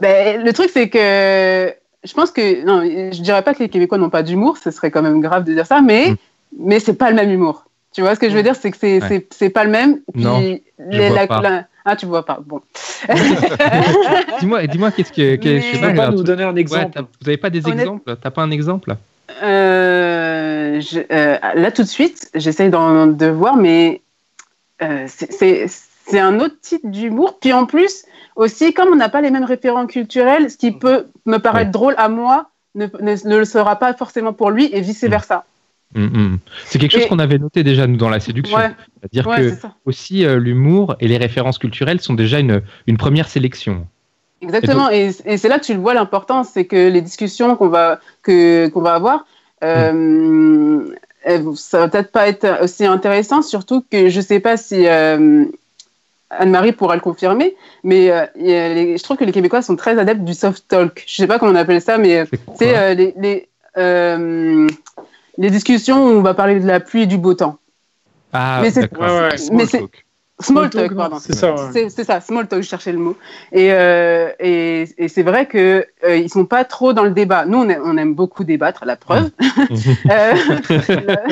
Ben, 0.00 0.44
le 0.44 0.52
truc, 0.52 0.70
c'est 0.72 0.88
que 0.88 1.74
je 2.04 2.12
pense 2.14 2.30
que. 2.30 2.64
Non, 2.64 2.82
je 2.82 3.20
dirais 3.22 3.42
pas 3.42 3.54
que 3.54 3.58
les 3.60 3.68
Québécois 3.68 3.98
n'ont 3.98 4.10
pas 4.10 4.22
d'humour, 4.22 4.56
ce 4.58 4.70
serait 4.70 4.90
quand 4.90 5.02
même 5.02 5.20
grave 5.20 5.44
de 5.44 5.52
dire 5.54 5.66
ça, 5.66 5.80
mais, 5.80 6.10
Mm. 6.10 6.16
mais 6.58 6.80
c'est 6.80 6.94
pas 6.94 7.10
le 7.10 7.16
même 7.16 7.30
humour. 7.30 7.64
Tu 7.92 8.02
vois 8.02 8.14
ce 8.14 8.20
que 8.20 8.28
je 8.30 8.34
veux 8.36 8.42
dire? 8.42 8.54
C'est 8.54 8.70
que 8.70 8.76
c'est 8.76 9.02
Ouais. 9.40 9.50
pas 9.50 9.64
le 9.64 9.70
même. 9.70 10.00
Puis 10.14 10.22
Non, 10.22 10.38
les- 10.40 10.62
vois 11.08 11.16
la- 11.16 11.26
pas. 11.26 11.40
la- 11.40 11.64
ah, 11.84 11.96
tu 11.96 12.06
vois 12.06 12.24
pas. 12.24 12.38
Bon. 12.44 12.60
Dis-moi, 14.40 14.66
dis-moi 14.66 14.90
qu'est-ce 14.92 15.12
que, 15.12 15.36
que- 15.36 15.58
je 15.58 15.62
sais 15.62 15.72
Mais- 15.72 15.72
Tu 15.72 15.80
pas, 15.80 15.88
peux 15.90 15.96
pas 15.96 16.06
nous 16.10 16.14
truc- 16.16 16.26
donner 16.26 16.44
un 16.44 16.56
exemple 16.56 16.98
vous 17.00 17.06
n'avez 17.24 17.36
pas 17.38 17.50
des 17.50 17.66
exemples? 17.68 18.16
T'as 18.22 18.30
pas 18.30 18.42
un 18.42 18.50
exemple? 18.50 18.94
Euh, 19.42 20.80
je- 20.80 21.00
euh, 21.10 21.36
là, 21.54 21.70
tout 21.72 21.82
de 21.82 21.88
suite, 21.88 22.30
j'essaye 22.34 22.70
de 22.70 23.26
voir, 23.30 23.56
mais 23.56 24.00
euh, 24.82 25.06
c'est 25.08 26.18
un 26.20 26.40
autre 26.40 26.54
type 26.60 26.88
d'humour. 26.90 27.38
Puis 27.40 27.52
en 27.52 27.66
plus, 27.66 28.04
aussi, 28.38 28.72
comme 28.72 28.88
on 28.92 28.96
n'a 28.96 29.08
pas 29.10 29.20
les 29.20 29.30
mêmes 29.30 29.44
référents 29.44 29.86
culturels, 29.86 30.50
ce 30.50 30.56
qui 30.56 30.72
peut 30.72 31.06
me 31.26 31.38
paraître 31.38 31.68
Ouais. 31.68 31.72
drôle 31.72 31.94
à 31.98 32.08
moi 32.08 32.36
ne, 32.74 32.86
ne- 33.00 33.28
ne 33.28 33.36
le 33.36 33.44
sera 33.44 33.76
pas 33.76 33.92
forcément 33.94 34.32
pour 34.32 34.50
lui 34.50 34.70
et 34.72 34.80
vice-versa. 34.80 35.44
Hum, 35.96 36.10
hum. 36.14 36.38
C'est 36.66 36.78
quelque 36.78 36.92
chose 36.92 37.04
Et- 37.04 37.08
qu'on 37.08 37.18
avait 37.18 37.38
noté 37.38 37.64
déjà 37.64 37.86
nous 37.86 37.96
dans 37.96 38.10
la 38.10 38.20
séduction. 38.20 38.56
Ouais, 38.56 38.70
C'est-à-dire 39.00 39.26
ouais, 39.26 39.36
que 39.38 39.52
aussi 39.86 40.24
euh, 40.24 40.38
l'humour 40.38 40.96
et 41.00 41.08
les 41.08 41.16
références 41.16 41.58
culturelles 41.58 42.00
sont 42.00 42.14
déjà 42.14 42.38
une, 42.38 42.62
une 42.86 42.96
première 42.96 43.28
sélection. 43.28 43.86
Exactement, 44.40 44.88
et, 44.90 45.10
et 45.24 45.36
c'est 45.36 45.48
là 45.48 45.58
que 45.58 45.64
tu 45.64 45.74
le 45.74 45.80
vois 45.80 45.94
l'importance, 45.94 46.50
c'est 46.54 46.66
que 46.66 46.88
les 46.88 47.00
discussions 47.00 47.56
qu'on 47.56 47.68
va, 47.68 47.98
qu'on 48.22 48.80
va 48.80 48.94
avoir, 48.94 49.26
euh, 49.64 50.94
ça 51.56 51.78
va 51.80 51.88
peut-être 51.88 52.12
pas 52.12 52.28
être 52.28 52.62
aussi 52.62 52.86
intéressant, 52.86 53.42
surtout 53.42 53.84
que 53.90 54.08
je 54.08 54.20
sais 54.20 54.38
pas 54.38 54.56
si 54.56 54.86
euh, 54.86 55.44
Anne-Marie 56.30 56.72
pourra 56.72 56.94
le 56.94 57.00
confirmer, 57.00 57.56
mais 57.84 58.10
euh, 58.10 58.26
les- 58.36 58.98
je 58.98 59.02
trouve 59.02 59.16
que 59.16 59.24
les 59.24 59.32
Québécois 59.32 59.62
sont 59.62 59.76
très 59.76 59.98
adeptes 59.98 60.24
du 60.24 60.34
soft 60.34 60.66
talk. 60.68 61.04
Je 61.06 61.14
sais 61.16 61.26
pas 61.26 61.38
comment 61.38 61.52
on 61.52 61.56
appelle 61.56 61.80
ça, 61.80 61.96
mais 61.98 62.18
euh, 62.18 62.24
C'est 62.54 62.76
euh, 62.76 62.94
les, 62.94 63.14
les, 63.16 63.48
euh, 63.78 64.66
les 65.38 65.50
discussions 65.50 66.04
où 66.04 66.08
on 66.10 66.22
va 66.22 66.34
parler 66.34 66.60
de 66.60 66.66
la 66.66 66.80
pluie 66.80 67.02
et 67.02 67.06
du 67.06 67.16
beau 67.18 67.34
temps. 67.34 67.58
Ah, 68.32 68.58
mais 68.62 68.70
c'est- 68.70 68.80
d'accord. 68.82 69.06
Ouais, 69.08 69.20
ouais. 69.20 69.88
Small 70.40 70.70
talk, 70.70 70.94
pardon. 70.94 71.18
C'est 71.18 71.34
ça, 71.34 71.52
ouais. 71.54 71.88
Ça, 71.90 72.20
small 72.20 72.46
talk, 72.46 72.62
je 72.62 72.68
cherchais 72.68 72.92
le 72.92 72.98
mot. 72.98 73.16
Et, 73.50 73.72
euh, 73.72 74.30
et, 74.38 74.88
et 74.96 75.08
c'est 75.08 75.22
vrai 75.24 75.48
qu'ils 75.48 75.58
euh, 76.04 76.16
ils 76.16 76.28
sont 76.30 76.44
pas 76.44 76.64
trop 76.64 76.92
dans 76.92 77.02
le 77.02 77.10
débat. 77.10 77.44
Nous, 77.44 77.58
on, 77.58 77.68
aime, 77.68 77.82
on 77.84 77.96
aime 77.98 78.14
beaucoup 78.14 78.44
débattre, 78.44 78.84
la 78.84 78.96
preuve. 78.96 79.30
Euh, 80.10 80.34
la, 81.06 81.22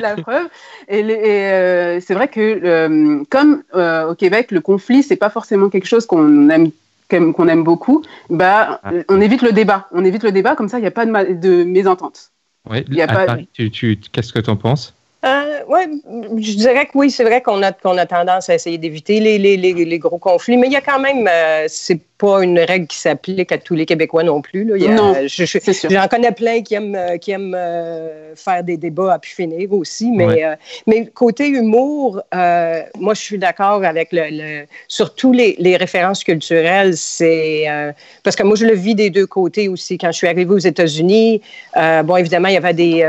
la 0.00 0.16
preuve. 0.16 0.48
Et, 0.88 1.02
les- 1.02 1.14
et, 1.14 1.50
euh, 1.52 2.00
c'est 2.00 2.14
vrai 2.14 2.28
que, 2.28 2.40
euh, 2.64 3.22
comme 3.30 3.62
euh, 3.74 4.10
au 4.10 4.14
Québec, 4.14 4.50
le 4.50 4.60
conflit, 4.60 5.02
c'est 5.02 5.16
pas 5.16 5.30
forcément 5.30 5.68
quelque 5.70 5.86
chose 5.88 6.06
qu'on 6.06 6.48
aime 6.50 6.70
qu'on 7.08 7.48
aime 7.48 7.64
beaucoup, 7.64 8.02
bah, 8.28 8.80
Ah. 8.84 8.92
on 9.08 9.20
évite 9.20 9.42
le 9.42 9.50
débat. 9.50 9.88
On 9.90 10.04
évite 10.04 10.22
le 10.22 10.30
débat, 10.30 10.54
comme 10.54 10.68
ça, 10.68 10.78
il 10.78 10.82
n'y 10.82 10.86
a 10.86 10.92
pas 10.92 11.04
de, 11.06 11.10
ma- 11.10 11.24
de 11.24 11.64
mésentente. 11.64 12.30
Ouais, 12.70 12.84
il 12.88 12.94
y 12.94 13.00
a 13.00 13.06
à 13.06 13.08
pas- 13.08 13.26
Paris, 13.26 13.48
tu, 13.52 13.68
tu- 13.72 13.96
qu'est-ce 14.12 14.32
que 14.32 14.38
tu 14.38 14.48
en 14.48 14.54
penses? 14.54 14.94
Euh, 15.22 15.60
oui, 15.68 16.02
je 16.40 16.56
dirais 16.56 16.86
que 16.86 16.92
oui, 16.94 17.10
c'est 17.10 17.24
vrai 17.24 17.42
qu'on 17.42 17.62
a, 17.62 17.72
qu'on 17.72 17.98
a 17.98 18.06
tendance 18.06 18.48
à 18.48 18.54
essayer 18.54 18.78
d'éviter 18.78 19.20
les, 19.20 19.36
les, 19.36 19.58
les, 19.58 19.74
les, 19.74 19.98
gros 19.98 20.16
conflits, 20.16 20.56
mais 20.56 20.66
il 20.68 20.72
y 20.72 20.76
a 20.76 20.80
quand 20.80 20.98
même, 20.98 21.28
euh, 21.30 21.66
c'est 21.68 22.00
pas 22.16 22.42
une 22.42 22.58
règle 22.58 22.86
qui 22.86 22.96
s'applique 22.96 23.52
à 23.52 23.58
tous 23.58 23.74
les 23.74 23.84
Québécois 23.84 24.22
non 24.22 24.40
plus. 24.40 24.64
Là. 24.64 24.76
Il 24.78 24.82
y 24.82 24.86
a, 24.86 24.94
non, 24.94 25.14
je, 25.26 25.44
je, 25.44 25.88
J'en 25.90 26.08
connais 26.08 26.32
plein 26.32 26.62
qui 26.62 26.74
aiment, 26.74 26.94
euh, 26.94 27.18
qui 27.18 27.32
aiment 27.32 27.54
euh, 27.54 28.34
faire 28.34 28.64
des 28.64 28.78
débats 28.78 29.12
à 29.12 29.18
pu 29.18 29.34
finir 29.34 29.70
aussi, 29.74 30.10
mais, 30.10 30.24
ouais. 30.24 30.44
euh, 30.44 30.56
mais 30.86 31.04
côté 31.04 31.48
humour, 31.48 32.22
euh, 32.34 32.80
moi 32.98 33.12
je 33.12 33.20
suis 33.20 33.38
d'accord 33.38 33.84
avec 33.84 34.12
le, 34.12 34.22
le 34.30 34.66
sur 34.88 35.14
tous 35.14 35.34
les, 35.34 35.54
les 35.58 35.76
références 35.76 36.24
culturelles, 36.24 36.96
c'est 36.96 37.66
parce 38.22 38.36
que 38.36 38.42
moi 38.42 38.56
je 38.56 38.64
le 38.64 38.74
vis 38.74 38.94
des 38.94 39.10
deux 39.10 39.26
côtés 39.26 39.68
aussi. 39.68 39.98
Quand 39.98 40.12
je 40.12 40.16
suis 40.16 40.28
arrivée 40.28 40.54
aux 40.54 40.58
États-Unis, 40.58 41.42
bon 41.74 42.16
évidemment 42.16 42.48
il 42.48 42.54
y 42.54 42.56
avait 42.56 42.72
des 42.72 43.04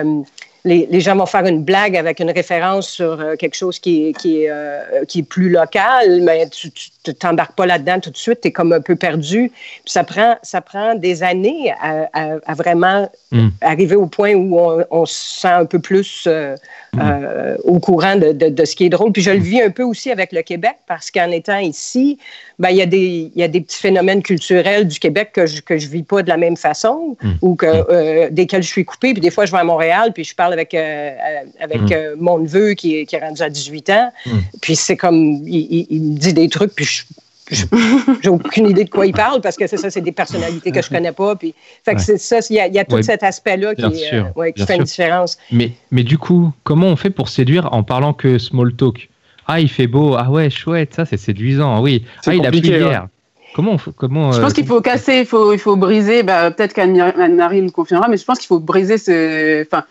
les, 0.64 0.88
les, 0.92 1.02
gens 1.02 1.16
vont 1.16 1.26
faire 1.26 1.46
une 1.46 1.64
blague 1.64 1.98
avec 1.98 2.20
une 2.20 2.30
référence 2.30 2.88
sur 2.88 3.20
euh, 3.20 3.36
quelque 3.36 3.56
chose 3.56 3.80
qui 3.80 4.10
est, 4.10 4.14
qui, 4.14 4.44
est, 4.44 4.50
euh, 4.50 5.06
qui 5.08 5.20
est 5.20 5.24
plus 5.24 5.50
local, 5.50 6.22
mais 6.22 6.48
tu 6.50 6.72
ne 7.08 7.14
t'embarques 7.14 7.56
pas 7.56 7.66
là-dedans 7.66 8.00
tout 8.00 8.12
de 8.12 8.18
suite, 8.18 8.42
tu 8.42 8.50
es 8.50 8.52
comme 8.52 8.72
un 8.72 8.82
peu 8.82 8.96
perdu. 8.96 9.50
Puis 9.50 9.82
ça 9.92 10.04
prend, 10.04 10.36
ça 10.44 10.62
prend 10.62 10.94
des 10.94 11.24
années 11.24 11.74
à, 11.82 12.10
à, 12.14 12.38
à 12.46 12.54
vraiment 12.54 13.10
mm. 13.32 13.48
arriver 13.62 13.96
au 13.96 14.06
point 14.06 14.36
où 14.36 14.60
on, 14.60 14.86
on, 14.92 15.06
se 15.08 15.42
sent 15.42 15.48
un 15.48 15.66
peu 15.66 15.80
plus 15.80 16.26
euh, 16.28 16.56
mm. 16.94 17.56
au 17.64 17.80
courant 17.80 18.16
de, 18.16 18.32
de, 18.32 18.50
de, 18.50 18.66
ce 18.66 18.76
qui 18.76 18.86
est 18.86 18.90
drôle. 18.90 19.12
Puis 19.14 19.24
je 19.24 19.32
le 19.32 19.40
vis 19.40 19.62
un 19.62 19.72
peu 19.72 19.84
aussi 19.84 20.12
avec 20.12 20.32
le 20.32 20.44
Québec, 20.44 20.76
parce 20.88 21.10
qu'en 21.10 21.32
étant 21.32 21.58
ici, 21.58 22.20
ben, 22.60 22.70
il, 22.70 22.78
y 22.78 22.82
a 22.84 22.86
des, 22.86 23.32
y 23.36 23.42
a 23.42 23.48
des 23.48 23.62
petits 23.62 23.80
phénomènes 23.80 24.22
culturels 24.22 24.88
du 24.88 25.00
Québec 25.00 25.32
que 25.34 25.48
je 25.48 25.56
ne 25.56 25.62
que 25.62 25.80
je 25.80 25.88
vis 25.88 26.04
pas 26.04 26.22
de 26.22 26.30
la 26.30 26.38
même 26.38 26.58
façon, 26.58 27.18
mm. 27.24 27.32
ou 27.42 27.56
que, 27.56 28.30
desquels 28.30 28.62
je 28.62 28.68
suis 28.68 28.86
coupée. 28.86 29.14
Puis 29.14 29.22
des 29.22 29.32
fois, 29.32 29.46
je 29.46 29.52
vais 29.52 29.58
à 29.58 29.64
Montréal, 29.64 30.12
puis 30.14 30.24
je 30.24 30.36
parle 30.36 30.51
avec, 30.52 30.74
euh, 30.74 31.12
avec 31.60 31.82
mm. 31.82 31.94
euh, 31.94 32.16
mon 32.20 32.40
neveu 32.40 32.74
qui 32.74 32.98
est, 32.98 33.06
qui 33.06 33.16
est, 33.16 33.20
rendu 33.20 33.42
à 33.42 33.50
18 33.50 33.90
ans. 33.90 34.12
Mm. 34.26 34.32
Puis 34.62 34.76
c'est 34.76 34.98
comme, 34.98 35.42
il, 35.46 35.88
il, 35.90 36.02
me 36.02 36.18
dit 36.18 36.34
des 36.34 36.50
trucs, 36.50 36.74
puis 36.74 36.86
je, 36.86 37.04
j'ai 38.22 38.30
aucune 38.30 38.70
idée 38.70 38.86
de 38.86 38.90
quoi 38.90 39.06
il 39.06 39.14
parle 39.14 39.42
parce 39.42 39.58
que 39.58 39.68
c'est 39.68 39.78
ça, 39.78 39.90
c'est 39.90 40.02
des 40.02 40.12
personnalités 40.12 40.72
que 40.72 40.82
je 40.82 40.90
connais 40.90 41.12
pas. 41.12 41.36
Puis, 41.36 41.54
fait 41.84 41.94
que 41.94 41.98
ouais. 41.98 42.04
c'est 42.04 42.18
ça, 42.18 42.40
il 42.50 42.56
y 42.56 42.60
a, 42.60 42.68
il 42.68 42.74
y 42.74 42.80
a 42.80 42.86
tout 42.86 42.96
ouais. 42.96 43.04
cet 43.04 43.24
aspect-là 43.24 43.76
qui, 43.76 43.98
sûr, 43.98 44.26
euh, 44.26 44.40
ouais, 44.40 44.54
qui 44.54 44.62
fait 44.62 44.74
sûr. 44.74 44.82
une 44.82 44.86
différence. 44.86 45.38
Mais, 45.52 45.72
mais 45.92 46.04
du 46.04 46.18
coup, 46.18 46.52
comment 46.64 46.88
on 46.88 46.96
fait 46.96 47.10
pour 47.10 47.30
séduire 47.30 47.72
en 47.74 47.84
parlant 47.84 48.14
que 48.14 48.38
small 48.38 48.74
talk? 48.76 49.10
Ah, 49.48 49.60
il 49.60 49.70
fait 49.70 49.88
beau. 49.88 50.16
Ah 50.18 50.30
ouais, 50.30 50.50
chouette, 50.50 50.94
ça 50.94 51.06
c'est 51.06 51.18
séduisant. 51.18 51.82
Oui. 51.82 52.06
Ah, 52.26 52.34
il 52.34 52.46
a 52.46 52.52
pris 52.52 52.60
hier. 52.60 53.08
Comment, 53.54 53.76
comment, 53.98 54.32
je 54.32 54.40
pense 54.40 54.52
euh, 54.52 54.56
qu'il 54.56 54.66
faut 54.66 54.80
casser, 54.80 55.20
il 55.20 55.26
faut, 55.26 55.52
il 55.52 55.60
faut 55.60 55.76
briser. 55.76 56.24
Bah, 56.24 56.52
peut-être 56.52 56.74
qu'Anne-Marie 56.74 57.62
me 57.62 57.70
confirmera, 57.70 58.08
mais 58.08 58.16
je 58.16 58.24
pense 58.24 58.40
qu'il 58.40 58.48
faut 58.48 58.62
briser 58.62 58.98
ce. 58.98 59.64
Enfin, 59.64 59.84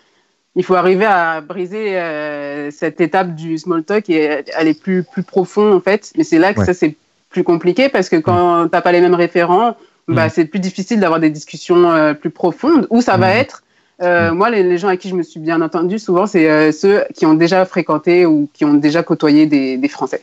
il 0.57 0.65
faut 0.65 0.75
arriver 0.75 1.05
à 1.05 1.41
briser 1.41 1.97
euh, 1.99 2.71
cette 2.71 3.01
étape 3.01 3.35
du 3.35 3.57
small 3.59 3.85
talk 3.85 4.11
et 4.11 4.43
aller 4.55 4.75
plus, 4.75 5.05
plus 5.05 5.23
profond, 5.23 5.73
en 5.73 5.81
fait. 5.81 6.13
Mais 6.17 6.25
c'est 6.25 6.39
là 6.39 6.53
que 6.53 6.61
ouais. 6.61 6.67
ça, 6.67 6.75
c'est 6.75 6.97
plus 7.29 7.45
compliqué 7.45 7.89
parce 7.89 8.09
que 8.09 8.17
quand 8.17 8.65
tu 8.65 8.71
n'as 8.73 8.81
pas 8.81 8.93
les 8.93 9.01
mêmes 9.01 9.15
référents, 9.15 9.77
mmh. 10.09 10.15
bah, 10.15 10.29
c'est 10.29 10.47
plus 10.47 10.59
difficile 10.59 10.99
d'avoir 10.99 11.21
des 11.21 11.31
discussions 11.31 11.91
euh, 11.91 12.15
plus 12.15 12.31
profondes. 12.31 12.89
Où 12.91 13.01
ça 13.01 13.17
mmh. 13.17 13.21
va 13.21 13.35
être 13.35 13.63
euh, 14.03 14.33
moi, 14.33 14.49
les, 14.49 14.63
les, 14.63 14.79
gens 14.79 14.89
à 14.89 14.97
qui 14.97 15.11
je 15.11 15.15
me 15.15 15.23
suis 15.23 15.41
bien 15.41 15.61
entendu, 15.61 15.99
souvent, 15.99 16.27
c'est 16.27 16.73
ceux 16.73 17.05
qui 17.15 17.27
ont 17.27 17.35
déjà 17.35 17.67
fréquenté 17.67 18.25
ou 18.25 18.49
qui 18.55 18.65
ont 18.65 18.73
déjà 18.73 19.03
côtoyé 19.03 19.45
des, 19.45 19.77
des 19.77 19.89
Français. 19.89 20.23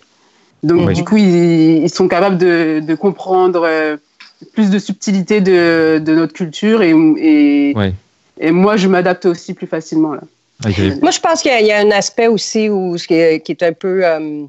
Donc, 0.64 0.92
du 0.94 1.04
coup, 1.04 1.18
ils, 1.18 1.84
ils, 1.84 1.90
sont 1.90 2.08
capables 2.08 2.40
de, 2.40 2.80
de 2.80 2.96
comprendre 2.96 3.70
plus 4.54 4.72
de 4.72 4.80
subtilité 4.80 5.42
de, 5.42 6.00
de, 6.00 6.16
notre 6.16 6.34
culture 6.34 6.82
et, 6.82 6.90
et, 6.90 7.74
ouais. 7.76 7.94
Et 8.40 8.52
moi, 8.52 8.78
je 8.78 8.88
m'adapte 8.88 9.26
aussi 9.26 9.54
plus 9.54 9.68
facilement. 9.68 10.14
Là. 10.14 10.22
Okay. 10.66 10.96
Moi, 11.02 11.12
je 11.12 11.20
pense 11.20 11.42
qu'il 11.42 11.52
y, 11.60 11.66
y, 11.66 11.72
a 11.72 11.80
un 11.80 11.92
aspect 11.92 12.28
aussi 12.28 12.70
où, 12.70 12.96
qui, 12.96 13.14
est, 13.14 13.42
qui 13.42 13.52
est 13.52 13.64
un 13.64 13.74
peu. 13.74 14.06
Euh, 14.06 14.46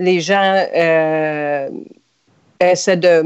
les 0.00 0.20
gens 0.20 0.66
euh, 0.74 1.68
essaient 2.60 2.96
de, 2.96 3.22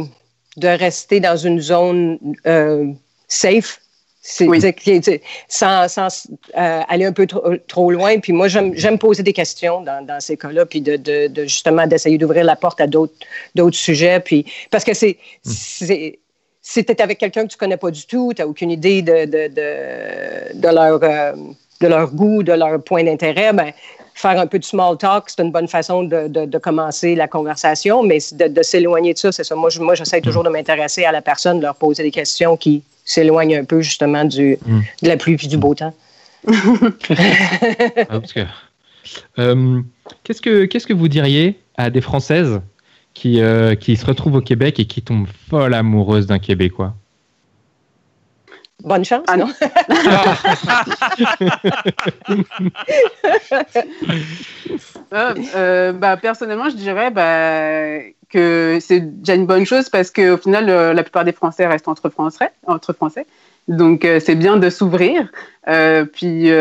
de 0.57 0.69
rester 0.69 1.21
dans 1.21 1.37
une 1.37 1.61
zone 1.61 2.19
euh, 2.47 2.93
safe. 3.29 3.81
Oui. 4.41 4.61
sans, 5.47 5.87
sans 5.87 6.29
euh, 6.59 6.81
aller 6.89 7.05
un 7.05 7.13
peu 7.13 7.29
trop, 7.29 7.57
trop 7.69 7.93
loin. 7.93 8.19
Puis 8.19 8.33
moi, 8.33 8.49
j'aime 8.49 8.99
poser 8.99 9.23
des 9.23 9.33
questions 9.33 9.83
dans, 9.83 10.05
dans 10.05 10.19
ces 10.19 10.37
cas-là, 10.37 10.67
puis 10.67 10.81
de, 10.81 10.97
de, 10.97 11.29
de 11.29 11.43
justement 11.45 11.87
d'essayer 11.87 12.19
d'ouvrir 12.19 12.43
la 12.43 12.57
porte 12.57 12.81
à 12.81 12.89
d'autres 12.89 13.15
sujets. 13.71 14.19
Puis, 14.19 14.45
parce 14.73 14.83
que 14.83 14.95
c'est. 14.95 15.19
Si 16.69 16.85
tu 16.85 16.91
es 16.91 17.01
avec 17.01 17.19
quelqu'un 17.19 17.45
que 17.45 17.53
tu 17.53 17.57
connais 17.57 17.77
pas 17.77 17.93
du 17.93 18.05
tout, 18.07 18.33
tu 18.35 18.43
n'as 18.43 18.49
aucune 18.49 18.73
idée 18.73 19.01
de, 19.01 19.25
de, 19.25 19.47
de, 19.55 20.61
de 20.61 20.69
leur, 20.69 20.99
euh, 21.01 21.33
de 21.81 21.87
leur 21.87 22.11
goût, 22.11 22.43
de 22.43 22.53
leur 22.53 22.83
point 22.83 23.05
d'intérêt, 23.05 23.53
ben, 23.53 23.71
faire 24.15 24.41
un 24.41 24.49
peu 24.49 24.59
de 24.59 24.65
small 24.65 24.99
talk, 24.99 25.31
c'est 25.31 25.41
une 25.43 25.53
bonne 25.53 25.69
façon 25.69 26.03
de, 26.03 26.27
de, 26.27 26.45
de, 26.45 26.59
commencer 26.59 27.15
la 27.15 27.29
conversation, 27.29 28.03
mais 28.03 28.19
de, 28.33 28.49
de 28.49 28.63
s'éloigner 28.65 29.15
de 29.15 29.19
ça, 29.19 29.31
c'est 29.31 29.45
ça. 29.45 29.55
Moi, 29.55 29.71
je, 29.71 29.81
moi, 29.81 29.95
j'essaie 29.95 30.21
toujours 30.21 30.43
de 30.43 30.49
m'intéresser 30.49 31.05
à 31.05 31.13
la 31.13 31.23
personne, 31.23 31.59
de 31.59 31.63
leur 31.63 31.77
poser 31.77 32.03
des 32.03 32.11
questions 32.11 32.57
qui 32.57 32.83
s'éloignent 33.05 33.59
un 33.59 33.65
peu 33.65 33.81
justement 33.81 34.25
du, 34.25 34.59
mm. 34.67 34.81
de 35.03 35.09
la 35.09 35.17
pluie 35.17 35.39
et 35.41 35.47
du 35.47 35.57
beau 35.57 35.77
temps. 35.77 35.95
ah, 36.49 38.21
euh, 39.39 39.81
qu'est-ce, 40.25 40.43
que, 40.43 40.65
qu'est-ce 40.65 40.89
que 40.89 40.95
vous 40.95 41.07
diriez 41.07 41.61
à 41.77 41.91
des 41.91 42.01
Françaises 42.01 42.61
qui, 43.17 43.41
euh, 43.41 43.75
qui 43.75 43.97
se 43.97 44.05
retrouve 44.05 44.35
au 44.35 44.41
Québec 44.43 44.79
et 44.79 44.85
qui 44.85 45.01
tombe 45.01 45.27
folle 45.49 45.73
amoureuse 45.73 46.27
d'un 46.27 46.39
Québécois 46.39 46.93
Bonne 48.85 49.07
chance, 49.07 49.25
ah 49.27 49.39
non? 49.39 49.49
euh, 55.15 55.35
euh, 55.55 55.93
bah, 55.93 56.19
personnellement, 56.19 56.69
je 56.69 56.77
dirais 56.77 57.11
bah, 57.11 58.01
que 58.29 58.77
c'est 58.83 59.01
déjà 59.01 59.35
une 59.35 59.47
bonne 59.47 59.65
chose 59.65 59.89
parce 59.89 60.11
qu'au 60.11 60.37
final, 60.37 60.69
euh, 60.69 60.93
la 60.93 61.03
plupart 61.03 61.25
des 61.25 61.33
Français 61.33 61.67
restent 61.67 61.89
entre 61.89 62.11
Français. 62.11 62.51
Entre 62.67 62.93
français. 62.93 63.27
Donc, 63.67 64.05
euh, 64.05 64.21
c'est 64.21 64.35
bien 64.35 64.59
de 64.59 64.69
s'ouvrir. 64.69 65.33
puis, 66.13 66.53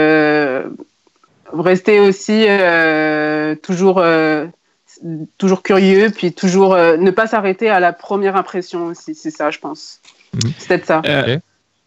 rester 1.52 2.00
aussi 2.00 2.48
toujours 3.62 4.02
toujours 5.38 5.64
curieux, 5.64 6.10
puis 6.10 6.34
toujours 6.34 6.74
euh, 6.74 6.98
ne 6.98 7.12
pas 7.12 7.28
s'arrêter 7.28 7.70
à 7.70 7.80
la 7.80 7.94
première 7.94 8.36
impression 8.36 8.86
aussi. 8.88 9.16
C'est 9.16 9.32
ça, 9.32 9.52
je 9.52 9.60
pense. 9.60 10.00
Mmh. 10.34 10.40
C'est 10.58 10.68
peut-être 10.68 10.86
ça. 10.86 11.02
Euh. 11.06 11.38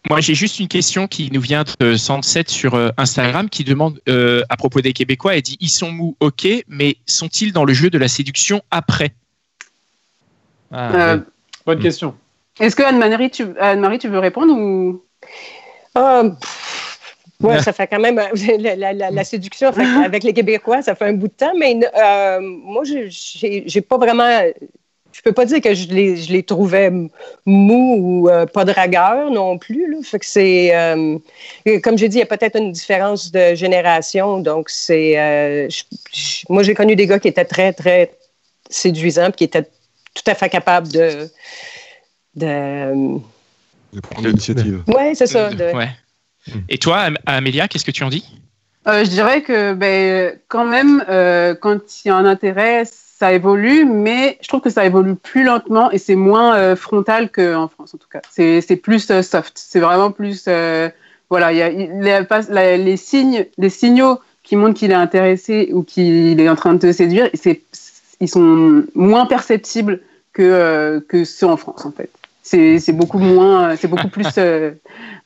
Moi, 0.09 0.21
j'ai 0.21 0.33
juste 0.33 0.59
une 0.59 0.67
question 0.67 1.07
qui 1.07 1.29
nous 1.31 1.41
vient 1.41 1.63
de 1.79 1.95
107 1.95 2.49
sur 2.49 2.75
euh, 2.75 2.89
Instagram 2.97 3.49
qui 3.49 3.63
demande 3.63 3.99
euh, 4.07 4.43
à 4.49 4.55
propos 4.55 4.81
des 4.81 4.93
Québécois, 4.93 5.35
elle 5.35 5.41
dit 5.41 5.57
ils 5.59 5.69
sont 5.69 5.91
mous, 5.91 6.15
ok, 6.19 6.47
mais 6.67 6.97
sont-ils 7.05 7.51
dans 7.51 7.65
le 7.65 7.73
jeu 7.73 7.89
de 7.89 7.97
la 7.97 8.07
séduction 8.07 8.61
après? 8.71 9.13
Ah, 10.71 11.15
oui. 11.15 11.21
Bonne 11.65 11.79
mmh. 11.79 11.81
question. 11.81 12.15
Est-ce 12.59 12.75
que 12.75 12.83
Anne-Marie, 12.83 13.29
tu, 13.29 13.45
Anne 13.59 13.97
tu 13.99 14.07
veux 14.07 14.19
répondre 14.19 14.53
ou? 14.53 15.03
Oui, 17.41 17.61
ça 17.63 17.71
fait 17.71 17.87
quand 17.87 17.99
même 17.99 18.15
la, 18.59 18.75
la, 18.75 18.93
la, 18.93 19.11
la 19.11 19.23
séduction 19.23 19.71
avec 20.03 20.23
les 20.23 20.33
Québécois, 20.33 20.81
ça 20.81 20.95
fait 20.95 21.05
un 21.05 21.13
bout 21.13 21.27
de 21.27 21.33
temps, 21.33 21.53
mais 21.57 21.79
euh, 21.97 22.39
moi, 22.41 22.83
j'ai 22.83 23.81
pas 23.81 23.97
vraiment. 23.97 24.41
Je 25.11 25.21
peux 25.21 25.31
pas 25.31 25.45
dire 25.45 25.59
que 25.59 25.73
je 25.73 25.87
les, 25.87 26.17
je 26.17 26.31
les 26.31 26.43
trouvais 26.43 26.91
mous 27.45 27.95
ou 27.97 28.29
euh, 28.29 28.45
pas 28.45 28.63
dragueurs 28.63 29.31
non 29.31 29.57
plus. 29.57 29.89
Là. 29.91 29.97
Fait 30.03 30.19
que 30.19 30.25
c'est. 30.25 30.75
Euh, 30.75 31.17
comme 31.81 31.97
j'ai 31.97 32.09
dit, 32.09 32.17
il 32.17 32.19
y 32.19 32.23
a 32.23 32.25
peut-être 32.25 32.57
une 32.57 32.71
différence 32.71 33.31
de 33.31 33.55
génération. 33.55 34.39
Donc, 34.39 34.69
c'est. 34.69 35.19
Euh, 35.19 35.67
moi, 36.47 36.63
j'ai 36.63 36.73
connu 36.73 36.95
des 36.95 37.07
gars 37.07 37.19
qui 37.19 37.27
étaient 37.27 37.45
très, 37.45 37.73
très 37.73 38.11
séduisants 38.69 39.31
qui 39.31 39.45
étaient 39.45 39.67
tout 40.13 40.23
à 40.27 40.35
fait 40.35 40.49
capables 40.49 40.89
de. 40.89 41.29
de, 42.35 43.17
de 43.93 43.99
prendre 44.01 44.27
l'initiative. 44.27 44.83
Oui, 44.87 45.15
c'est 45.15 45.27
ça. 45.27 45.49
De, 45.49 45.75
ouais. 45.75 45.89
Et 46.69 46.77
toi, 46.77 47.09
Amélia, 47.25 47.67
qu'est-ce 47.67 47.85
que 47.85 47.91
tu 47.91 48.03
en 48.03 48.09
dis? 48.09 48.25
Euh, 48.87 49.03
Je 49.03 49.09
dirais 49.09 49.41
que 49.41 49.73
ben, 49.73 50.33
quand 50.47 50.65
même, 50.65 51.03
euh, 51.09 51.53
quand 51.55 51.79
il 52.03 52.07
y 52.07 52.11
a 52.11 52.15
un 52.15 52.25
intérêt, 52.25 52.83
ça 52.85 53.33
évolue, 53.33 53.85
mais 53.85 54.37
je 54.41 54.47
trouve 54.47 54.61
que 54.61 54.69
ça 54.69 54.85
évolue 54.85 55.15
plus 55.15 55.43
lentement 55.43 55.91
et 55.91 55.97
c'est 55.97 56.15
moins 56.15 56.55
euh, 56.55 56.75
frontal 56.75 57.29
qu'en 57.29 57.67
France, 57.67 57.93
en 57.93 57.97
tout 57.97 58.07
cas. 58.11 58.21
C'est 58.29 58.75
plus 58.81 59.11
soft. 59.21 59.53
C'est 59.55 59.79
vraiment 59.79 60.11
plus. 60.11 60.47
Voilà, 61.29 61.51
il 61.53 61.57
y 61.57 61.61
a 61.61 62.77
les, 62.77 62.97
signes, 62.97 63.45
les 63.57 63.69
signaux 63.69 64.19
qui 64.41 64.55
montrent 64.55 64.79
qu'il 64.79 64.89
est 64.89 64.95
intéressé 64.95 65.69
ou 65.73 65.83
qu'il 65.83 66.39
est 66.39 66.49
en 66.49 66.55
train 66.55 66.73
de 66.73 66.79
te 66.79 66.91
séduire, 66.91 67.29
ils 68.19 68.27
sont 68.27 68.83
moins 68.95 69.27
perceptibles 69.27 69.99
que 70.33 71.03
ceux 71.25 71.47
en 71.47 71.57
France, 71.57 71.85
en 71.85 71.91
fait. 71.91 72.09
C'est 72.49 72.79
c'est 72.79 72.93
beaucoup 72.93 73.19
moins, 73.19 73.75
c'est 73.75 73.87
beaucoup 73.87 74.07
plus 74.07 74.25
euh, 74.37 74.71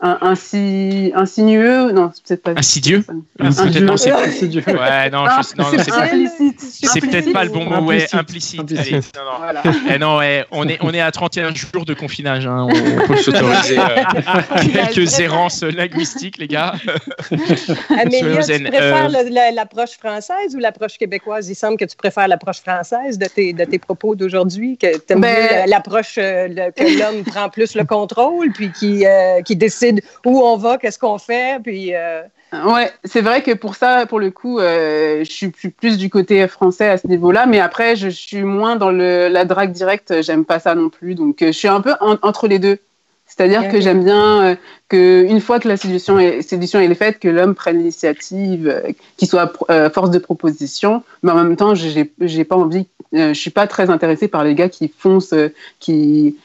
insi- 0.01 1.11
insinueux. 1.15 1.91
Non, 1.91 2.11
c'est 2.13 2.23
peut-être 2.27 2.43
pas. 2.43 2.59
Insidieux 2.59 3.03
Insidieux. 3.39 3.85
Non, 3.85 3.95
c'est- 3.97 4.11
Insidieux. 4.11 4.63
Ouais, 4.67 5.09
non, 5.09 5.23
Ah, 5.27 5.41
je- 5.41 5.61
non, 5.61 5.67
c'est 5.71 5.83
c'est 5.83 5.91
pas- 5.91 6.03
implicite. 6.03 6.59
c'est 6.59 6.99
peut-être 6.99 7.31
pas 7.31 7.43
le 7.45 7.49
bon 7.51 7.63
mot. 7.65 7.81
Ouais, 7.87 8.05
Implicite. 8.13 8.59
implicite. 8.59 8.59
Implicite. 8.59 8.93
Allez, 8.93 9.01
non, 9.15 9.23
non. 9.31 9.37
Voilà. 9.39 9.61
Eh 9.93 9.97
non, 9.99 10.17
ouais, 10.17 10.45
on 10.51 10.67
est, 10.67 10.77
on 10.81 10.93
est 10.93 10.99
à 11.01 11.11
31 11.11 11.53
jours 11.53 11.85
de 11.85 11.93
confinage. 11.93 12.45
hein, 12.45 12.67
On, 12.69 13.03
on 13.03 13.07
peut 13.07 13.17
s'autoriser 13.17 13.79
euh, 13.79 13.83
quelques 14.73 15.19
errances 15.19 15.63
linguistiques, 15.63 16.37
les 16.39 16.47
gars. 16.47 16.73
Soyons 17.29 18.41
tu 18.41 18.63
préfères 18.63 19.09
Euh, 19.13 19.51
l'approche 19.53 19.91
française 19.97 20.55
ou 20.55 20.59
l'approche 20.59 20.97
québécoise? 20.97 21.47
Il 21.49 21.55
semble 21.55 21.77
que 21.77 21.85
tu 21.85 21.95
préfères 21.95 22.27
l'approche 22.27 22.57
française 22.61 23.17
de 23.17 23.25
tes, 23.27 23.53
de 23.53 23.63
tes 23.65 23.79
propos 23.79 24.15
d'aujourd'hui, 24.15 24.77
que 24.77 24.97
tu 24.97 25.13
aimes 25.13 25.21
Ben- 25.21 25.69
l'approche 25.69 26.15
euh, 26.17 26.47
le- 26.47 26.71
que 26.71 26.83
l'homme 26.99 27.12
prend 27.21 27.49
plus 27.49 27.75
le 27.75 27.85
contrôle, 27.85 28.51
puis 28.51 28.71
qui, 28.71 29.05
euh, 29.05 29.41
qui 29.41 29.55
décide 29.55 30.01
où 30.25 30.41
on 30.41 30.57
va, 30.57 30.77
qu'est-ce 30.77 30.97
qu'on 30.99 31.19
fait, 31.19 31.61
puis... 31.61 31.93
euh, 31.93 32.23
Ouais, 32.65 32.91
c'est 33.03 33.21
vrai 33.21 33.41
que 33.41 33.51
pour 33.51 33.75
ça, 33.75 34.05
pour 34.05 34.19
le 34.19 34.29
coup, 34.29 34.59
euh, 34.59 35.23
je 35.23 35.31
suis 35.31 35.49
plus, 35.49 35.97
du 35.97 36.11
côté 36.11 36.47
français 36.47 36.87
à 36.87 36.97
ce 36.97 37.07
niveau-là, 37.07 37.47
mais 37.47 37.59
après, 37.59 37.95
je, 37.95 38.09
suis 38.09 38.43
moins 38.43 38.75
dans 38.75 38.91
le, 38.91 39.27
la 39.27 39.43
drague 39.43 39.71
directe, 39.71 40.21
j'aime 40.21 40.45
pas 40.45 40.59
ça 40.59 40.75
non 40.75 40.89
plus, 40.89 41.15
donc 41.15 41.37
je 41.41 41.51
suis 41.51 41.67
un 41.67 41.81
peu 41.81 41.93
en- 41.99 42.17
entre 42.21 42.47
les 42.47 42.59
deux. 42.59 42.77
C'est-à-dire 43.25 43.69
que 43.69 43.81
j'aime 43.81 44.03
bien 44.03 44.43
euh, 44.43 44.55
que 44.89 45.23
une 45.27 45.41
fois 45.41 45.59
que 45.59 45.67
la 45.67 45.77
séduction 45.77 46.19
est, 46.19 46.43
séduction 46.43 46.79
est 46.79 46.93
faite, 46.93 47.17
que 47.17 47.27
l'homme 47.27 47.55
prenne 47.55 47.79
l'initiative, 47.79 48.67
euh, 48.67 48.91
qu'il 49.17 49.27
soit 49.27 49.51
euh, 49.71 49.89
force 49.89 50.11
de 50.11 50.19
proposition, 50.19 51.03
mais 51.23 51.31
en 51.31 51.35
même 51.35 51.55
temps, 51.55 51.73
j'ai 51.73 52.43
pas 52.43 52.55
envie, 52.55 52.85
je 53.11 53.33
suis 53.33 53.49
pas 53.49 53.65
très 53.65 53.89
intéressée 53.89 54.27
par 54.27 54.43
les 54.43 54.53
gars 54.53 54.69
qui 54.69 54.93
foncent, 54.95 55.33
qui 55.79 56.35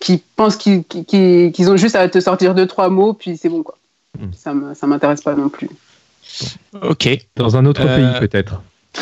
qui 0.00 0.22
pensent 0.36 0.56
qu'ils 0.56 0.82
qu'ils- 0.84 1.52
qu'ils 1.52 1.70
ont 1.70 1.76
juste 1.76 1.94
à 1.94 2.08
te 2.08 2.18
sortir 2.20 2.54
deux 2.54 2.66
trois 2.66 2.88
mots, 2.88 3.12
puis 3.12 3.36
c'est 3.36 3.48
bon 3.48 3.62
quoi. 3.62 3.76
Mm. 4.18 4.24
Ça 4.36 4.52
me- 4.54 4.74
ça 4.74 4.86
m'intéresse 4.88 5.20
pas 5.22 5.34
non 5.34 5.48
plus. 5.48 5.68
Ok. 6.82 7.08
Dans 7.36 7.56
un 7.56 7.64
autre 7.66 7.82
Euh, 7.86 7.96
pays, 7.96 8.20
peut-être. 8.28 8.62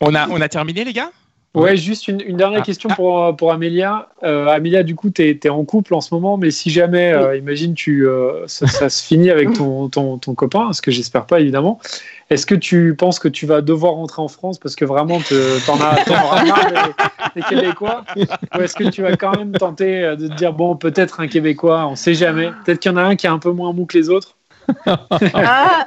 On 0.00 0.14
a, 0.14 0.28
on 0.28 0.40
a 0.42 0.48
terminé, 0.48 0.84
les 0.84 0.92
gars? 0.92 1.10
Ouais, 1.54 1.74
juste 1.74 2.06
une, 2.06 2.20
une 2.20 2.36
dernière 2.36 2.60
Ah. 2.60 2.64
question 2.64 2.90
pour, 2.90 3.34
pour 3.34 3.50
Amélia. 3.50 4.08
Euh, 4.24 4.46
Amélia, 4.48 4.82
du 4.82 4.94
coup, 4.94 5.08
tu 5.08 5.22
es, 5.42 5.48
en 5.48 5.64
couple 5.64 5.94
en 5.94 6.02
ce 6.02 6.12
moment, 6.12 6.36
mais 6.36 6.50
si 6.50 6.68
jamais, 6.68 7.14
euh, 7.14 7.34
imagine, 7.34 7.72
tu, 7.72 8.06
euh, 8.06 8.46
ça, 8.46 8.66
ça 8.66 8.90
se 8.90 9.02
finit 9.02 9.30
avec 9.30 9.54
ton, 9.54 9.88
ton, 9.88 10.18
ton 10.18 10.34
copain, 10.34 10.74
ce 10.74 10.82
que 10.82 10.90
j'espère 10.90 11.24
pas 11.24 11.40
évidemment, 11.40 11.80
est-ce 12.30 12.44
que 12.46 12.54
tu 12.54 12.94
penses 12.96 13.18
que 13.18 13.28
tu 13.28 13.46
vas 13.46 13.60
devoir 13.60 13.92
rentrer 13.94 14.20
en 14.22 14.28
France 14.28 14.58
parce 14.58 14.74
que 14.74 14.84
vraiment, 14.84 15.20
te- 15.20 15.64
t'en 15.66 15.80
as, 15.80 15.96
t'en 16.04 16.24
auras 16.24 16.44
marre 16.44 16.66
des, 17.34 17.40
des 17.40 17.46
Québécois? 17.46 18.04
Ou 18.16 18.60
est-ce 18.62 18.74
que 18.74 18.88
tu 18.90 19.02
vas 19.02 19.16
quand 19.16 19.36
même 19.36 19.52
tenter 19.52 20.02
euh, 20.04 20.16
de 20.16 20.26
te 20.28 20.34
dire, 20.34 20.52
bon, 20.52 20.74
peut-être 20.76 21.20
un 21.20 21.28
Québécois, 21.28 21.86
on 21.86 21.94
sait 21.96 22.14
jamais, 22.14 22.50
peut-être 22.64 22.80
qu'il 22.80 22.90
y 22.90 22.94
en 22.94 22.96
a 22.98 23.02
un 23.02 23.16
qui 23.16 23.26
est 23.26 23.30
un 23.30 23.38
peu 23.38 23.52
moins 23.52 23.72
mou 23.72 23.86
que 23.86 23.96
les 23.96 24.08
autres. 24.10 24.34
Ah, 24.86 25.86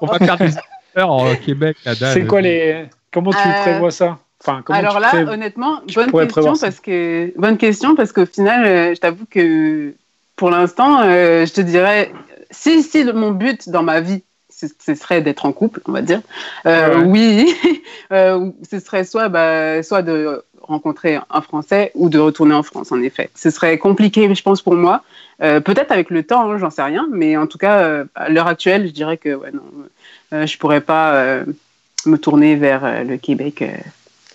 On 0.00 0.06
va 0.06 0.18
faire 0.18 0.36
des 0.38 0.54
affaires 0.56 1.10
en 1.10 1.34
Québec. 1.36 1.76
C'est 1.84 2.26
quoi 2.26 2.40
les. 2.40 2.86
Comment 3.12 3.32
tu 3.32 3.38
Euh, 3.48 3.62
prévois 3.62 3.90
ça? 3.90 4.18
Enfin, 4.40 4.62
comment 4.64 4.78
Alors 4.78 4.96
tu 4.96 5.00
là, 5.02 5.08
pré- 5.10 5.24
honnêtement, 5.24 5.80
bonne 5.94 6.12
question 6.12 6.54
parce 6.60 6.80
que 6.80 7.32
bonne 7.38 7.56
question 7.56 7.94
parce 7.96 8.12
qu'au 8.12 8.26
final, 8.26 8.64
euh, 8.64 8.94
je 8.94 9.00
t'avoue 9.00 9.24
que 9.28 9.94
pour 10.36 10.50
l'instant, 10.50 11.00
euh, 11.02 11.44
je 11.46 11.52
te 11.52 11.60
dirais 11.60 12.12
si 12.50 12.82
si 12.82 13.04
mon 13.12 13.32
but 13.32 13.68
dans 13.68 13.82
ma 13.82 14.00
vie 14.00 14.22
ce, 14.60 14.94
serait 14.94 15.20
d'être 15.20 15.46
en 15.46 15.52
couple, 15.52 15.80
on 15.86 15.92
va 15.92 16.02
dire. 16.02 16.20
euh, 16.66 16.98
Ouais. 16.98 17.04
Oui, 17.06 17.54
euh, 18.12 18.50
ce 18.68 18.80
serait 18.80 19.04
soit 19.04 19.28
bah, 19.28 19.82
soit 19.82 20.02
de 20.02 20.42
rencontrer 20.62 21.18
un 21.30 21.40
Français 21.40 21.92
ou 21.94 22.08
de 22.08 22.18
retourner 22.18 22.54
en 22.54 22.62
France. 22.62 22.92
En 22.92 23.00
effet, 23.00 23.30
ce 23.34 23.50
serait 23.50 23.78
compliqué, 23.78 24.32
je 24.34 24.42
pense 24.42 24.60
pour 24.60 24.74
moi. 24.74 25.02
Euh, 25.42 25.60
Peut-être 25.60 25.92
avec 25.92 26.10
le 26.10 26.22
temps, 26.22 26.50
hein, 26.50 26.58
j'en 26.58 26.70
sais 26.70 26.82
rien, 26.82 27.06
mais 27.10 27.36
en 27.36 27.46
tout 27.46 27.58
cas, 27.58 28.04
à 28.14 28.28
l'heure 28.28 28.48
actuelle, 28.48 28.86
je 28.86 28.92
dirais 28.92 29.16
que 29.16 29.34
ouais, 29.34 29.50
non, 29.52 30.46
je 30.46 30.58
pourrais 30.58 30.80
pas 30.80 31.42
me 32.06 32.16
tourner 32.16 32.56
vers 32.56 33.04
le 33.04 33.16
Québec 33.16 33.64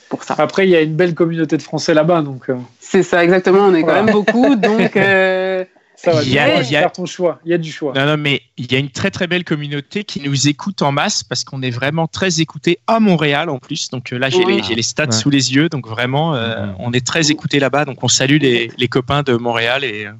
pour 0.09 0.23
ça. 0.23 0.35
Après, 0.37 0.65
il 0.65 0.71
y 0.71 0.75
a 0.75 0.81
une 0.81 0.95
belle 0.95 1.13
communauté 1.13 1.57
de 1.57 1.61
Français 1.61 1.93
là-bas, 1.93 2.21
donc 2.21 2.47
C'est 2.79 3.03
ça, 3.03 3.23
exactement. 3.23 3.65
On 3.67 3.73
est 3.75 3.83
quand 3.83 4.03
même 4.03 4.11
beaucoup, 4.11 4.55
donc 4.55 4.97
ça 5.95 6.11
va. 6.11 6.23
Il 6.23 6.29
y 6.29 6.37
a- 6.39 6.45
bien 6.45 6.61
il 6.61 6.71
y 6.71 6.75
a- 6.75 6.81
faire 6.81 6.91
ton 6.91 7.05
choix. 7.05 7.39
Il 7.45 7.51
y 7.51 7.53
a 7.53 7.57
du 7.57 7.71
choix. 7.71 7.93
Non, 7.93 8.05
non, 8.05 8.17
mais 8.17 8.41
il 8.57 8.71
y 8.71 8.75
a 8.75 8.79
une 8.79 8.89
très 8.89 9.11
très 9.11 9.27
belle 9.27 9.43
communauté 9.43 10.03
qui 10.03 10.19
nous 10.21 10.47
écoute 10.47 10.81
en 10.81 10.91
masse 10.91 11.23
parce 11.23 11.43
qu'on 11.43 11.61
est 11.61 11.69
vraiment 11.71 12.07
très 12.07 12.39
écouté 12.41 12.79
à 12.87 12.99
Montréal 12.99 13.49
en 13.49 13.59
plus. 13.59 13.89
Donc 13.89 14.11
euh, 14.13 14.17
là, 14.17 14.29
j'ai 14.29 14.43
Ouais. 14.45 14.57
les, 14.57 14.63
j'ai 14.63 14.75
les 14.75 14.81
stats 14.81 15.05
Ouais. 15.05 15.11
sous 15.11 15.29
les 15.29 15.53
yeux. 15.55 15.69
Donc 15.69 15.87
vraiment, 15.87 16.35
euh, 16.35 16.67
on 16.79 16.91
est 16.93 17.05
très 17.05 17.31
écouté 17.31 17.59
là-bas. 17.59 17.85
Donc 17.85 18.03
on 18.03 18.07
salue 18.07 18.37
les, 18.41 18.71
les 18.77 18.87
copains 18.87 19.23
de 19.23 19.33
Montréal 19.35 19.83
et, 19.83 20.05
euh, 20.05 20.11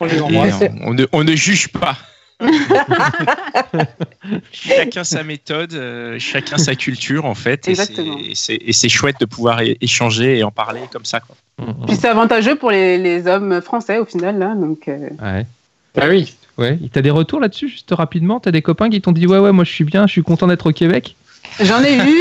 On 0.00 0.06
les 0.06 0.16
et, 0.16 0.20
embrasse. 0.20 0.62
on, 0.82 0.94
ne, 0.94 1.06
on 1.12 1.24
ne 1.24 1.34
juge 1.36 1.68
pas. 1.68 1.96
chacun 4.52 5.04
sa 5.04 5.22
méthode, 5.22 5.74
euh, 5.74 6.18
chacun 6.18 6.58
sa 6.58 6.74
culture 6.74 7.24
en 7.24 7.34
fait. 7.34 7.66
Et 7.68 7.74
c'est- 7.74 7.82
Exactement. 7.82 8.18
Et 8.18 8.32
c'est 8.34 8.54
et 8.60 8.72
c'est 8.72 8.88
chouette 8.88 9.16
de 9.20 9.26
pouvoir 9.26 9.60
échanger 9.80 10.38
et 10.38 10.44
en 10.44 10.50
parler 10.50 10.80
comme 10.92 11.04
ça. 11.04 11.20
Quoi. 11.20 11.36
Mm, 11.58 11.86
puis 11.86 11.96
c'est 11.96 12.08
avantageux 12.08 12.56
pour 12.56 12.70
les, 12.70 12.98
les 12.98 13.26
hommes 13.26 13.60
français 13.60 13.98
au 13.98 14.04
final 14.04 14.38
là. 14.38 14.54
Donc 14.54 14.88
euh, 14.88 15.08
Ouais. 15.22 15.46
Ah 15.96 16.08
oui. 16.08 16.34
Ouais. 16.58 16.78
T'as 16.92 17.02
des 17.02 17.10
retours 17.10 17.40
là-dessus, 17.40 17.68
juste 17.68 17.90
rapidement? 17.92 18.40
T'as 18.40 18.50
des 18.50 18.62
copains 18.62 18.90
qui 18.90 19.00
t'ont 19.00 19.12
dit 19.12 19.26
Ouais, 19.26 19.38
ouais, 19.38 19.52
moi 19.52 19.64
je 19.64 19.72
suis 19.72 19.84
bien, 19.84 20.06
je 20.06 20.12
suis 20.12 20.22
content 20.22 20.46
d'être 20.46 20.66
au 20.66 20.72
Québec? 20.72 21.16
J'en 21.60 21.82
ai 21.82 21.96
eu 21.96 22.20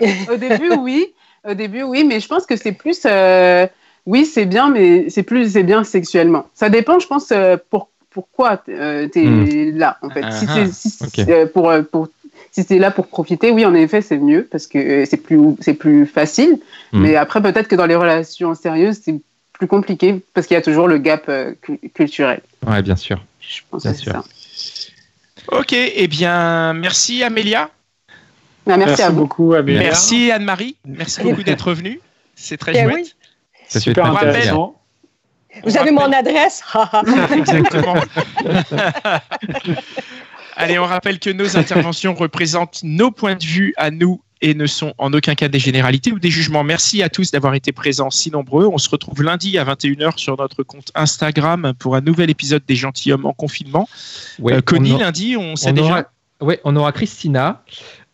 au 0.32 0.36
début, 0.36 0.70
oui, 0.78 1.06
au 1.48 1.54
début, 1.54 1.82
oui, 1.82 2.04
mais 2.04 2.20
je 2.20 2.28
pense 2.28 2.46
que 2.46 2.56
c'est 2.56 2.72
plus, 2.72 3.00
euh, 3.06 3.66
oui, 4.06 4.24
c'est 4.24 4.46
bien, 4.46 4.70
mais 4.70 5.10
c'est 5.10 5.22
plus, 5.24 5.52
c'est 5.52 5.62
bien 5.62 5.82
sexuellement. 5.84 6.46
Ça 6.54 6.68
dépend, 6.70 6.98
je 7.00 7.06
pense, 7.06 7.32
euh, 7.32 7.56
pour 7.70 7.88
pourquoi 8.14 8.62
euh, 8.70 9.06
t'es 9.08 9.24
Hmm. 9.26 9.76
là 9.76 9.98
en 10.00 10.08
fait. 10.08 10.24
Si 10.32 10.46
Ah, 10.48 10.66
si, 10.72 10.98
ok. 11.04 11.18
euh, 11.28 11.46
pour 11.46 11.68
euh, 11.70 11.82
pour 11.82 12.08
si 12.52 12.64
t'es 12.64 12.78
là 12.78 12.90
pour 12.90 13.08
profiter, 13.08 13.50
oui, 13.50 13.66
en 13.66 13.74
effet, 13.74 14.00
c'est 14.00 14.16
mieux 14.18 14.48
parce 14.50 14.66
que 14.66 14.78
euh, 14.78 15.04
c'est 15.10 15.16
plus 15.18 15.38
c'est 15.60 15.74
plus 15.74 16.06
facile. 16.06 16.58
Hmm. 16.92 17.02
Mais 17.02 17.16
après, 17.16 17.42
peut-être 17.42 17.68
que 17.68 17.76
dans 17.76 17.86
les 17.86 17.96
relations 17.96 18.54
sérieuses, 18.54 19.00
c'est 19.04 19.16
plus 19.52 19.66
compliqué 19.66 20.22
parce 20.32 20.46
qu'il 20.46 20.54
y 20.54 20.58
a 20.58 20.62
toujours 20.62 20.88
le 20.88 20.98
gap 20.98 21.24
euh, 21.28 21.52
cu- 21.60 21.78
culturel. 21.92 22.40
Ouais, 22.66 22.80
bien 22.82 22.96
sûr. 22.96 23.22
Je 23.40 23.60
pense 23.70 23.82
Bien 23.82 23.92
que 23.92 23.98
c'est 23.98 24.04
sûr. 24.04 24.12
ça. 24.12 25.58
Ok, 25.58 25.72
eh 25.72 26.08
bien 26.08 26.72
merci 26.74 27.22
Amélia. 27.22 27.70
Ah, 28.66 28.78
merci, 28.78 29.02
à 29.02 29.10
vous. 29.10 29.16
beaucoup, 29.22 29.52
Amélia. 29.52 29.82
Merci 29.82 30.30
Anne-Marie. 30.30 30.76
Merci 30.86 31.20
beaucoup 31.22 31.42
d'être 31.42 31.72
venue. 31.74 32.00
C'est 32.34 32.56
très 32.56 32.72
Ben 32.72 32.88
chouette. 32.90 33.04
oui. 33.04 33.14
Ça 33.68 33.80
Super 33.80 34.06
intéressant. 34.06 34.80
Vous 35.62 35.72
On 35.76 35.80
avez 35.80 35.90
mon 35.92 36.00
rappelle- 36.00 36.14
adresse? 36.28 36.62
Exactement. 37.36 37.94
Allez, 40.56 40.78
on 40.78 40.84
rappelle 40.86 41.18
que 41.18 41.30
nos 41.30 41.56
interventions 41.56 42.14
représentent 42.14 42.80
nos 42.84 43.10
points 43.10 43.34
de 43.34 43.44
vue 43.44 43.74
à 43.76 43.90
nous 43.90 44.20
et 44.40 44.54
ne 44.54 44.66
sont 44.66 44.92
en 44.98 45.12
aucun 45.12 45.34
cas 45.34 45.48
des 45.48 45.58
généralités 45.58 46.12
ou 46.12 46.18
des 46.20 46.30
jugements. 46.30 46.62
Merci 46.62 47.02
à 47.02 47.08
tous 47.08 47.30
d'avoir 47.32 47.54
été 47.54 47.72
présents 47.72 48.10
si 48.10 48.30
nombreux. 48.30 48.66
On 48.66 48.78
se 48.78 48.88
retrouve 48.88 49.22
lundi 49.22 49.58
à 49.58 49.64
21h 49.64 50.16
sur 50.18 50.36
notre 50.38 50.62
compte 50.62 50.90
Instagram 50.94 51.72
pour 51.78 51.96
un 51.96 52.00
nouvel 52.00 52.30
épisode 52.30 52.62
des 52.68 52.76
gentilshommes 52.76 53.26
en 53.26 53.32
confinement. 53.32 53.88
Ouais, 54.38 54.54
Euh, 54.54 54.60
Connie, 54.60 54.92
on 54.92 54.96
a- 54.98 55.00
lundi, 55.04 55.36
on 55.36 55.56
sait 55.56 55.70
on 55.70 55.72
déjà. 55.72 55.86
aura, 55.90 56.04
ouais, 56.40 56.60
on 56.64 56.76
aura 56.76 56.92
Christina. 56.92 57.62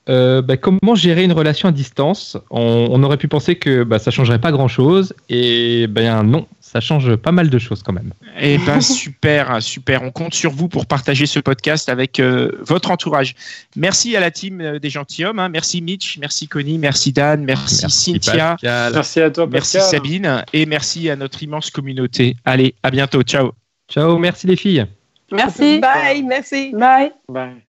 Euh, 0.09 0.41
bah, 0.41 0.57
comment 0.57 0.95
gérer 0.95 1.24
une 1.24 1.32
relation 1.32 1.68
à 1.68 1.72
distance? 1.72 2.36
On, 2.51 2.88
on 2.91 3.03
aurait 3.03 3.18
pu 3.18 3.28
penser 3.28 3.57
que 3.57 3.84
bah, 3.84 3.99
ça 3.99 4.11
changerait 4.11 4.41
pas 4.41 4.51
grand 4.51 4.66
chose 4.66 5.12
et 5.28 5.86
ben 5.88 6.22
non, 6.22 6.47
ça 6.70 6.80
change 6.80 7.16
pas 7.16 7.32
mal 7.32 7.50
de 7.50 7.58
choses 7.58 7.82
quand 7.82 7.92
même. 7.92 8.12
Eh 8.38 8.58
ben 8.58 8.80
super, 9.02 9.60
super. 9.60 10.02
On 10.02 10.12
compte 10.12 10.34
sur 10.34 10.52
vous 10.52 10.68
pour 10.68 10.86
partager 10.86 11.26
ce 11.26 11.40
podcast 11.40 11.88
avec 11.88 12.20
euh, 12.20 12.52
votre 12.60 12.92
entourage. 12.92 13.34
Merci 13.74 14.16
à 14.16 14.20
la 14.20 14.30
team 14.30 14.60
euh, 14.60 14.78
des 14.78 14.88
gentilshommes. 14.88 15.40
hein. 15.40 15.48
Merci 15.48 15.82
Mitch, 15.82 16.18
merci 16.18 16.46
Connie, 16.46 16.78
merci 16.78 17.12
Dan, 17.12 17.44
merci, 17.44 17.90
Cynthia, 17.90 18.52
Pascal. 18.52 18.92
Merci 18.94 19.20
à 19.20 19.30
toi, 19.30 19.48
merci 19.50 19.78
Pascal. 19.78 19.90
Sabine 19.90 20.44
et 20.52 20.64
merci 20.66 21.10
à 21.10 21.16
notre 21.16 21.42
immense 21.42 21.70
communauté. 21.70 22.36
Allez, 22.44 22.74
à 22.84 22.90
bientôt. 22.90 23.22
Ciao. 23.22 23.52
Ciao, 23.90 24.18
merci 24.18 24.46
les 24.46 24.56
filles. 24.56 24.86
Merci. 25.32 25.80
Bye, 25.80 26.22
merci. 26.22 26.72
Bye. 26.72 27.12
Bye. 27.28 27.69